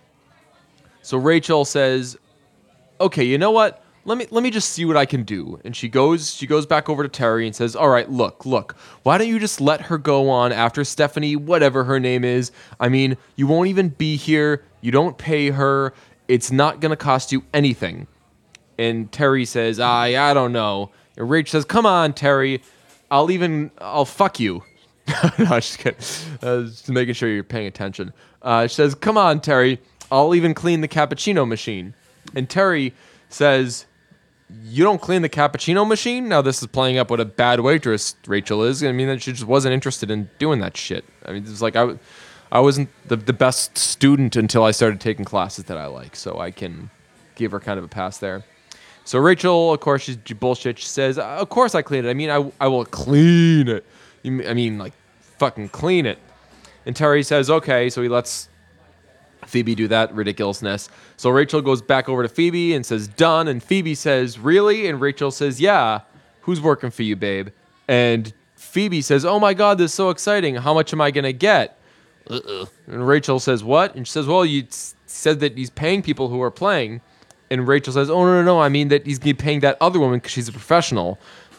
So 1.02 1.18
Rachel 1.18 1.64
says, 1.64 2.16
Okay, 3.00 3.24
you 3.24 3.38
know 3.38 3.50
what? 3.50 3.82
Let 4.04 4.18
me 4.18 4.26
let 4.30 4.42
me 4.42 4.50
just 4.50 4.70
see 4.72 4.84
what 4.84 4.96
I 4.96 5.06
can 5.06 5.24
do. 5.24 5.60
And 5.64 5.74
she 5.74 5.88
goes 5.88 6.32
she 6.34 6.46
goes 6.46 6.66
back 6.66 6.88
over 6.88 7.02
to 7.02 7.08
Terry 7.08 7.46
and 7.46 7.54
says, 7.54 7.74
"All 7.74 7.88
right, 7.88 8.10
look, 8.10 8.44
look. 8.44 8.76
Why 9.02 9.18
don't 9.18 9.28
you 9.28 9.38
just 9.38 9.60
let 9.60 9.82
her 9.82 9.98
go 9.98 10.28
on 10.30 10.52
after 10.52 10.84
Stephanie, 10.84 11.36
whatever 11.36 11.84
her 11.84 12.00
name 12.00 12.24
is? 12.24 12.50
I 12.78 12.88
mean, 12.88 13.16
you 13.36 13.46
won't 13.46 13.68
even 13.68 13.90
be 13.90 14.16
here. 14.16 14.64
You 14.80 14.90
don't 14.90 15.18
pay 15.18 15.50
her. 15.50 15.92
It's 16.28 16.50
not 16.50 16.80
going 16.80 16.90
to 16.90 16.96
cost 16.96 17.32
you 17.32 17.42
anything." 17.52 18.06
And 18.78 19.10
Terry 19.12 19.44
says, 19.44 19.80
"I 19.80 20.30
I 20.30 20.34
don't 20.34 20.52
know." 20.52 20.90
And 21.16 21.28
Rach 21.28 21.48
says, 21.48 21.64
"Come 21.64 21.86
on, 21.86 22.14
Terry. 22.14 22.62
I'll 23.10 23.30
even 23.30 23.70
I'll 23.78 24.06
fuck 24.06 24.40
you." 24.40 24.62
no, 25.38 25.46
just 25.60 25.78
kidding. 25.78 26.00
Uh, 26.42 26.62
just 26.62 26.88
making 26.88 27.14
sure 27.14 27.28
you're 27.28 27.44
paying 27.44 27.66
attention. 27.66 28.12
Uh, 28.42 28.66
she 28.66 28.74
says, 28.74 28.94
"Come 28.94 29.18
on, 29.18 29.40
Terry. 29.40 29.80
I'll 30.10 30.34
even 30.34 30.54
clean 30.54 30.80
the 30.80 30.88
cappuccino 30.88 31.46
machine." 31.46 31.94
And 32.34 32.48
Terry 32.48 32.94
says, 33.28 33.86
"You 34.64 34.84
don't 34.84 35.00
clean 35.00 35.22
the 35.22 35.28
cappuccino 35.28 35.86
machine." 35.86 36.28
Now 36.28 36.42
this 36.42 36.60
is 36.62 36.68
playing 36.68 36.98
up 36.98 37.10
what 37.10 37.20
a 37.20 37.24
bad 37.24 37.60
waitress 37.60 38.16
Rachel 38.26 38.62
is. 38.62 38.82
I 38.84 38.92
mean, 38.92 39.08
that 39.08 39.22
she 39.22 39.32
just 39.32 39.46
wasn't 39.46 39.74
interested 39.74 40.10
in 40.10 40.30
doing 40.38 40.60
that 40.60 40.76
shit. 40.76 41.04
I 41.26 41.32
mean, 41.32 41.44
it's 41.44 41.62
like 41.62 41.76
I 41.76 42.60
wasn't 42.60 42.88
the 43.06 43.16
the 43.16 43.32
best 43.32 43.78
student 43.78 44.36
until 44.36 44.64
I 44.64 44.72
started 44.72 45.00
taking 45.00 45.24
classes 45.24 45.64
that 45.66 45.78
I 45.78 45.86
like, 45.86 46.16
so 46.16 46.38
I 46.38 46.50
can 46.50 46.90
give 47.36 47.52
her 47.52 47.60
kind 47.60 47.78
of 47.78 47.84
a 47.84 47.88
pass 47.88 48.18
there. 48.18 48.44
So 49.04 49.18
Rachel, 49.18 49.72
of 49.72 49.80
course, 49.80 50.02
she's 50.02 50.16
bullshit. 50.16 50.78
She 50.78 50.86
says, 50.86 51.18
"Of 51.18 51.48
course 51.48 51.74
I 51.74 51.82
clean 51.82 52.04
it. 52.04 52.10
I 52.10 52.14
mean, 52.14 52.30
I, 52.30 52.52
I 52.60 52.68
will 52.68 52.84
clean 52.84 53.68
it. 53.68 53.84
I 54.24 54.54
mean, 54.54 54.78
like, 54.78 54.92
fucking 55.38 55.70
clean 55.70 56.06
it." 56.06 56.18
And 56.86 56.94
Terry 56.94 57.22
says, 57.22 57.50
"Okay." 57.50 57.88
So 57.90 58.02
he 58.02 58.08
lets 58.08 58.48
Phoebe 59.46 59.74
do 59.74 59.88
that 59.88 60.14
ridiculousness. 60.14 60.88
So 61.16 61.30
Rachel 61.30 61.60
goes 61.60 61.82
back 61.82 62.08
over 62.08 62.22
to 62.22 62.28
Phoebe 62.28 62.74
and 62.74 62.84
says, 62.84 63.08
"Done." 63.08 63.48
And 63.48 63.62
Phoebe 63.62 63.94
says, 63.94 64.38
"Really?" 64.38 64.86
And 64.86 65.00
Rachel 65.00 65.30
says, 65.30 65.60
"Yeah." 65.60 66.00
Who's 66.42 66.60
working 66.60 66.90
for 66.90 67.02
you, 67.02 67.16
babe? 67.16 67.48
And 67.88 68.32
Phoebe 68.56 69.02
says, 69.02 69.24
"Oh 69.24 69.38
my 69.38 69.54
God, 69.54 69.78
this 69.78 69.90
is 69.90 69.94
so 69.94 70.10
exciting. 70.10 70.56
How 70.56 70.74
much 70.74 70.92
am 70.92 71.00
I 71.00 71.10
gonna 71.10 71.32
get?" 71.32 71.78
Uh-uh. 72.28 72.66
And 72.86 73.06
Rachel 73.06 73.40
says, 73.40 73.64
"What?" 73.64 73.94
And 73.94 74.06
she 74.06 74.12
says, 74.12 74.26
"Well, 74.26 74.44
you 74.44 74.64
said 75.06 75.40
that 75.40 75.56
he's 75.56 75.70
paying 75.70 76.02
people 76.02 76.28
who 76.28 76.40
are 76.42 76.50
playing." 76.50 77.00
And 77.50 77.66
Rachel 77.66 77.92
says, 77.92 78.08
"Oh 78.08 78.24
no, 78.24 78.42
no, 78.42 78.42
no! 78.42 78.60
I 78.60 78.68
mean 78.68 78.88
that 78.88 79.04
he's 79.06 79.18
gonna 79.18 79.34
be 79.34 79.42
paying 79.42 79.60
that 79.60 79.76
other 79.80 79.98
woman 79.98 80.18
because 80.18 80.32
she's 80.32 80.48
a 80.48 80.52
professional." 80.52 81.18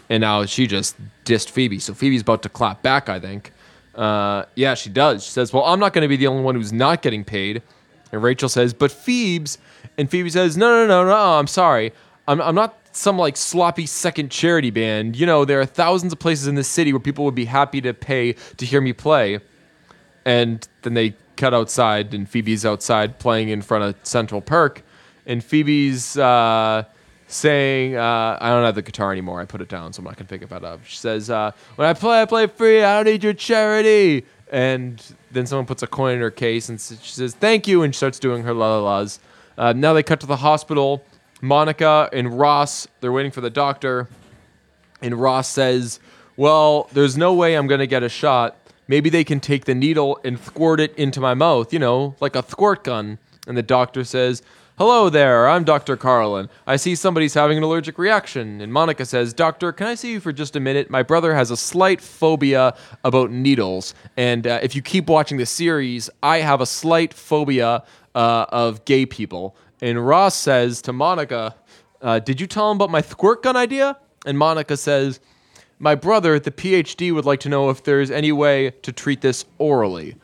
And 0.09 0.21
now 0.21 0.45
she 0.45 0.67
just 0.67 0.95
dissed 1.25 1.49
Phoebe, 1.49 1.79
so 1.79 1.93
Phoebe's 1.93 2.21
about 2.21 2.43
to 2.43 2.49
clap 2.49 2.81
back. 2.81 3.09
I 3.09 3.19
think. 3.19 3.51
Uh, 3.95 4.45
yeah, 4.55 4.73
she 4.73 4.89
does. 4.89 5.23
She 5.23 5.31
says, 5.31 5.51
"Well, 5.53 5.63
I'm 5.63 5.79
not 5.79 5.93
going 5.93 6.03
to 6.03 6.07
be 6.07 6.17
the 6.17 6.27
only 6.27 6.43
one 6.43 6.55
who's 6.55 6.73
not 6.73 7.01
getting 7.01 7.23
paid." 7.23 7.61
And 8.11 8.23
Rachel 8.23 8.49
says, 8.49 8.73
"But 8.73 8.91
Phoebe's," 8.91 9.57
and 9.97 10.09
Phoebe 10.09 10.29
says, 10.29 10.57
"No, 10.57 10.69
no, 10.69 10.87
no, 10.87 11.09
no. 11.09 11.39
I'm 11.39 11.47
sorry. 11.47 11.93
I'm, 12.27 12.41
I'm 12.41 12.55
not 12.55 12.77
some 12.93 13.17
like 13.17 13.37
sloppy 13.37 13.85
second 13.85 14.31
charity 14.31 14.69
band. 14.69 15.15
You 15.15 15.25
know, 15.25 15.45
there 15.45 15.59
are 15.59 15.65
thousands 15.65 16.13
of 16.13 16.19
places 16.19 16.47
in 16.47 16.55
this 16.55 16.67
city 16.67 16.93
where 16.93 16.99
people 16.99 17.25
would 17.25 17.35
be 17.35 17.45
happy 17.45 17.81
to 17.81 17.93
pay 17.93 18.33
to 18.57 18.65
hear 18.65 18.81
me 18.81 18.93
play." 18.93 19.39
and 20.25 20.67
then 20.83 20.93
they 20.93 21.15
cut 21.35 21.53
outside 21.53 22.13
and 22.13 22.29
phoebe's 22.29 22.65
outside 22.65 23.17
playing 23.19 23.49
in 23.49 23.61
front 23.61 23.83
of 23.83 23.95
central 24.03 24.41
perk 24.41 24.83
and 25.25 25.43
phoebe's 25.43 26.17
uh, 26.17 26.83
saying 27.31 27.95
uh, 27.95 28.37
i 28.41 28.49
don't 28.49 28.63
have 28.63 28.75
the 28.75 28.81
guitar 28.81 29.11
anymore. 29.11 29.41
I 29.41 29.45
put 29.45 29.61
it 29.61 29.69
down 29.69 29.93
so 29.93 29.99
i'm 29.99 30.05
not 30.05 30.15
going 30.15 30.27
to 30.27 30.29
pick 30.29 30.41
it. 30.41 30.51
Up 30.51 30.85
she 30.85 30.97
says 30.97 31.29
uh, 31.29 31.51
when 31.75 31.87
i 31.87 31.93
play 31.93 32.21
i 32.21 32.25
play 32.25 32.47
free. 32.47 32.83
I 32.83 32.97
don't 32.97 33.11
need 33.11 33.23
your 33.23 33.33
charity. 33.33 34.25
And 34.51 35.01
then 35.31 35.45
someone 35.45 35.65
puts 35.65 35.81
a 35.81 35.87
coin 35.87 36.15
in 36.15 36.21
her 36.21 36.31
case 36.31 36.69
and 36.69 36.79
she 36.79 36.95
says 36.95 37.33
thank 37.33 37.67
you 37.67 37.83
and 37.83 37.93
she 37.93 37.97
starts 37.97 38.19
doing 38.19 38.43
her 38.43 38.53
la 38.53 38.77
la 38.77 38.97
la's 38.97 39.19
uh, 39.57 39.73
now 39.73 39.93
they 39.93 40.03
cut 40.03 40.19
to 40.21 40.27
the 40.27 40.37
hospital. 40.37 41.03
Monica 41.41 42.09
and 42.13 42.37
ross 42.37 42.87
they're 42.99 43.11
waiting 43.11 43.31
for 43.31 43.41
the 43.41 43.49
doctor. 43.49 44.07
And 45.01 45.19
Ross 45.19 45.47
says, 45.47 45.99
Well, 46.37 46.89
there's 46.93 47.17
no 47.17 47.33
way 47.33 47.55
I'm 47.55 47.67
going 47.67 47.79
to 47.79 47.87
get 47.87 48.03
a 48.03 48.09
shot. 48.09 48.55
Maybe 48.87 49.09
they 49.09 49.23
can 49.23 49.39
take 49.39 49.65
the 49.65 49.75
needle 49.75 50.19
and 50.23 50.39
squirt 50.39 50.79
it 50.79 50.95
into 50.95 51.19
my 51.19 51.33
mouth, 51.33 51.73
you 51.73 51.79
know, 51.79 52.15
like 52.19 52.35
a 52.35 52.47
squirt 52.47 52.83
gun. 52.83 53.17
And 53.47 53.57
the 53.57 53.63
doctor 53.63 54.03
says, 54.03 54.43
Hello 54.77 55.09
there, 55.09 55.49
I'm 55.49 55.65
Dr. 55.65 55.97
Carlin. 55.97 56.49
I 56.65 56.77
see 56.77 56.95
somebody's 56.95 57.33
having 57.33 57.57
an 57.57 57.63
allergic 57.63 57.99
reaction. 57.99 58.61
And 58.61 58.71
Monica 58.71 59.05
says, 59.05 59.33
Doctor, 59.33 59.73
can 59.73 59.85
I 59.85 59.95
see 59.95 60.13
you 60.13 60.21
for 60.21 60.31
just 60.31 60.55
a 60.55 60.61
minute? 60.61 60.89
My 60.89 61.03
brother 61.03 61.35
has 61.35 61.51
a 61.51 61.57
slight 61.57 61.99
phobia 61.99 62.73
about 63.03 63.31
needles. 63.31 63.93
And 64.15 64.47
uh, 64.47 64.59
if 64.63 64.73
you 64.73 64.81
keep 64.81 65.09
watching 65.09 65.37
the 65.37 65.45
series, 65.45 66.09
I 66.23 66.37
have 66.37 66.61
a 66.61 66.65
slight 66.65 67.13
phobia 67.13 67.83
uh, 68.15 68.45
of 68.49 68.85
gay 68.85 69.05
people. 69.05 69.57
And 69.81 70.07
Ross 70.07 70.35
says 70.35 70.81
to 70.83 70.93
Monica, 70.93 71.53
uh, 72.01 72.19
Did 72.19 72.39
you 72.39 72.47
tell 72.47 72.71
him 72.71 72.77
about 72.77 72.89
my 72.89 73.01
squirt 73.01 73.43
gun 73.43 73.57
idea? 73.57 73.97
And 74.25 74.37
Monica 74.37 74.77
says, 74.77 75.19
My 75.79 75.95
brother, 75.95 76.39
the 76.39 76.49
PhD, 76.49 77.13
would 77.13 77.25
like 77.25 77.41
to 77.41 77.49
know 77.49 77.69
if 77.69 77.83
there's 77.83 78.09
any 78.09 78.31
way 78.31 78.71
to 78.83 78.93
treat 78.93 79.19
this 79.19 79.43
orally. 79.57 80.15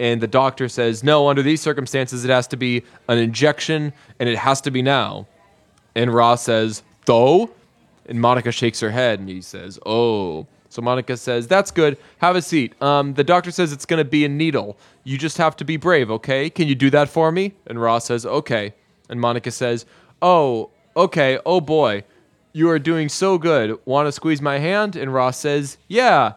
And 0.00 0.22
the 0.22 0.26
doctor 0.26 0.66
says, 0.68 1.04
No, 1.04 1.28
under 1.28 1.42
these 1.42 1.60
circumstances, 1.60 2.24
it 2.24 2.30
has 2.30 2.48
to 2.48 2.56
be 2.56 2.82
an 3.06 3.18
injection 3.18 3.92
and 4.18 4.28
it 4.28 4.38
has 4.38 4.62
to 4.62 4.70
be 4.70 4.80
now. 4.80 5.28
And 5.94 6.12
Ross 6.12 6.42
says, 6.42 6.82
Though? 7.04 7.50
And 8.06 8.18
Monica 8.18 8.50
shakes 8.50 8.80
her 8.80 8.90
head 8.90 9.20
and 9.20 9.28
he 9.28 9.42
says, 9.42 9.78
Oh. 9.84 10.46
So 10.70 10.80
Monica 10.80 11.18
says, 11.18 11.46
That's 11.46 11.70
good. 11.70 11.98
Have 12.18 12.34
a 12.34 12.40
seat. 12.40 12.80
Um, 12.82 13.12
the 13.12 13.22
doctor 13.22 13.50
says 13.50 13.72
it's 13.72 13.84
going 13.84 14.02
to 14.02 14.10
be 14.10 14.24
a 14.24 14.28
needle. 14.28 14.78
You 15.04 15.18
just 15.18 15.36
have 15.36 15.54
to 15.56 15.64
be 15.66 15.76
brave, 15.76 16.10
okay? 16.10 16.48
Can 16.48 16.66
you 16.66 16.74
do 16.74 16.88
that 16.90 17.10
for 17.10 17.30
me? 17.30 17.52
And 17.66 17.80
Ross 17.80 18.06
says, 18.06 18.24
Okay. 18.24 18.72
And 19.10 19.20
Monica 19.20 19.50
says, 19.50 19.84
Oh, 20.22 20.70
okay. 20.96 21.38
Oh 21.44 21.60
boy. 21.60 22.04
You 22.54 22.70
are 22.70 22.78
doing 22.78 23.10
so 23.10 23.36
good. 23.36 23.78
Want 23.84 24.08
to 24.08 24.12
squeeze 24.12 24.40
my 24.40 24.58
hand? 24.58 24.96
And 24.96 25.12
Ross 25.12 25.36
says, 25.36 25.76
Yeah. 25.88 26.34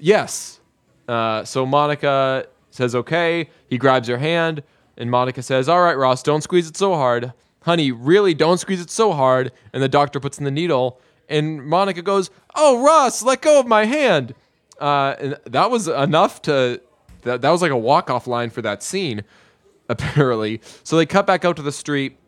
Yes. 0.00 0.58
Uh, 1.06 1.44
so 1.44 1.64
Monica 1.64 2.46
says, 2.74 2.94
okay. 2.94 3.48
He 3.68 3.78
grabs 3.78 4.08
her 4.08 4.18
hand, 4.18 4.62
and 4.96 5.10
Monica 5.10 5.42
says, 5.42 5.68
all 5.68 5.82
right, 5.82 5.96
Ross, 5.96 6.22
don't 6.22 6.42
squeeze 6.42 6.68
it 6.68 6.76
so 6.76 6.94
hard. 6.94 7.32
Honey, 7.62 7.92
really, 7.92 8.34
don't 8.34 8.58
squeeze 8.58 8.80
it 8.80 8.90
so 8.90 9.12
hard. 9.12 9.52
And 9.72 9.82
the 9.82 9.88
doctor 9.88 10.18
puts 10.18 10.38
in 10.38 10.44
the 10.44 10.50
needle, 10.50 11.00
and 11.28 11.64
Monica 11.64 12.02
goes, 12.02 12.30
oh, 12.54 12.82
Ross, 12.82 13.22
let 13.22 13.42
go 13.42 13.60
of 13.60 13.66
my 13.66 13.84
hand. 13.84 14.34
Uh, 14.80 15.14
and 15.18 15.38
that 15.46 15.70
was 15.70 15.86
enough 15.86 16.42
to, 16.42 16.80
that, 17.22 17.42
that 17.42 17.50
was 17.50 17.62
like 17.62 17.70
a 17.70 17.76
walk 17.76 18.10
off 18.10 18.26
line 18.26 18.50
for 18.50 18.60
that 18.62 18.82
scene, 18.82 19.22
apparently. 19.88 20.60
So 20.82 20.96
they 20.96 21.06
cut 21.06 21.26
back 21.26 21.44
out 21.44 21.56
to 21.56 21.62
the 21.62 21.72
street. 21.72 22.18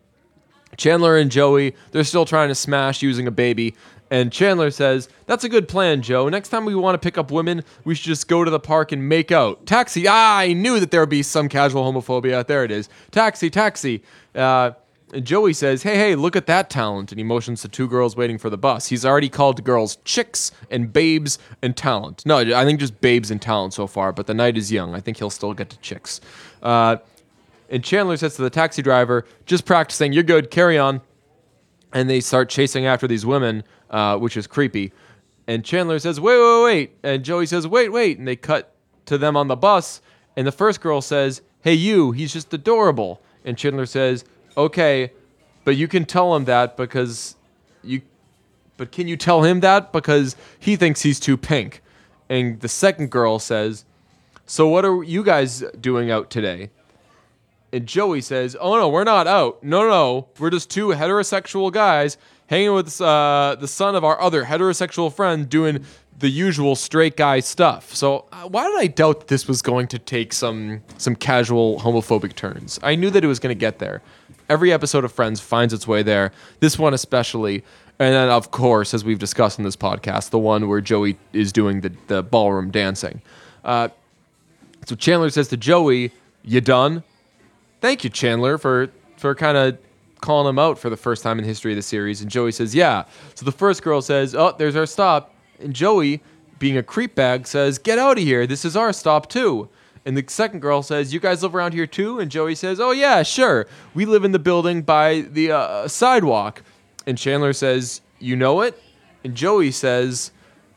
Chandler 0.77 1.17
and 1.17 1.31
Joey, 1.31 1.75
they're 1.91 2.05
still 2.05 2.25
trying 2.25 2.49
to 2.49 2.55
smash 2.55 3.03
using 3.03 3.27
a 3.27 3.31
baby. 3.31 3.75
And 4.11 4.33
Chandler 4.33 4.71
says, 4.71 5.09
That's 5.27 5.45
a 5.45 5.49
good 5.49 5.67
plan, 5.69 6.01
Joe. 6.03 6.29
Next 6.29 6.51
time 6.51 6.65
we 6.65 6.75
want 6.75 6.95
to 6.95 7.05
pick 7.05 7.19
up 7.19 7.31
women, 7.31 7.65
we 7.85 7.95
should 7.95 8.05
just 8.07 8.29
go 8.29 8.45
to 8.45 8.51
the 8.51 8.61
park 8.61 8.93
and 8.93 9.09
make 9.09 9.33
out. 9.33 9.67
Taxi. 9.67 10.07
Ah, 10.09 10.39
I 10.39 10.53
knew 10.53 10.79
that 10.79 10.91
there 10.91 11.01
would 11.01 11.09
be 11.09 11.23
some 11.25 11.49
casual 11.49 11.83
homophobia. 11.91 12.47
There 12.47 12.63
it 12.65 12.71
is. 12.71 12.89
Taxi, 13.11 13.51
taxi. 13.51 14.03
Uh, 14.35 14.73
And 15.13 15.25
Joey 15.25 15.53
says, 15.53 15.85
"Hey, 15.85 15.95
hey, 15.97 16.17
look 16.17 16.35
at 16.35 16.47
that 16.47 16.69
talent!" 16.69 17.13
And 17.13 17.19
he 17.21 17.23
motions 17.25 17.63
to 17.63 17.69
two 17.69 17.87
girls 17.87 18.17
waiting 18.17 18.39
for 18.39 18.51
the 18.51 18.59
bus. 18.59 18.89
He's 18.89 19.05
already 19.05 19.29
called 19.29 19.63
girls 19.63 19.99
chicks 20.05 20.51
and 20.69 20.93
babes 20.93 21.39
and 21.63 21.77
talent. 21.77 22.27
No, 22.27 22.39
I 22.39 22.65
think 22.65 22.81
just 22.81 23.01
babes 23.01 23.31
and 23.31 23.41
talent 23.41 23.73
so 23.73 23.87
far. 23.87 24.13
But 24.13 24.27
the 24.27 24.35
night 24.35 24.57
is 24.57 24.73
young. 24.73 24.97
I 24.97 25.01
think 25.01 25.19
he'll 25.19 25.31
still 25.31 25.55
get 25.55 25.71
to 25.71 25.79
chicks. 25.79 26.21
Uh, 26.61 26.97
and 27.71 27.85
Chandler 27.85 28.17
says 28.17 28.35
to 28.37 28.43
the 28.43 28.51
taxi 28.51 28.83
driver, 28.83 29.25
"Just 29.47 29.65
practicing. 29.65 30.13
You're 30.13 30.25
good. 30.25 30.51
Carry 30.51 30.77
on." 30.77 31.01
And 31.97 32.11
they 32.11 32.21
start 32.21 32.51
chasing 32.51 32.85
after 32.85 33.09
these 33.09 33.25
women, 33.25 33.65
uh, 33.89 34.19
which 34.19 34.37
is 34.37 34.47
creepy. 34.47 34.93
And 35.47 35.65
Chandler 35.65 35.99
says, 35.99 36.21
"Wait, 36.21 36.39
wait, 36.39 36.63
wait!" 36.63 36.91
And 37.03 37.25
Joey 37.25 37.47
says, 37.47 37.67
"Wait, 37.67 37.91
wait!" 37.91 38.19
And 38.19 38.29
they 38.29 38.37
cut 38.37 38.75
to 39.07 39.17
them 39.17 39.35
on 39.35 39.49
the 39.49 39.57
bus. 39.57 40.03
And 40.37 40.47
the 40.47 40.53
first 40.53 40.83
girl 40.83 41.01
says, 41.01 41.41
"Hey, 41.63 41.73
you. 41.73 42.13
He's 42.13 42.35
just 42.35 42.53
adorable." 42.53 43.23
And 43.47 43.57
Chandler 43.57 43.87
says, 43.87 44.27
"Okay, 44.59 45.11
but 45.65 45.77
you 45.77 45.89
can 45.89 46.05
tell 46.05 46.37
him 46.37 46.45
that 46.45 46.77
because 46.77 47.35
you. 47.83 48.03
But 48.77 48.93
can 48.93 49.09
you 49.09 49.17
tell 49.17 49.45
him 49.45 49.61
that 49.61 49.91
because 49.91 50.37
he 50.59 50.77
thinks 50.77 51.01
he's 51.01 51.19
too 51.19 51.39
pink?" 51.39 51.81
And 52.29 52.61
the 52.61 52.69
second 52.69 53.11
girl 53.11 53.39
says, 53.39 53.87
"So 54.45 54.69
what 54.69 54.85
are 54.85 55.03
you 55.03 55.23
guys 55.23 55.65
doing 55.81 56.11
out 56.11 56.29
today?" 56.29 56.69
And 57.73 57.87
Joey 57.87 58.21
says, 58.21 58.57
"Oh 58.59 58.77
no, 58.77 58.89
we're 58.89 59.05
not 59.05 59.27
out. 59.27 59.63
No, 59.63 59.83
no, 59.83 59.89
no. 59.89 60.29
We're 60.39 60.51
just 60.51 60.71
two 60.71 60.89
heterosexual 60.89 61.73
guys 61.73 62.17
hanging 62.47 62.73
with 62.73 63.01
uh, 63.01 63.57
the 63.59 63.69
son 63.69 63.95
of 63.95 64.05
our 64.05 64.21
other 64.21 64.45
heterosexual 64.45 65.13
friend, 65.13 65.49
doing 65.49 65.85
the 66.19 66.29
usual 66.29 66.77
straight 66.77 67.17
guy 67.17 67.41
stuff." 67.41 67.95
So 67.95 68.27
uh, 68.33 68.49
why 68.49 68.69
did 68.69 68.79
I 68.79 68.87
doubt 68.87 69.29
this 69.29 69.49
was 69.49 69.63
going 69.63 69.89
to 69.89 69.99
take 69.99 70.33
some 70.33 70.83
some 70.97 71.17
casual 71.17 71.81
homophobic 71.81 72.35
turns? 72.37 72.79
I 72.83 72.95
knew 72.95 73.11
that 73.11 73.25
it 73.25 73.27
was 73.27 73.41
going 73.41 73.55
to 73.55 73.59
get 73.59 73.79
there. 73.79 74.01
Every 74.49 74.73
episode 74.73 75.05
of 75.05 75.11
Friends 75.13 75.41
finds 75.41 75.75
its 75.75 75.89
way 75.89 76.03
there. 76.03 76.33
This 76.61 76.79
one 76.79 76.95
especially. 76.95 77.65
And 77.99 78.13
then, 78.15 78.29
of 78.29 78.51
course, 78.51 78.93
as 78.93 79.05
we've 79.07 79.19
discussed 79.19 79.59
in 79.59 79.65
this 79.65 79.75
podcast, 79.75 80.29
the 80.29 80.39
one 80.39 80.69
where 80.69 80.83
Joey 80.83 81.17
is 81.33 81.51
doing 81.51 81.81
the, 81.81 81.93
the 82.09 82.23
ballroom 82.23 82.71
dancing. 82.71 83.23
Uh, 83.65 83.89
so 84.85 84.95
Chandler 84.95 85.31
says 85.31 85.49
to 85.49 85.57
Joey, 85.57 86.13
"You 86.45 86.61
done?" 86.61 87.03
Thank 87.87 88.03
you, 88.03 88.11
Chandler, 88.11 88.59
for 88.59 88.91
for 89.17 89.33
kind 89.37 89.57
of 89.57 89.79
calling 90.21 90.49
him 90.49 90.59
out 90.59 90.77
for 90.77 90.91
the 90.91 90.97
first 90.97 91.23
time 91.23 91.39
in 91.39 91.45
history 91.45 91.71
of 91.71 91.77
the 91.77 91.83
series. 91.83 92.21
And 92.21 92.29
Joey 92.29 92.51
says, 92.51 92.75
yeah. 92.75 93.05
So 93.37 93.45
the 93.45 93.53
first 93.53 93.83
girl 93.83 94.03
says, 94.03 94.35
oh, 94.35 94.57
there's 94.59 94.75
our 94.75 94.87
stop. 94.87 95.33
And 95.61 95.73
Joey, 95.73 96.21
being 96.59 96.77
a 96.77 96.83
creep 96.83 97.15
bag, 97.15 97.47
says, 97.47 97.79
get 97.79 97.99
out 97.99 98.19
of 98.19 98.25
here. 98.25 98.45
This 98.45 98.65
is 98.65 98.77
our 98.77 98.93
stop 98.93 99.29
too. 99.29 99.69
And 100.05 100.17
the 100.17 100.25
second 100.27 100.61
girl 100.61 100.83
says, 100.83 101.15
you 101.15 101.21
guys 101.21 101.45
live 101.45 101.55
around 101.55 101.75
here 101.75 101.87
too? 101.87 102.19
And 102.19 102.29
Joey 102.29 102.57
says, 102.57 102.81
oh 102.81 102.91
yeah, 102.91 103.23
sure. 103.23 103.69
We 103.95 104.05
live 104.05 104.25
in 104.25 104.33
the 104.33 104.41
building 104.41 104.83
by 104.83 105.21
the 105.21 105.53
uh, 105.53 105.89
sidewalk. 105.89 106.63
And 107.07 107.17
Chandler 107.17 107.53
says, 107.53 108.01
you 108.19 108.35
know 108.35 108.63
it? 108.63 108.83
And 109.23 109.37
Joey 109.37 109.71
says, 109.71 110.33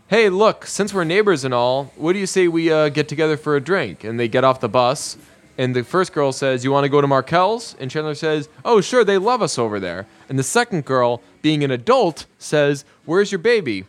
hey, 0.08 0.30
look, 0.30 0.68
since 0.68 0.94
we're 0.94 1.06
neighbors 1.06 1.44
and 1.44 1.56
all, 1.56 1.86
what 1.96 2.14
do 2.14 2.20
you 2.20 2.28
say 2.28 2.48
we 2.48 2.72
uh, 2.72 2.90
get 2.90 3.08
together 3.08 3.36
for 3.36 3.56
a 3.56 3.62
drink? 3.62 4.04
And 4.04 4.20
they 4.20 4.28
get 4.28 4.44
off 4.44 4.60
the 4.60 4.70
bus. 4.70 5.18
And 5.60 5.76
the 5.76 5.84
first 5.84 6.14
girl 6.14 6.32
says, 6.32 6.64
You 6.64 6.72
want 6.72 6.86
to 6.86 6.90
go 6.90 7.02
to 7.02 7.08
Markel's? 7.08 7.76
And 7.82 7.92
Chandler 7.92 8.16
says, 8.16 8.48
Oh, 8.64 8.80
sure, 8.80 9.04
they 9.04 9.18
love 9.18 9.42
us 9.42 9.60
over 9.60 9.78
there. 9.78 10.08
And 10.30 10.40
the 10.40 10.44
second 10.44 10.86
girl, 10.86 11.22
being 11.42 11.66
an 11.66 11.70
adult, 11.70 12.28
says, 12.38 12.86
Where's 13.04 13.30
your 13.30 13.40
baby? 13.40 13.84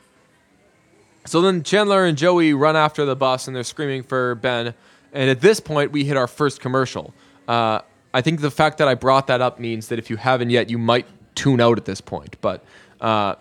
So 1.26 1.40
then 1.40 1.62
Chandler 1.62 2.04
and 2.04 2.18
Joey 2.18 2.54
run 2.54 2.74
after 2.74 3.04
the 3.04 3.14
bus 3.14 3.46
and 3.46 3.54
they're 3.54 3.62
screaming 3.62 4.02
for 4.02 4.34
Ben. 4.34 4.74
And 5.12 5.30
at 5.30 5.42
this 5.42 5.60
point, 5.60 5.92
we 5.92 6.04
hit 6.04 6.16
our 6.16 6.26
first 6.26 6.60
commercial. 6.60 7.14
Uh, 7.46 7.82
I 8.12 8.20
think 8.20 8.40
the 8.40 8.50
fact 8.50 8.78
that 8.78 8.88
I 8.88 8.94
brought 8.94 9.28
that 9.28 9.40
up 9.40 9.60
means 9.60 9.88
that 9.88 9.98
if 10.00 10.10
you 10.10 10.16
haven't 10.16 10.50
yet, 10.50 10.70
you 10.70 10.78
might 10.78 11.06
tune 11.36 11.60
out 11.60 11.78
at 11.78 11.84
this 11.84 12.00
point. 12.00 12.36
But 12.40 12.64
uh, 13.00 13.36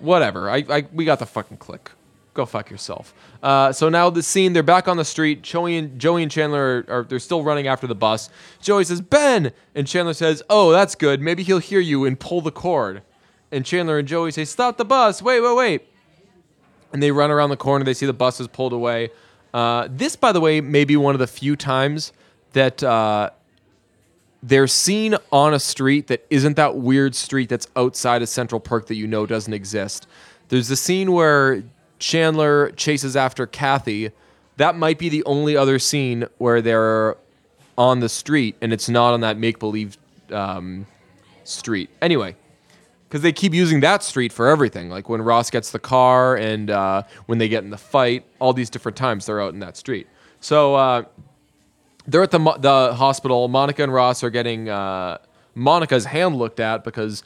whatever. 0.00 0.48
I, 0.48 0.64
I, 0.70 0.86
we 0.94 1.04
got 1.04 1.18
the 1.18 1.26
fucking 1.26 1.58
click. 1.58 1.90
Go 2.36 2.44
fuck 2.44 2.70
yourself. 2.70 3.14
Uh, 3.42 3.72
so 3.72 3.88
now 3.88 4.10
the 4.10 4.22
scene, 4.22 4.52
they're 4.52 4.62
back 4.62 4.88
on 4.88 4.98
the 4.98 5.06
street. 5.06 5.40
Joey 5.40 5.78
and 5.78 5.98
Joey 5.98 6.22
and 6.22 6.30
Chandler 6.30 6.84
are, 6.86 6.98
are 6.98 7.02
they're 7.02 7.18
still 7.18 7.42
running 7.42 7.66
after 7.66 7.86
the 7.86 7.94
bus. 7.94 8.28
Joey 8.60 8.84
says 8.84 9.00
Ben, 9.00 9.52
and 9.74 9.86
Chandler 9.86 10.12
says, 10.12 10.42
"Oh, 10.50 10.70
that's 10.70 10.94
good. 10.94 11.22
Maybe 11.22 11.42
he'll 11.42 11.60
hear 11.60 11.80
you 11.80 12.04
and 12.04 12.20
pull 12.20 12.42
the 12.42 12.52
cord." 12.52 13.00
And 13.50 13.64
Chandler 13.64 13.98
and 13.98 14.06
Joey 14.06 14.32
say, 14.32 14.44
"Stop 14.44 14.76
the 14.76 14.84
bus! 14.84 15.22
Wait, 15.22 15.40
wait, 15.40 15.56
wait!" 15.56 15.88
And 16.92 17.02
they 17.02 17.10
run 17.10 17.30
around 17.30 17.48
the 17.48 17.56
corner. 17.56 17.86
They 17.86 17.94
see 17.94 18.04
the 18.04 18.12
bus 18.12 18.38
is 18.38 18.48
pulled 18.48 18.74
away. 18.74 19.08
Uh, 19.54 19.88
this, 19.90 20.14
by 20.14 20.32
the 20.32 20.40
way, 20.40 20.60
may 20.60 20.84
be 20.84 20.98
one 20.98 21.14
of 21.14 21.18
the 21.18 21.26
few 21.26 21.56
times 21.56 22.12
that 22.52 22.82
uh, 22.82 23.30
they're 24.42 24.66
seen 24.66 25.16
on 25.32 25.54
a 25.54 25.58
street 25.58 26.08
that 26.08 26.26
isn't 26.28 26.56
that 26.56 26.76
weird 26.76 27.14
street 27.14 27.48
that's 27.48 27.66
outside 27.76 28.20
of 28.20 28.28
Central 28.28 28.60
Perk 28.60 28.88
that 28.88 28.96
you 28.96 29.06
know 29.06 29.24
doesn't 29.24 29.54
exist. 29.54 30.06
There's 30.48 30.70
a 30.70 30.76
scene 30.76 31.12
where 31.12 31.64
Chandler 31.98 32.70
chases 32.72 33.16
after 33.16 33.46
Kathy. 33.46 34.10
That 34.56 34.76
might 34.76 34.98
be 34.98 35.08
the 35.08 35.24
only 35.24 35.56
other 35.56 35.78
scene 35.78 36.26
where 36.38 36.62
they're 36.62 37.16
on 37.78 38.00
the 38.00 38.08
street 38.08 38.56
and 38.60 38.72
it's 38.72 38.88
not 38.88 39.12
on 39.12 39.20
that 39.20 39.36
make 39.38 39.58
believe 39.58 39.98
um, 40.30 40.86
street. 41.44 41.90
Anyway, 42.00 42.36
because 43.08 43.22
they 43.22 43.32
keep 43.32 43.54
using 43.54 43.80
that 43.80 44.02
street 44.02 44.32
for 44.32 44.48
everything. 44.48 44.88
Like 44.88 45.08
when 45.08 45.22
Ross 45.22 45.50
gets 45.50 45.70
the 45.70 45.78
car 45.78 46.36
and 46.36 46.70
uh, 46.70 47.02
when 47.26 47.38
they 47.38 47.48
get 47.48 47.64
in 47.64 47.70
the 47.70 47.78
fight, 47.78 48.24
all 48.38 48.52
these 48.52 48.70
different 48.70 48.96
times 48.96 49.26
they're 49.26 49.40
out 49.40 49.54
in 49.54 49.60
that 49.60 49.76
street. 49.76 50.06
So 50.40 50.74
uh, 50.74 51.04
they're 52.06 52.22
at 52.22 52.30
the 52.30 52.38
the 52.58 52.94
hospital. 52.94 53.48
Monica 53.48 53.82
and 53.82 53.92
Ross 53.92 54.22
are 54.22 54.30
getting 54.30 54.68
uh, 54.68 55.18
Monica's 55.54 56.04
hand 56.04 56.36
looked 56.36 56.60
at 56.60 56.84
because 56.84 57.22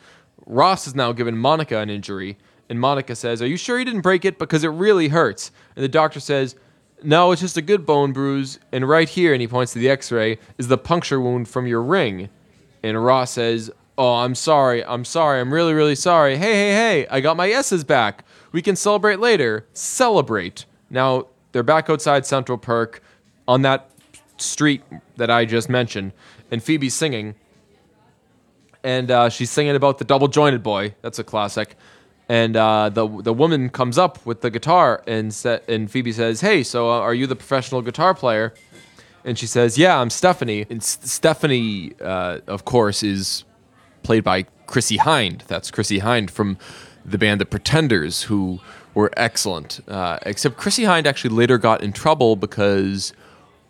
Ross 0.46 0.84
has 0.84 0.94
now 0.94 1.12
given 1.12 1.36
Monica 1.36 1.78
an 1.78 1.90
injury. 1.90 2.36
And 2.70 2.78
Monica 2.78 3.16
says, 3.16 3.42
Are 3.42 3.48
you 3.48 3.56
sure 3.56 3.80
you 3.80 3.84
didn't 3.84 4.00
break 4.00 4.24
it? 4.24 4.38
Because 4.38 4.62
it 4.62 4.68
really 4.68 5.08
hurts. 5.08 5.50
And 5.74 5.82
the 5.82 5.88
doctor 5.88 6.20
says, 6.20 6.54
No, 7.02 7.32
it's 7.32 7.42
just 7.42 7.56
a 7.56 7.62
good 7.62 7.84
bone 7.84 8.12
bruise. 8.12 8.60
And 8.70 8.88
right 8.88 9.08
here, 9.08 9.32
and 9.32 9.42
he 9.42 9.48
points 9.48 9.72
to 9.72 9.80
the 9.80 9.90
x 9.90 10.10
ray, 10.12 10.38
is 10.56 10.68
the 10.68 10.78
puncture 10.78 11.20
wound 11.20 11.48
from 11.48 11.66
your 11.66 11.82
ring. 11.82 12.30
And 12.84 13.04
Ross 13.04 13.32
says, 13.32 13.72
Oh, 13.98 14.14
I'm 14.14 14.36
sorry. 14.36 14.84
I'm 14.84 15.04
sorry. 15.04 15.40
I'm 15.40 15.52
really, 15.52 15.74
really 15.74 15.96
sorry. 15.96 16.36
Hey, 16.36 16.52
hey, 16.52 16.72
hey, 16.72 17.06
I 17.10 17.20
got 17.20 17.36
my 17.36 17.50
S's 17.50 17.82
back. 17.82 18.24
We 18.52 18.62
can 18.62 18.76
celebrate 18.76 19.18
later. 19.18 19.66
Celebrate. 19.74 20.64
Now, 20.88 21.26
they're 21.52 21.64
back 21.64 21.90
outside 21.90 22.24
Central 22.24 22.56
Perk 22.56 23.02
on 23.48 23.62
that 23.62 23.90
street 24.36 24.82
that 25.16 25.28
I 25.28 25.44
just 25.44 25.68
mentioned. 25.68 26.12
And 26.52 26.62
Phoebe's 26.62 26.94
singing. 26.94 27.34
And 28.84 29.10
uh, 29.10 29.28
she's 29.28 29.50
singing 29.50 29.74
about 29.74 29.98
the 29.98 30.04
double 30.04 30.28
jointed 30.28 30.62
boy. 30.62 30.94
That's 31.02 31.18
a 31.18 31.24
classic 31.24 31.76
and 32.30 32.56
uh, 32.56 32.88
the 32.90 33.08
the 33.22 33.32
woman 33.32 33.68
comes 33.70 33.98
up 33.98 34.24
with 34.24 34.40
the 34.40 34.50
guitar 34.50 35.02
and 35.04 35.34
sa- 35.34 35.58
and 35.66 35.90
Phoebe 35.90 36.12
says, 36.12 36.40
"Hey, 36.40 36.62
so 36.62 36.88
uh, 36.88 37.00
are 37.00 37.12
you 37.12 37.26
the 37.26 37.34
professional 37.34 37.82
guitar 37.82 38.14
player?" 38.14 38.54
And 39.24 39.36
she 39.36 39.46
says, 39.48 39.76
"Yeah, 39.76 39.98
I'm 40.00 40.10
Stephanie." 40.10 40.64
And 40.70 40.80
S- 40.80 40.98
Stephanie, 41.02 41.92
uh, 42.00 42.38
of 42.46 42.64
course, 42.64 43.02
is 43.02 43.42
played 44.04 44.22
by 44.22 44.44
Chrissie 44.68 44.98
Hynde. 44.98 45.44
That's 45.48 45.72
Chrissie 45.72 45.98
Hynde 45.98 46.30
from 46.30 46.56
the 47.04 47.18
band 47.18 47.40
The 47.40 47.46
Pretenders, 47.46 48.22
who 48.22 48.60
were 48.94 49.10
excellent. 49.16 49.80
Uh, 49.88 50.18
except 50.24 50.56
Chrissie 50.56 50.84
Hynde 50.84 51.06
actually 51.06 51.34
later 51.34 51.58
got 51.58 51.82
in 51.82 51.92
trouble 51.92 52.36
because 52.36 53.12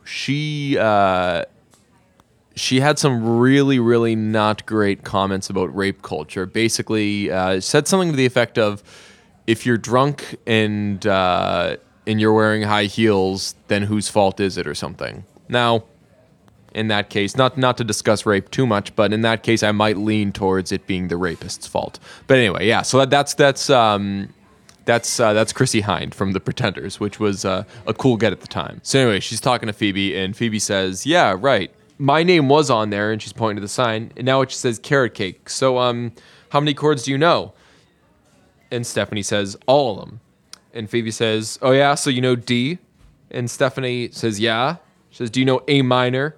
she 0.04 0.76
uh, 0.78 1.44
she 2.56 2.80
had 2.80 2.98
some 2.98 3.38
really, 3.38 3.78
really 3.78 4.16
not 4.16 4.66
great 4.66 5.04
comments 5.04 5.50
about 5.50 5.74
rape 5.74 6.02
culture. 6.02 6.46
Basically, 6.46 7.30
uh, 7.30 7.60
said 7.60 7.86
something 7.86 8.10
to 8.10 8.16
the 8.16 8.26
effect 8.26 8.58
of, 8.58 8.82
"If 9.46 9.64
you're 9.64 9.78
drunk 9.78 10.36
and 10.46 11.04
uh, 11.06 11.76
and 12.06 12.20
you're 12.20 12.32
wearing 12.32 12.62
high 12.62 12.84
heels, 12.84 13.54
then 13.68 13.82
whose 13.82 14.08
fault 14.08 14.40
is 14.40 14.56
it?" 14.56 14.66
or 14.66 14.74
something. 14.74 15.24
Now, 15.48 15.84
in 16.74 16.88
that 16.88 17.10
case, 17.10 17.36
not 17.36 17.56
not 17.56 17.76
to 17.78 17.84
discuss 17.84 18.26
rape 18.26 18.50
too 18.50 18.66
much, 18.66 18.94
but 18.96 19.12
in 19.12 19.22
that 19.22 19.42
case, 19.42 19.62
I 19.62 19.72
might 19.72 19.96
lean 19.96 20.32
towards 20.32 20.72
it 20.72 20.86
being 20.86 21.08
the 21.08 21.16
rapist's 21.16 21.66
fault. 21.66 21.98
But 22.26 22.38
anyway, 22.38 22.66
yeah. 22.66 22.82
So 22.82 22.98
that, 22.98 23.10
that's 23.10 23.34
that's. 23.34 23.70
Um, 23.70 24.34
that's 24.86 25.20
uh, 25.20 25.34
that's 25.34 25.52
Chrissie 25.52 25.82
Hynde 25.82 26.14
from 26.14 26.32
The 26.32 26.40
Pretenders, 26.40 26.98
which 26.98 27.20
was 27.20 27.44
uh, 27.44 27.64
a 27.86 27.94
cool 27.94 28.16
get 28.16 28.32
at 28.32 28.40
the 28.40 28.48
time. 28.48 28.80
So 28.82 28.98
anyway, 28.98 29.20
she's 29.20 29.40
talking 29.40 29.68
to 29.68 29.72
Phoebe, 29.72 30.16
and 30.16 30.34
Phoebe 30.36 30.58
says, 30.58 31.06
"Yeah, 31.06 31.36
right 31.38 31.70
my 32.00 32.22
name 32.22 32.48
was 32.48 32.70
on 32.70 32.88
there, 32.88 33.12
and 33.12 33.20
she's 33.20 33.34
pointing 33.34 33.56
to 33.56 33.60
the 33.60 33.68
sign, 33.68 34.10
and 34.16 34.24
now 34.24 34.40
it 34.40 34.48
just 34.48 34.62
says 34.62 34.78
carrot 34.78 35.12
cake. 35.14 35.50
So, 35.50 35.78
um, 35.78 36.12
how 36.48 36.58
many 36.58 36.72
chords 36.72 37.02
do 37.04 37.10
you 37.10 37.18
know? 37.18 37.52
And 38.70 38.86
Stephanie 38.86 39.22
says, 39.22 39.56
all 39.66 39.92
of 39.92 40.00
them. 40.00 40.20
And 40.72 40.88
Phoebe 40.88 41.10
says, 41.10 41.58
oh 41.60 41.72
yeah, 41.72 41.94
so 41.94 42.08
you 42.08 42.20
know 42.20 42.36
D? 42.36 42.78
And 43.30 43.50
Stephanie 43.50 44.08
says, 44.12 44.40
yeah. 44.40 44.76
She 45.10 45.18
says, 45.18 45.30
do 45.30 45.40
you 45.40 45.46
know 45.46 45.62
A 45.68 45.82
minor? 45.82 46.36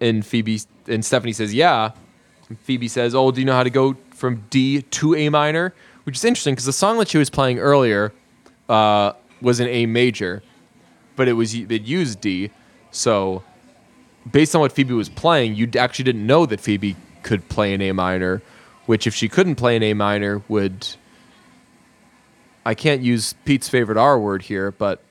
And 0.00 0.26
Phoebe 0.26 0.60
and 0.86 1.04
Stephanie 1.04 1.32
says, 1.32 1.54
yeah. 1.54 1.92
And 2.48 2.58
Phoebe 2.60 2.88
says, 2.88 3.14
oh, 3.14 3.30
do 3.30 3.40
you 3.40 3.46
know 3.46 3.54
how 3.54 3.62
to 3.62 3.70
go 3.70 3.96
from 4.10 4.44
D 4.50 4.82
to 4.82 5.14
A 5.14 5.28
minor? 5.28 5.74
Which 6.04 6.16
is 6.16 6.24
interesting 6.24 6.54
because 6.54 6.64
the 6.64 6.72
song 6.72 6.98
that 6.98 7.08
she 7.08 7.18
was 7.18 7.30
playing 7.30 7.58
earlier 7.58 8.12
uh, 8.68 9.12
was 9.40 9.60
in 9.60 9.68
A 9.68 9.86
major, 9.86 10.42
but 11.16 11.28
it 11.28 11.34
was 11.34 11.54
it 11.54 11.82
used 11.82 12.20
D. 12.20 12.50
So 12.90 13.42
based 14.30 14.54
on 14.54 14.60
what 14.60 14.72
Phoebe 14.72 14.94
was 14.94 15.08
playing, 15.08 15.54
you 15.54 15.68
actually 15.78 16.04
didn't 16.04 16.26
know 16.26 16.46
that 16.46 16.60
Phoebe 16.60 16.96
could 17.22 17.48
play 17.48 17.74
an 17.74 17.82
A 17.82 17.92
minor, 17.92 18.42
which 18.86 19.06
if 19.06 19.14
she 19.14 19.28
couldn't 19.28 19.56
play 19.56 19.76
an 19.76 19.82
A 19.82 19.94
minor 19.94 20.42
would 20.48 20.86
I 22.64 22.74
can't 22.74 23.00
use 23.00 23.34
Pete's 23.44 23.68
favorite 23.68 23.96
R 23.96 24.18
word 24.18 24.42
here, 24.42 24.72
but 24.72 25.02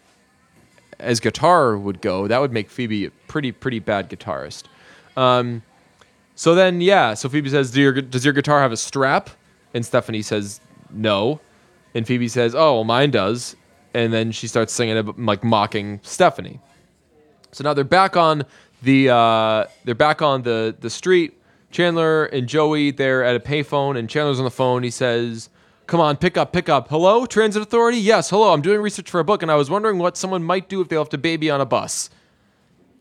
as 1.00 1.20
guitar 1.20 1.78
would 1.78 2.02
go, 2.02 2.28
that 2.28 2.40
would 2.40 2.52
make 2.52 2.70
Phoebe 2.70 3.06
a 3.06 3.12
pretty 3.28 3.52
pretty 3.52 3.80
bad 3.80 4.10
guitarist. 4.10 4.66
Um, 5.16 5.64
so 6.36 6.54
then, 6.54 6.82
yeah. 6.82 7.16
So 7.16 7.30
Phoebe 7.30 7.50
says, 7.50 7.72
Do 7.72 7.82
your, 7.82 7.94
"Does 7.94 8.24
your 8.24 8.34
guitar 8.34 8.62
have 8.62 8.72
a 8.72 8.78
strap?" 8.78 9.32
And 9.74 9.84
Stephanie 9.84 10.22
says, 10.22 10.62
"No." 10.92 11.40
And 11.96 12.06
Phoebe 12.06 12.28
says, 12.28 12.54
"Oh, 12.54 12.76
well, 12.76 12.84
mine 12.84 13.10
does." 13.10 13.56
And 13.96 14.14
then 14.14 14.32
she 14.32 14.48
starts 14.48 14.72
singing, 14.72 15.14
like 15.18 15.44
mocking 15.44 16.00
Stephanie. 16.04 16.60
So 17.52 17.64
now 17.64 17.74
they're 17.74 17.84
back 17.84 18.16
on 18.16 18.46
the 18.82 19.10
uh, 19.10 19.66
they're 19.84 19.96
back 19.96 20.22
on 20.22 20.44
the 20.44 20.76
the 20.80 20.90
street. 20.90 21.34
Chandler 21.70 22.26
and 22.26 22.48
Joey 22.48 22.92
they're 22.92 23.24
at 23.24 23.36
a 23.36 23.40
payphone, 23.40 23.98
and 23.98 24.10
Chandler's 24.10 24.40
on 24.40 24.46
the 24.46 24.52
phone. 24.52 24.84
He 24.84 24.90
says, 24.90 25.50
"Come 25.86 26.00
on, 26.00 26.18
pick 26.18 26.38
up, 26.38 26.54
pick 26.54 26.70
up. 26.70 26.90
Hello, 26.90 27.26
Transit 27.26 27.62
Authority. 27.62 27.98
Yes, 27.98 28.30
hello. 28.30 28.54
I'm 28.54 28.62
doing 28.62 28.82
research 28.82 29.10
for 29.10 29.20
a 29.20 29.24
book, 29.26 29.42
and 29.42 29.52
I 29.52 29.56
was 29.56 29.70
wondering 29.70 29.98
what 29.98 30.18
someone 30.18 30.44
might 30.44 30.70
do 30.70 30.82
if 30.82 30.88
they 30.88 30.98
left 30.98 31.14
a 31.14 31.18
baby 31.18 31.50
on 31.50 31.62
a 31.62 31.66
bus." 31.66 32.10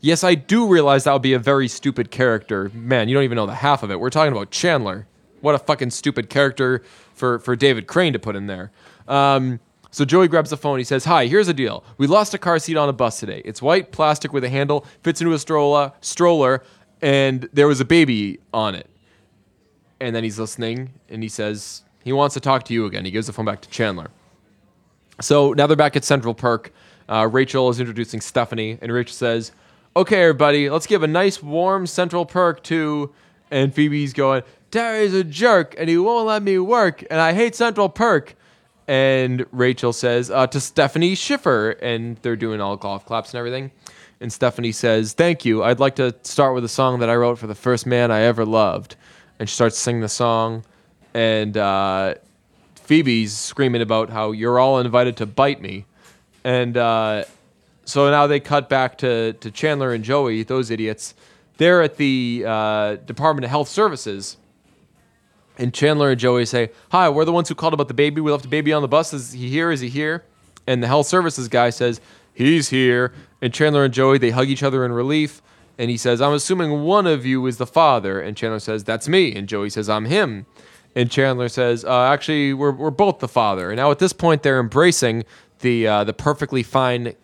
Yes, 0.00 0.22
I 0.22 0.34
do 0.34 0.68
realize 0.68 1.04
that 1.04 1.12
would 1.14 1.22
be 1.22 1.32
a 1.32 1.38
very 1.38 1.68
stupid 1.68 2.10
character. 2.10 2.70
Man, 2.74 3.08
you 3.08 3.14
don't 3.14 3.24
even 3.24 3.36
know 3.36 3.46
the 3.46 3.54
half 3.54 3.82
of 3.82 3.90
it. 3.90 3.98
We're 3.98 4.10
talking 4.10 4.32
about 4.32 4.50
Chandler. 4.50 5.06
What 5.40 5.54
a 5.54 5.58
fucking 5.58 5.90
stupid 5.90 6.28
character 6.28 6.82
for, 7.14 7.38
for 7.38 7.56
David 7.56 7.86
Crane 7.86 8.12
to 8.12 8.18
put 8.18 8.36
in 8.36 8.46
there. 8.46 8.70
Um, 9.08 9.58
so 9.96 10.04
Joey 10.04 10.28
grabs 10.28 10.50
the 10.50 10.58
phone. 10.58 10.76
He 10.76 10.84
says, 10.84 11.06
Hi, 11.06 11.26
here's 11.26 11.46
the 11.46 11.54
deal. 11.54 11.82
We 11.96 12.06
lost 12.06 12.34
a 12.34 12.38
car 12.38 12.58
seat 12.58 12.76
on 12.76 12.86
a 12.86 12.92
bus 12.92 13.18
today. 13.18 13.40
It's 13.46 13.62
white, 13.62 13.92
plastic 13.92 14.30
with 14.30 14.44
a 14.44 14.50
handle, 14.50 14.84
fits 15.02 15.22
into 15.22 15.32
a 15.32 15.38
stroller, 15.38 15.90
stroller, 16.02 16.62
and 17.00 17.48
there 17.54 17.66
was 17.66 17.80
a 17.80 17.84
baby 17.86 18.38
on 18.52 18.74
it. 18.74 18.90
And 19.98 20.14
then 20.14 20.22
he's 20.22 20.38
listening, 20.38 20.92
and 21.08 21.22
he 21.22 21.30
says, 21.30 21.80
He 22.04 22.12
wants 22.12 22.34
to 22.34 22.40
talk 22.40 22.64
to 22.64 22.74
you 22.74 22.84
again. 22.84 23.06
He 23.06 23.10
gives 23.10 23.26
the 23.26 23.32
phone 23.32 23.46
back 23.46 23.62
to 23.62 23.70
Chandler. 23.70 24.10
So 25.22 25.54
now 25.54 25.66
they're 25.66 25.78
back 25.78 25.96
at 25.96 26.04
Central 26.04 26.34
Perk. 26.34 26.74
Uh, 27.08 27.26
Rachel 27.32 27.70
is 27.70 27.80
introducing 27.80 28.20
Stephanie, 28.20 28.76
and 28.82 28.92
Rachel 28.92 29.14
says, 29.14 29.52
"Okay, 29.96 30.24
everybody, 30.24 30.68
let's 30.68 30.86
give 30.86 31.04
a 31.04 31.06
nice 31.06 31.42
warm 31.42 31.86
Central 31.86 32.26
Perk 32.26 32.62
to." 32.64 33.14
And 33.50 33.72
Phoebe's 33.74 34.12
going, 34.12 34.42
"Terry's 34.70 35.14
a 35.14 35.24
jerk, 35.24 35.74
and 35.78 35.88
he 35.88 35.96
won't 35.96 36.26
let 36.26 36.42
me 36.42 36.58
work, 36.58 37.02
and 37.10 37.18
I 37.18 37.32
hate 37.32 37.54
Central 37.54 37.88
Perk." 37.88 38.36
And 38.88 39.46
Rachel 39.50 39.92
says 39.92 40.30
uh, 40.30 40.46
to 40.48 40.60
Stephanie 40.60 41.14
Schiffer, 41.14 41.70
and 41.70 42.16
they're 42.22 42.36
doing 42.36 42.60
all 42.60 42.76
golf 42.76 43.04
claps 43.04 43.34
and 43.34 43.38
everything. 43.38 43.72
And 44.20 44.32
Stephanie 44.32 44.72
says, 44.72 45.12
"Thank 45.12 45.44
you. 45.44 45.62
I'd 45.64 45.80
like 45.80 45.96
to 45.96 46.14
start 46.22 46.54
with 46.54 46.64
a 46.64 46.68
song 46.68 47.00
that 47.00 47.10
I 47.10 47.16
wrote 47.16 47.38
for 47.38 47.46
the 47.46 47.54
first 47.54 47.86
man 47.86 48.10
I 48.10 48.22
ever 48.22 48.44
loved." 48.44 48.96
And 49.38 49.48
she 49.48 49.54
starts 49.54 49.76
singing 49.76 50.02
the 50.02 50.08
song, 50.08 50.64
and 51.12 51.56
uh, 51.56 52.14
Phoebe's 52.76 53.36
screaming 53.36 53.82
about 53.82 54.10
how 54.10 54.30
you're 54.30 54.58
all 54.58 54.78
invited 54.78 55.16
to 55.16 55.26
bite 55.26 55.60
me. 55.60 55.84
And 56.44 56.76
uh, 56.76 57.24
so 57.84 58.08
now 58.10 58.28
they 58.28 58.38
cut 58.38 58.68
back 58.68 58.98
to, 58.98 59.32
to 59.32 59.50
Chandler 59.50 59.92
and 59.92 60.04
Joey, 60.04 60.44
those 60.44 60.70
idiots. 60.70 61.14
They're 61.56 61.82
at 61.82 61.96
the 61.96 62.44
uh, 62.46 62.96
Department 62.96 63.44
of 63.44 63.50
Health 63.50 63.68
Services. 63.68 64.36
And 65.58 65.72
Chandler 65.72 66.10
and 66.10 66.20
Joey 66.20 66.44
say, 66.46 66.70
Hi, 66.90 67.08
we're 67.08 67.24
the 67.24 67.32
ones 67.32 67.48
who 67.48 67.54
called 67.54 67.74
about 67.74 67.88
the 67.88 67.94
baby. 67.94 68.20
We 68.20 68.30
left 68.30 68.42
the 68.42 68.48
baby 68.48 68.72
on 68.72 68.82
the 68.82 68.88
bus. 68.88 69.12
Is 69.12 69.32
he 69.32 69.48
here? 69.48 69.70
Is 69.70 69.80
he 69.80 69.88
here? 69.88 70.24
And 70.66 70.82
the 70.82 70.86
health 70.86 71.06
services 71.06 71.48
guy 71.48 71.70
says, 71.70 72.00
He's 72.34 72.68
here. 72.68 73.12
And 73.40 73.52
Chandler 73.52 73.84
and 73.84 73.94
Joey, 73.94 74.18
they 74.18 74.30
hug 74.30 74.48
each 74.48 74.62
other 74.62 74.84
in 74.84 74.92
relief. 74.92 75.40
And 75.78 75.90
he 75.90 75.96
says, 75.96 76.20
I'm 76.20 76.32
assuming 76.32 76.82
one 76.82 77.06
of 77.06 77.26
you 77.26 77.46
is 77.46 77.58
the 77.58 77.66
father. 77.66 78.20
And 78.20 78.36
Chandler 78.36 78.60
says, 78.60 78.84
That's 78.84 79.08
me. 79.08 79.34
And 79.34 79.48
Joey 79.48 79.70
says, 79.70 79.88
I'm 79.88 80.04
him. 80.06 80.46
And 80.94 81.10
Chandler 81.10 81.48
says, 81.48 81.84
uh, 81.84 82.04
Actually, 82.04 82.52
we're, 82.52 82.72
we're 82.72 82.90
both 82.90 83.20
the 83.20 83.28
father. 83.28 83.70
And 83.70 83.76
now 83.76 83.90
at 83.90 83.98
this 83.98 84.12
point, 84.12 84.42
they're 84.42 84.60
embracing 84.60 85.24
the, 85.60 85.86
uh, 85.86 86.04
the 86.04 86.12
perfectly 86.12 86.62
fine 86.62 87.14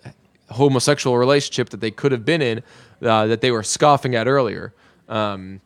homosexual 0.51 1.17
relationship 1.19 1.71
that 1.71 1.81
they 1.81 1.91
could 1.91 2.13
have 2.13 2.25
been 2.25 2.43
in 2.43 2.63
uh, 3.03 3.27
that 3.27 3.41
they 3.41 3.51
were 3.51 3.63
scoffing 3.63 4.15
at 4.15 4.27
earlier. 4.27 4.73
Um, 5.09 5.61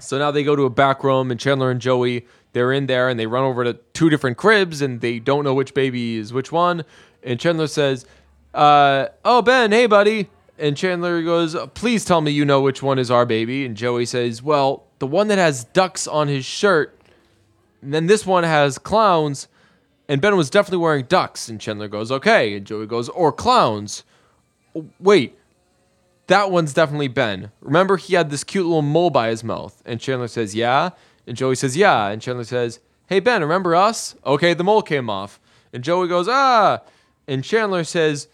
so 0.00 0.18
now 0.18 0.30
they 0.30 0.42
go 0.42 0.56
to 0.56 0.64
a 0.64 0.70
back 0.70 1.04
room, 1.04 1.30
and 1.30 1.38
Chandler 1.38 1.70
and 1.70 1.80
Joey 1.80 2.26
they're 2.52 2.72
in 2.72 2.86
there, 2.86 3.08
and 3.08 3.18
they 3.18 3.26
run 3.26 3.44
over 3.44 3.64
to 3.64 3.74
two 3.92 4.10
different 4.10 4.36
cribs, 4.36 4.82
and 4.82 5.00
they 5.00 5.18
don't 5.18 5.44
know 5.44 5.54
which 5.54 5.74
baby 5.74 6.16
is 6.16 6.32
which 6.32 6.50
one. 6.50 6.84
And 7.22 7.38
Chandler 7.38 7.66
says, 7.66 8.06
uh, 8.54 9.06
"Oh 9.24 9.42
Ben, 9.42 9.72
hey 9.72 9.86
buddy." 9.86 10.28
And 10.58 10.76
Chandler 10.76 11.22
goes, 11.22 11.56
"Please 11.74 12.04
tell 12.04 12.20
me 12.20 12.30
you 12.32 12.44
know 12.44 12.60
which 12.60 12.82
one 12.82 12.98
is 12.98 13.10
our 13.10 13.24
baby." 13.24 13.64
And 13.64 13.76
Joey 13.76 14.04
says, 14.06 14.42
"Well, 14.42 14.84
the 14.98 15.06
one 15.06 15.28
that 15.28 15.38
has 15.38 15.64
ducks 15.64 16.06
on 16.06 16.28
his 16.28 16.44
shirt, 16.44 16.98
and 17.82 17.94
then 17.94 18.06
this 18.06 18.26
one 18.26 18.44
has 18.44 18.78
clowns." 18.78 19.48
And 20.08 20.20
Ben 20.20 20.36
was 20.36 20.50
definitely 20.50 20.78
wearing 20.78 21.04
ducks. 21.04 21.48
And 21.48 21.60
Chandler 21.60 21.88
goes, 21.88 22.10
"Okay." 22.10 22.56
And 22.56 22.66
Joey 22.66 22.86
goes, 22.86 23.08
"Or 23.10 23.32
clowns." 23.32 24.02
Wait, 24.98 25.36
that 26.30 26.52
one's 26.52 26.72
definitely 26.72 27.08
Ben. 27.08 27.50
Remember, 27.60 27.96
he 27.96 28.14
had 28.14 28.30
this 28.30 28.44
cute 28.44 28.64
little 28.64 28.82
mole 28.82 29.10
by 29.10 29.30
his 29.30 29.42
mouth. 29.42 29.82
And 29.84 30.00
Chandler 30.00 30.28
says, 30.28 30.54
Yeah. 30.54 30.90
And 31.26 31.36
Joey 31.36 31.56
says, 31.56 31.76
Yeah. 31.76 32.06
And 32.06 32.22
Chandler 32.22 32.44
says, 32.44 32.78
Hey, 33.08 33.18
Ben, 33.18 33.42
remember 33.42 33.74
us? 33.74 34.14
Okay, 34.24 34.54
the 34.54 34.62
mole 34.62 34.82
came 34.82 35.10
off. 35.10 35.40
And 35.72 35.82
Joey 35.82 36.06
goes, 36.06 36.28
Ah. 36.28 36.82
And 37.26 37.42
Chandler 37.42 37.82
says, 37.82 38.28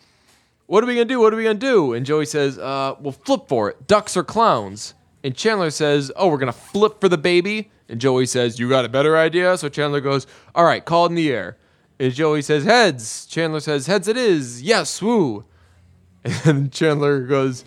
What 0.66 0.84
are 0.84 0.86
we 0.86 0.94
going 0.94 1.08
to 1.08 1.14
do? 1.14 1.20
What 1.20 1.32
are 1.32 1.38
we 1.38 1.44
going 1.44 1.58
to 1.58 1.66
do? 1.66 1.94
And 1.94 2.04
Joey 2.04 2.26
says, 2.26 2.58
uh, 2.58 2.96
Well, 3.00 3.12
flip 3.12 3.48
for 3.48 3.70
it. 3.70 3.86
Ducks 3.86 4.14
or 4.14 4.22
clowns? 4.22 4.92
And 5.24 5.34
Chandler 5.34 5.70
says, 5.70 6.12
Oh, 6.16 6.28
we're 6.28 6.38
going 6.38 6.52
to 6.52 6.58
flip 6.58 7.00
for 7.00 7.08
the 7.08 7.18
baby? 7.18 7.70
And 7.88 7.98
Joey 7.98 8.26
says, 8.26 8.58
You 8.58 8.68
got 8.68 8.84
a 8.84 8.90
better 8.90 9.16
idea? 9.16 9.56
So 9.56 9.70
Chandler 9.70 10.02
goes, 10.02 10.26
All 10.54 10.64
right, 10.64 10.84
call 10.84 11.06
it 11.06 11.08
in 11.08 11.14
the 11.14 11.32
air. 11.32 11.56
And 11.98 12.12
Joey 12.12 12.42
says, 12.42 12.64
Heads. 12.64 13.24
Chandler 13.24 13.60
says, 13.60 13.86
Heads 13.86 14.06
it 14.06 14.18
is. 14.18 14.60
Yes, 14.60 15.00
woo. 15.00 15.46
And 16.44 16.72
Chandler 16.72 17.20
goes, 17.20 17.64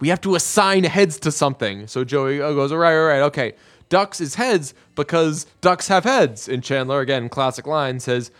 we 0.00 0.08
have 0.08 0.20
to 0.22 0.34
assign 0.34 0.84
heads 0.84 1.18
to 1.20 1.32
something. 1.32 1.86
So 1.86 2.04
Joey 2.04 2.38
goes, 2.38 2.72
all 2.72 2.78
right, 2.78 2.94
all 2.94 3.06
right, 3.06 3.22
okay. 3.22 3.54
Ducks 3.88 4.20
is 4.20 4.34
heads 4.34 4.74
because 4.94 5.46
ducks 5.60 5.88
have 5.88 6.04
heads. 6.04 6.48
And 6.48 6.62
Chandler, 6.62 7.00
again, 7.00 7.28
classic 7.28 7.66
line, 7.66 8.00
says, 8.00 8.30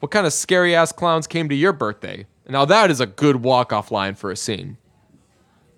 what 0.00 0.10
kind 0.10 0.26
of 0.26 0.32
scary 0.32 0.74
ass 0.74 0.92
clowns 0.92 1.26
came 1.26 1.48
to 1.48 1.54
your 1.54 1.72
birthday? 1.72 2.26
Now 2.48 2.64
that 2.64 2.90
is 2.90 3.00
a 3.00 3.06
good 3.06 3.36
walk 3.36 3.72
off 3.72 3.90
line 3.90 4.14
for 4.14 4.30
a 4.30 4.36
scene. 4.36 4.78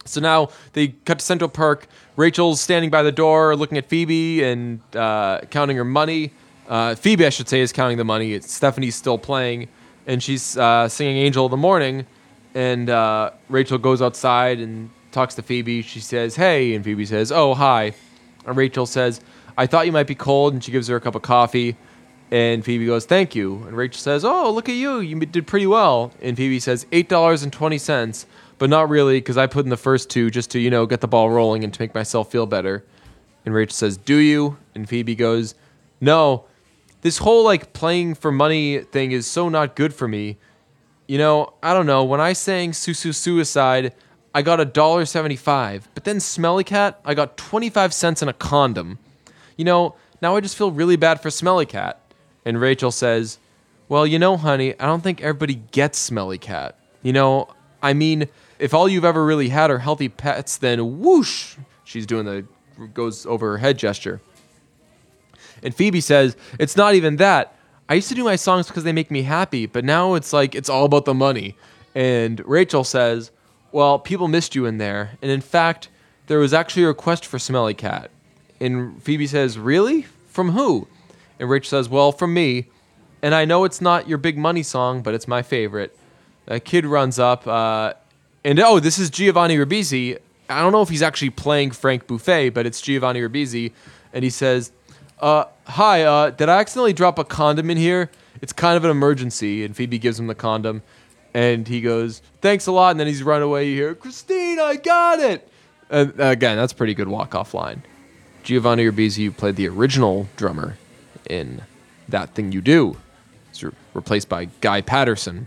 So 0.05 0.20
now 0.20 0.49
they 0.72 0.88
cut 0.88 1.18
to 1.18 1.24
Central 1.24 1.51
Perk. 1.51 1.86
Rachel's 2.16 2.61
standing 2.61 2.91
by 2.91 3.03
the 3.03 3.12
door 3.12 3.57
looking 3.57 3.78
at 3.78 3.88
Phoebe 3.88 4.43
and 4.43 4.80
uh, 4.95 5.41
counting 5.51 5.76
her 5.76 5.84
money. 5.84 6.32
Uh, 6.68 6.95
Phoebe, 6.95 7.26
I 7.26 7.30
should 7.30 7.49
say, 7.49 7.61
is 7.61 7.72
counting 7.72 7.99
the 7.99 8.05
money. 8.05 8.32
It's 8.32 8.53
Stephanie's 8.53 8.95
still 8.95 9.18
playing, 9.18 9.68
and 10.07 10.22
she's 10.22 10.57
uh, 10.57 10.88
singing 10.88 11.16
Angel 11.16 11.45
of 11.45 11.51
the 11.51 11.57
Morning. 11.57 12.07
And 12.55 12.88
uh, 12.88 13.32
Rachel 13.49 13.78
goes 13.78 14.01
outside 14.01 14.61
and 14.61 14.91
talks 15.12 15.34
to 15.36 15.42
Phoebe. 15.42 15.82
She 15.82 16.00
says, 16.00 16.36
Hey. 16.36 16.74
And 16.74 16.84
Phoebe 16.84 17.06
says, 17.06 17.32
Oh, 17.32 17.54
hi. 17.54 17.94
And 18.46 18.56
Rachel 18.56 18.86
says, 18.86 19.20
I 19.56 19.66
thought 19.66 19.86
you 19.86 19.92
might 19.92 20.06
be 20.06 20.14
cold. 20.14 20.54
And 20.54 20.62
she 20.62 20.72
gives 20.72 20.88
her 20.88 20.96
a 20.96 21.00
cup 21.00 21.14
of 21.14 21.22
coffee. 21.22 21.76
And 22.30 22.64
Phoebe 22.64 22.86
goes, 22.86 23.06
Thank 23.06 23.34
you. 23.34 23.62
And 23.66 23.76
Rachel 23.76 24.00
says, 24.00 24.24
Oh, 24.24 24.50
look 24.50 24.68
at 24.68 24.74
you. 24.74 25.00
You 25.00 25.18
did 25.20 25.46
pretty 25.46 25.66
well. 25.66 26.12
And 26.22 26.36
Phoebe 26.36 26.61
says, 26.61 26.84
$8.20. 26.86 28.26
But 28.58 28.68
not 28.68 28.90
really, 28.90 29.16
because 29.16 29.38
I 29.38 29.46
put 29.46 29.64
in 29.64 29.70
the 29.70 29.76
first 29.78 30.11
two 30.11 30.30
just 30.30 30.50
to, 30.50 30.58
you 30.58 30.70
know, 30.70 30.84
get 30.84 31.00
the 31.00 31.08
ball 31.08 31.30
rolling 31.30 31.64
and 31.64 31.72
to 31.72 31.80
make 31.80 31.94
myself 31.94 32.30
feel 32.30 32.44
better. 32.44 32.84
And 33.44 33.54
Rachel 33.54 33.74
says, 33.74 33.96
Do 33.96 34.16
you? 34.16 34.58
And 34.74 34.88
Phoebe 34.88 35.14
goes, 35.14 35.54
No. 36.00 36.44
This 37.02 37.18
whole 37.18 37.42
like 37.44 37.72
playing 37.72 38.14
for 38.14 38.30
money 38.30 38.80
thing 38.80 39.12
is 39.12 39.26
so 39.26 39.48
not 39.48 39.74
good 39.74 39.94
for 39.94 40.06
me. 40.06 40.36
You 41.08 41.16
know, 41.18 41.54
I 41.62 41.72
don't 41.72 41.86
know. 41.86 42.04
When 42.04 42.20
I 42.20 42.34
sang 42.34 42.72
Susu 42.72 43.14
Suicide, 43.14 43.94
I 44.35 44.43
got 44.43 44.61
a 44.61 44.64
dollar 44.64 45.05
seventy-five. 45.05 45.89
But 45.95 46.05
then 46.05 46.20
Smelly 46.20 46.64
Cat, 46.64 47.01
I 47.05 47.14
got 47.14 47.37
twenty-five 47.37 47.93
cents 47.93 48.22
in 48.22 48.28
a 48.28 48.33
condom. 48.33 48.99
You 49.57 49.64
know, 49.64 49.95
now 50.22 50.37
I 50.37 50.41
just 50.41 50.57
feel 50.57 50.70
really 50.70 50.97
bad 50.97 51.20
for 51.20 51.31
Smelly 51.31 51.66
Cat. 51.66 52.01
And 52.45 52.61
Rachel 52.61 52.91
says, 52.91 53.39
Well, 53.89 54.07
you 54.07 54.18
know, 54.18 54.37
honey, 54.37 54.78
I 54.78 54.87
don't 54.87 55.03
think 55.03 55.20
everybody 55.20 55.55
gets 55.55 55.99
Smelly 55.99 56.39
Cat. 56.39 56.78
You 57.03 57.12
know, 57.12 57.49
I 57.83 57.93
mean, 57.93 58.28
if 58.59 58.74
all 58.74 58.89
you've 58.89 59.05
ever 59.05 59.24
really 59.24 59.49
had 59.49 59.70
are 59.70 59.78
healthy 59.78 60.09
pets, 60.09 60.57
then 60.59 61.01
whoosh, 61.01 61.57
she's 61.85 62.07
doing 62.07 62.26
the 62.26 62.47
goes 62.95 63.26
over 63.26 63.53
her 63.53 63.59
head 63.59 63.78
gesture. 63.78 64.20
And 65.62 65.74
Phoebe 65.74 66.01
says, 66.01 66.37
It's 66.59 66.76
not 66.76 66.95
even 66.95 67.16
that. 67.16 67.55
I 67.89 67.95
used 67.95 68.09
to 68.09 68.14
do 68.14 68.24
my 68.24 68.37
songs 68.37 68.68
because 68.68 68.85
they 68.85 68.93
make 68.93 69.11
me 69.11 69.22
happy, 69.22 69.66
but 69.66 69.85
now 69.85 70.14
it's 70.14 70.33
like 70.33 70.55
it's 70.55 70.68
all 70.68 70.85
about 70.85 71.05
the 71.05 71.14
money. 71.14 71.57
And 71.95 72.41
Rachel 72.47 72.85
says, 72.85 73.33
Well, 73.72 73.98
people 73.98 74.28
missed 74.28 74.54
you 74.54 74.66
in 74.66 74.78
there. 74.78 75.18
And 75.22 75.30
in 75.30 75.40
fact, 75.40 75.88
there 76.26 76.38
was 76.38 76.52
actually 76.52 76.84
a 76.84 76.88
request 76.88 77.26
for 77.26 77.38
Smelly 77.38 77.74
Cat. 77.74 78.10
And 78.60 79.02
Phoebe 79.02 79.26
says, 79.26 79.58
Really? 79.58 80.02
From 80.28 80.52
who? 80.52 80.86
And 81.38 81.48
Rachel 81.48 81.70
says, 81.70 81.88
Well, 81.88 82.12
from 82.12 82.34
me. 82.34 82.68
And 83.22 83.34
I 83.34 83.44
know 83.44 83.64
it's 83.64 83.80
not 83.80 84.08
your 84.08 84.18
big 84.18 84.38
money 84.38 84.62
song, 84.62 85.02
but 85.02 85.14
it's 85.14 85.28
my 85.28 85.42
favorite. 85.42 85.96
A 86.46 86.58
kid 86.58 86.86
runs 86.86 87.18
up, 87.18 87.46
uh, 87.46 87.92
and 88.42 88.58
oh, 88.58 88.80
this 88.80 88.98
is 88.98 89.10
Giovanni 89.10 89.56
Ribisi 89.56 90.18
I 90.50 90.62
don't 90.62 90.72
know 90.72 90.82
if 90.82 90.88
he's 90.88 91.02
actually 91.02 91.30
playing 91.30 91.70
Frank 91.70 92.08
Buffay, 92.08 92.52
but 92.52 92.66
it's 92.66 92.80
Giovanni 92.80 93.20
Ribisi, 93.20 93.72
and 94.12 94.24
he 94.24 94.30
says, 94.30 94.72
uh, 95.20 95.44
"Hi, 95.64 96.02
uh, 96.02 96.30
did 96.30 96.48
I 96.48 96.58
accidentally 96.58 96.92
drop 96.92 97.18
a 97.18 97.24
condom 97.24 97.70
in 97.70 97.76
here? 97.76 98.10
It's 98.42 98.52
kind 98.52 98.76
of 98.76 98.84
an 98.84 98.90
emergency." 98.90 99.64
And 99.64 99.76
Phoebe 99.76 99.98
gives 99.98 100.18
him 100.18 100.26
the 100.26 100.34
condom, 100.34 100.82
and 101.35 101.66
he 101.66 101.81
goes, 101.81 102.22
"Thanks 102.41 102.66
a 102.66 102.72
lot." 102.72 102.91
And 102.91 103.01
then 103.01 103.07
he's 103.07 103.22
run 103.22 103.43
away. 103.43 103.68
You 103.68 103.74
hear, 103.76 103.95
"Christine, 103.95 104.59
I 104.59 104.76
got 104.76 105.18
it." 105.18 105.49
And 105.91 106.18
again, 106.18 106.57
that's 106.57 106.72
a 106.72 106.76
pretty 106.76 106.95
good 106.95 107.09
walk 107.09 107.35
off 107.35 107.55
line. 107.55 107.83
Giovanni 108.43 108.85
who 108.85 109.31
played 109.31 109.57
the 109.57 109.68
original 109.68 110.28
drummer 110.37 110.76
in 111.28 111.62
That 112.09 112.35
Thing 112.35 112.53
You 112.53 112.61
Do. 112.61 112.97
He's 113.49 113.62
re- 113.62 113.72
replaced 113.95 114.28
by 114.28 114.47
Guy 114.61 114.81
Patterson 114.81 115.47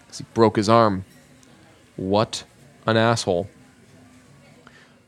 because 0.00 0.18
he 0.18 0.24
broke 0.34 0.56
his 0.56 0.68
arm. 0.68 1.04
What 1.96 2.44
an 2.86 2.96
asshole. 2.96 3.48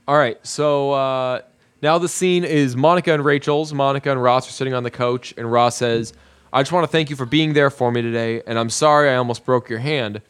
All 0.09 0.17
right, 0.17 0.45
so 0.45 0.93
uh, 0.93 1.43
now 1.81 1.99
the 1.99 2.09
scene 2.09 2.45
is 2.45 2.77
Monica 2.77 3.15
and 3.15 3.25
Rachel's. 3.25 3.73
Monica 3.73 4.11
and 4.11 4.23
Ross 4.23 4.49
are 4.49 4.53
sitting 4.53 4.75
on 4.75 4.83
the 4.83 4.91
couch, 4.91 5.33
and 5.37 5.51
Ross 5.51 5.77
says, 5.77 6.13
I 6.53 6.61
just 6.61 6.73
want 6.73 6.85
to 6.85 6.89
thank 6.89 7.09
you 7.09 7.17
for 7.17 7.25
being 7.25 7.55
there 7.55 7.71
for 7.71 7.91
me 7.91 8.03
today, 8.03 8.43
and 8.47 8.59
I'm 8.59 8.69
sorry 8.69 9.09
I 9.09 9.17
almost 9.17 9.47
broke 9.47 9.71
your 9.71 9.79
hand. 9.79 10.21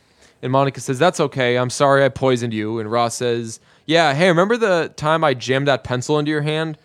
And 0.41 0.53
Monica 0.53 0.81
says, 0.81 0.99
That's 0.99 1.19
okay. 1.19 1.57
I'm 1.57 1.71
sorry 1.71 2.05
I 2.05 2.09
poisoned 2.09 2.55
you. 2.55 2.79
And 2.79 2.91
Ross 2.91 3.17
says, 3.17 3.59
Yeah, 3.87 4.15
hey, 4.15 4.29
remember 4.29 4.57
the 4.57 4.93
time 4.97 5.25
I 5.25 5.35
jammed 5.35 5.67
that 5.67 5.83
pencil 5.83 6.19
into 6.19 6.31
your 6.31 6.43
hand? 6.43 6.79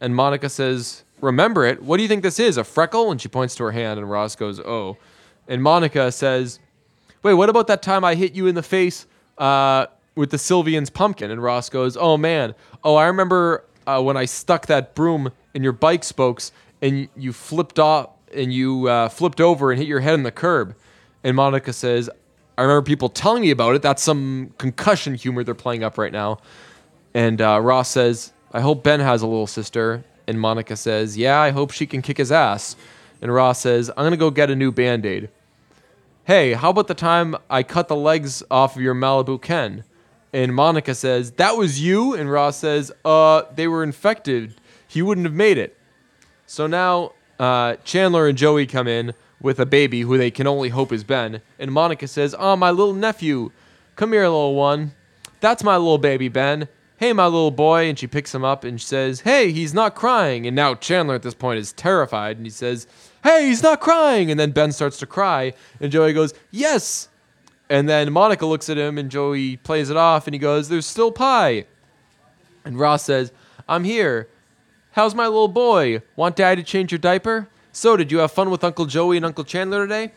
And 0.00 0.14
Monica 0.14 0.48
says, 0.48 1.02
Remember 1.20 1.64
it? 1.64 1.82
What 1.82 1.96
do 1.96 2.02
you 2.02 2.08
think 2.08 2.22
this 2.22 2.38
is? 2.38 2.56
A 2.56 2.62
freckle? 2.62 3.10
And 3.10 3.20
she 3.20 3.28
points 3.28 3.56
to 3.56 3.64
her 3.64 3.72
hand, 3.72 3.98
and 3.98 4.08
Ross 4.08 4.36
goes, 4.36 4.60
Oh. 4.60 4.96
And 5.48 5.62
Monica 5.62 6.12
says, 6.12 6.60
Wait, 7.24 7.34
what 7.34 7.48
about 7.48 7.66
that 7.66 7.82
time 7.82 8.04
I 8.04 8.14
hit 8.14 8.34
you 8.34 8.46
in 8.46 8.54
the 8.54 8.62
face 8.62 9.06
uh, 9.38 9.86
with 10.14 10.30
the 10.30 10.36
Sylvian's 10.36 10.90
pumpkin? 10.90 11.32
And 11.32 11.42
Ross 11.42 11.68
goes, 11.68 11.96
Oh 11.96 12.16
man, 12.16 12.54
oh 12.84 12.94
I 12.94 13.06
remember 13.06 13.64
uh, 13.88 14.00
when 14.02 14.16
I 14.16 14.24
stuck 14.24 14.66
that 14.66 14.94
broom 14.94 15.32
in 15.52 15.64
your 15.64 15.72
bike 15.72 16.04
spokes 16.04 16.52
and 16.82 17.08
you 17.16 17.32
flipped 17.32 17.78
off 17.78 18.10
and 18.34 18.52
you 18.52 18.88
uh, 18.88 19.08
flipped 19.08 19.40
over 19.40 19.70
and 19.70 19.78
hit 19.78 19.88
your 19.88 20.00
head 20.00 20.14
on 20.14 20.22
the 20.22 20.32
curb. 20.32 20.74
And 21.22 21.36
Monica 21.36 21.72
says, 21.72 22.10
I 22.56 22.62
remember 22.62 22.82
people 22.82 23.08
telling 23.08 23.42
me 23.42 23.50
about 23.50 23.74
it. 23.74 23.82
That's 23.82 24.02
some 24.02 24.52
concussion 24.58 25.14
humor 25.14 25.42
they're 25.42 25.54
playing 25.54 25.82
up 25.82 25.98
right 25.98 26.12
now. 26.12 26.38
And 27.14 27.40
uh, 27.40 27.60
Ross 27.60 27.88
says, 27.88 28.32
I 28.52 28.60
hope 28.60 28.84
Ben 28.84 29.00
has 29.00 29.22
a 29.22 29.26
little 29.26 29.46
sister. 29.46 30.04
And 30.26 30.40
Monica 30.40 30.76
says, 30.76 31.16
Yeah, 31.16 31.40
I 31.40 31.50
hope 31.50 31.70
she 31.70 31.86
can 31.86 32.02
kick 32.02 32.18
his 32.18 32.30
ass. 32.30 32.76
And 33.20 33.32
Ross 33.32 33.60
says, 33.60 33.90
I'm 33.90 33.96
going 33.96 34.10
to 34.12 34.16
go 34.16 34.30
get 34.30 34.50
a 34.50 34.56
new 34.56 34.70
band 34.70 35.06
aid. 35.06 35.30
Hey, 36.24 36.52
how 36.52 36.70
about 36.70 36.86
the 36.86 36.94
time 36.94 37.36
I 37.50 37.62
cut 37.62 37.88
the 37.88 37.96
legs 37.96 38.42
off 38.50 38.76
of 38.76 38.82
your 38.82 38.94
Malibu 38.94 39.40
Ken? 39.40 39.84
And 40.32 40.54
Monica 40.54 40.94
says, 40.94 41.32
That 41.32 41.56
was 41.56 41.80
you? 41.80 42.14
And 42.14 42.30
Ross 42.30 42.56
says, 42.56 42.92
Uh, 43.04 43.42
they 43.54 43.68
were 43.68 43.82
infected. 43.82 44.54
He 44.86 45.02
wouldn't 45.02 45.26
have 45.26 45.34
made 45.34 45.58
it. 45.58 45.76
So 46.46 46.66
now 46.66 47.12
uh, 47.38 47.76
Chandler 47.84 48.28
and 48.28 48.38
Joey 48.38 48.66
come 48.66 48.86
in 48.88 49.14
with 49.40 49.60
a 49.60 49.66
baby 49.66 50.00
who 50.00 50.16
they 50.16 50.30
can 50.30 50.46
only 50.46 50.70
hope 50.70 50.92
is 50.92 51.04
Ben. 51.04 51.42
And 51.58 51.72
Monica 51.72 52.08
says, 52.08 52.34
Oh, 52.38 52.56
my 52.56 52.70
little 52.70 52.94
nephew. 52.94 53.50
Come 53.96 54.12
here, 54.12 54.22
little 54.22 54.54
one. 54.54 54.92
That's 55.40 55.62
my 55.62 55.76
little 55.76 55.98
baby, 55.98 56.28
Ben. 56.28 56.68
Hey, 56.96 57.12
my 57.12 57.26
little 57.26 57.50
boy. 57.50 57.88
And 57.88 57.98
she 57.98 58.06
picks 58.06 58.34
him 58.34 58.44
up 58.44 58.64
and 58.64 58.80
says, 58.80 59.20
Hey, 59.20 59.52
he's 59.52 59.74
not 59.74 59.94
crying. 59.94 60.46
And 60.46 60.56
now 60.56 60.74
Chandler 60.74 61.14
at 61.14 61.22
this 61.22 61.34
point 61.34 61.58
is 61.58 61.72
terrified 61.72 62.36
and 62.36 62.46
he 62.46 62.50
says, 62.50 62.86
Hey, 63.22 63.46
he's 63.46 63.62
not 63.62 63.80
crying. 63.80 64.30
And 64.30 64.40
then 64.40 64.52
Ben 64.52 64.72
starts 64.72 64.98
to 64.98 65.06
cry. 65.06 65.52
And 65.80 65.92
Joey 65.92 66.12
goes, 66.12 66.32
Yes. 66.50 67.08
And 67.68 67.88
then 67.88 68.12
Monica 68.12 68.46
looks 68.46 68.68
at 68.68 68.78
him 68.78 68.98
and 68.98 69.10
Joey 69.10 69.56
plays 69.58 69.90
it 69.90 69.96
off 69.96 70.26
and 70.26 70.34
he 70.34 70.38
goes, 70.38 70.68
There's 70.68 70.86
still 70.86 71.12
pie. 71.12 71.66
And 72.64 72.78
Ross 72.78 73.02
says, 73.02 73.32
I'm 73.68 73.84
here. 73.84 74.28
How's 74.94 75.12
my 75.12 75.26
little 75.26 75.48
boy? 75.48 76.02
Want 76.14 76.36
dad 76.36 76.54
to 76.54 76.62
change 76.62 76.92
your 76.92 77.00
diaper? 77.00 77.48
So, 77.72 77.96
did 77.96 78.12
you 78.12 78.18
have 78.18 78.30
fun 78.30 78.48
with 78.48 78.62
Uncle 78.62 78.86
Joey 78.86 79.16
and 79.16 79.26
Uncle 79.26 79.42
Chandler 79.42 79.84
today? 79.88 80.12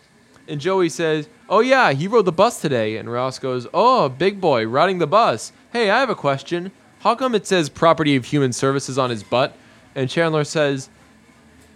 And 0.47 0.61
Joey 0.61 0.89
says, 0.89 1.27
Oh, 1.49 1.61
yeah, 1.61 1.93
he 1.93 2.07
rode 2.07 2.25
the 2.25 2.31
bus 2.31 2.61
today. 2.61 2.97
And 2.97 3.11
Ross 3.11 3.39
goes, 3.39 3.65
Oh, 3.73 4.07
big 4.07 4.39
boy, 4.39 4.67
riding 4.67 4.99
the 4.99 5.07
bus. 5.07 5.51
Hey, 5.73 5.89
I 5.89 5.99
have 5.99 6.11
a 6.11 6.15
question. 6.15 6.71
How 6.99 7.15
come 7.15 7.33
it 7.33 7.47
says 7.47 7.69
property 7.69 8.15
of 8.15 8.25
human 8.25 8.53
services 8.53 8.99
on 8.99 9.09
his 9.09 9.23
butt? 9.23 9.57
And 9.95 10.11
Chandler 10.11 10.43
says, 10.43 10.89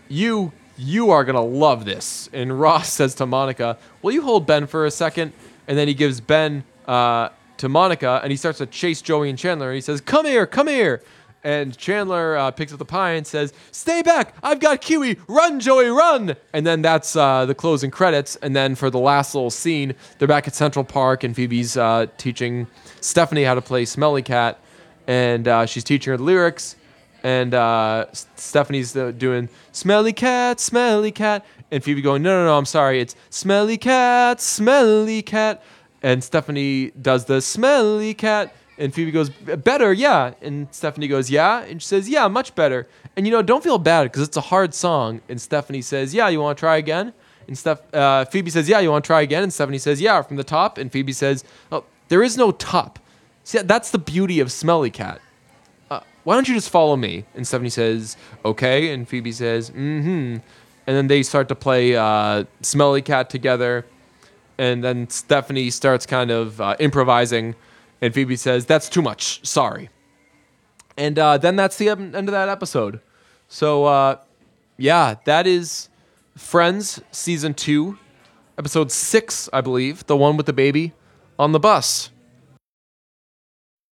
You, 0.07 0.51
you 0.77 1.09
are 1.09 1.23
going 1.23 1.33
to 1.33 1.41
love 1.41 1.85
this. 1.85 2.29
And 2.31 2.59
Ross 2.61 2.87
says 2.87 3.15
to 3.15 3.25
Monica, 3.25 3.79
Will 4.03 4.11
you 4.11 4.21
hold 4.21 4.45
Ben 4.45 4.67
for 4.67 4.85
a 4.85 4.91
second? 4.91 5.33
And 5.67 5.75
then 5.75 5.87
he 5.87 5.95
gives 5.95 6.21
Ben 6.21 6.63
uh, 6.85 7.29
to 7.57 7.67
Monica 7.67 8.19
and 8.21 8.29
he 8.29 8.37
starts 8.37 8.59
to 8.59 8.67
chase 8.67 9.01
Joey 9.01 9.31
and 9.31 9.39
Chandler. 9.39 9.69
And 9.69 9.75
he 9.75 9.81
says, 9.81 10.01
Come 10.01 10.27
here, 10.27 10.45
come 10.45 10.67
here. 10.67 11.01
And 11.43 11.75
Chandler 11.75 12.37
uh, 12.37 12.51
picks 12.51 12.71
up 12.71 12.79
the 12.79 12.85
pie 12.85 13.11
and 13.11 13.25
says, 13.25 13.53
Stay 13.71 14.03
back! 14.03 14.35
I've 14.43 14.59
got 14.59 14.81
Kiwi! 14.81 15.17
Run, 15.27 15.59
Joey, 15.59 15.87
run! 15.87 16.35
And 16.53 16.67
then 16.67 16.81
that's 16.83 17.15
uh, 17.15 17.45
the 17.45 17.55
closing 17.55 17.89
credits. 17.89 18.35
And 18.37 18.55
then 18.55 18.75
for 18.75 18.89
the 18.89 18.99
last 18.99 19.33
little 19.33 19.49
scene, 19.49 19.95
they're 20.19 20.27
back 20.27 20.47
at 20.47 20.53
Central 20.53 20.85
Perk 20.85 21.23
and 21.23 21.35
Phoebe's 21.35 21.77
uh, 21.77 22.05
teaching 22.17 22.67
Stephanie 22.99 23.43
how 23.43 23.55
to 23.55 23.61
play 23.61 23.85
Smelly 23.85 24.21
Cat. 24.21 24.59
And 25.07 25.47
uh, 25.47 25.65
she's 25.65 25.83
teaching 25.83 26.11
her 26.11 26.17
the 26.17 26.23
lyrics. 26.23 26.75
And 27.23 27.53
uh, 27.53 28.05
Stephanie's 28.35 28.95
uh, 28.95 29.11
doing 29.11 29.49
Smelly 29.71 30.13
Cat, 30.13 30.59
Smelly 30.59 31.11
Cat. 31.11 31.45
And 31.71 31.83
Phoebe 31.83 32.01
going, 32.01 32.21
No, 32.21 32.37
no, 32.37 32.45
no, 32.45 32.57
I'm 32.57 32.65
sorry. 32.65 32.99
It's 32.99 33.15
Smelly 33.31 33.77
Cat, 33.77 34.39
Smelly 34.41 35.23
Cat. 35.23 35.63
And 36.03 36.23
Stephanie 36.23 36.91
does 37.01 37.25
the 37.25 37.41
Smelly 37.41 38.13
Cat. 38.13 38.55
And 38.81 38.91
Phoebe 38.91 39.11
goes, 39.11 39.29
better, 39.29 39.93
yeah. 39.93 40.33
And 40.41 40.67
Stephanie 40.71 41.07
goes, 41.07 41.29
yeah. 41.29 41.61
And 41.61 41.79
she 41.79 41.87
says, 41.87 42.09
yeah, 42.09 42.27
much 42.27 42.55
better. 42.55 42.87
And 43.15 43.27
you 43.27 43.31
know, 43.31 43.43
don't 43.43 43.63
feel 43.63 43.77
bad 43.77 44.05
because 44.05 44.23
it's 44.23 44.37
a 44.37 44.41
hard 44.41 44.73
song. 44.73 45.21
And 45.29 45.39
Stephanie 45.39 45.83
says, 45.83 46.15
yeah, 46.15 46.27
you 46.29 46.39
want 46.39 46.57
to 46.57 46.59
try 46.59 46.77
again? 46.77 47.13
And 47.47 47.55
Steph, 47.55 47.93
uh, 47.93 48.25
Phoebe 48.25 48.49
says, 48.49 48.67
yeah, 48.67 48.79
you 48.79 48.89
want 48.89 49.05
to 49.05 49.07
try 49.07 49.21
again? 49.21 49.43
And 49.43 49.53
Stephanie 49.53 49.77
says, 49.77 50.01
yeah, 50.01 50.23
from 50.23 50.37
the 50.37 50.43
top. 50.43 50.79
And 50.79 50.91
Phoebe 50.91 51.13
says, 51.13 51.43
oh, 51.71 51.83
there 52.07 52.23
is 52.23 52.37
no 52.37 52.51
top. 52.51 52.97
See, 53.43 53.59
that's 53.59 53.91
the 53.91 53.99
beauty 53.99 54.39
of 54.39 54.51
Smelly 54.51 54.89
Cat. 54.89 55.21
Uh, 55.91 55.99
why 56.23 56.33
don't 56.33 56.47
you 56.47 56.55
just 56.55 56.71
follow 56.71 56.95
me? 56.95 57.25
And 57.35 57.45
Stephanie 57.45 57.69
says, 57.69 58.17
okay. 58.43 58.91
And 58.91 59.07
Phoebe 59.07 59.31
says, 59.31 59.69
mm 59.69 60.01
hmm. 60.01 60.37
And 60.87 60.97
then 60.97 61.05
they 61.05 61.21
start 61.21 61.47
to 61.49 61.55
play 61.55 61.95
uh, 61.95 62.45
Smelly 62.61 63.03
Cat 63.03 63.29
together. 63.29 63.85
And 64.57 64.83
then 64.83 65.07
Stephanie 65.09 65.69
starts 65.69 66.07
kind 66.07 66.31
of 66.31 66.59
uh, 66.59 66.75
improvising. 66.79 67.55
And 68.01 68.13
Phoebe 68.13 68.35
says, 68.35 68.65
That's 68.65 68.89
too 68.89 69.01
much. 69.01 69.45
Sorry. 69.45 69.89
And 70.97 71.17
uh, 71.17 71.37
then 71.37 71.55
that's 71.55 71.77
the 71.77 71.89
end 71.89 72.15
of 72.15 72.27
that 72.27 72.49
episode. 72.49 72.99
So, 73.47 73.85
uh, 73.85 74.17
yeah, 74.77 75.15
that 75.25 75.47
is 75.47 75.89
Friends 76.37 77.01
Season 77.11 77.53
2, 77.53 77.97
Episode 78.57 78.91
6, 78.91 79.49
I 79.51 79.61
believe, 79.61 80.05
the 80.07 80.15
one 80.15 80.37
with 80.37 80.45
the 80.45 80.53
baby 80.53 80.93
on 81.39 81.51
the 81.51 81.59
bus. 81.59 82.10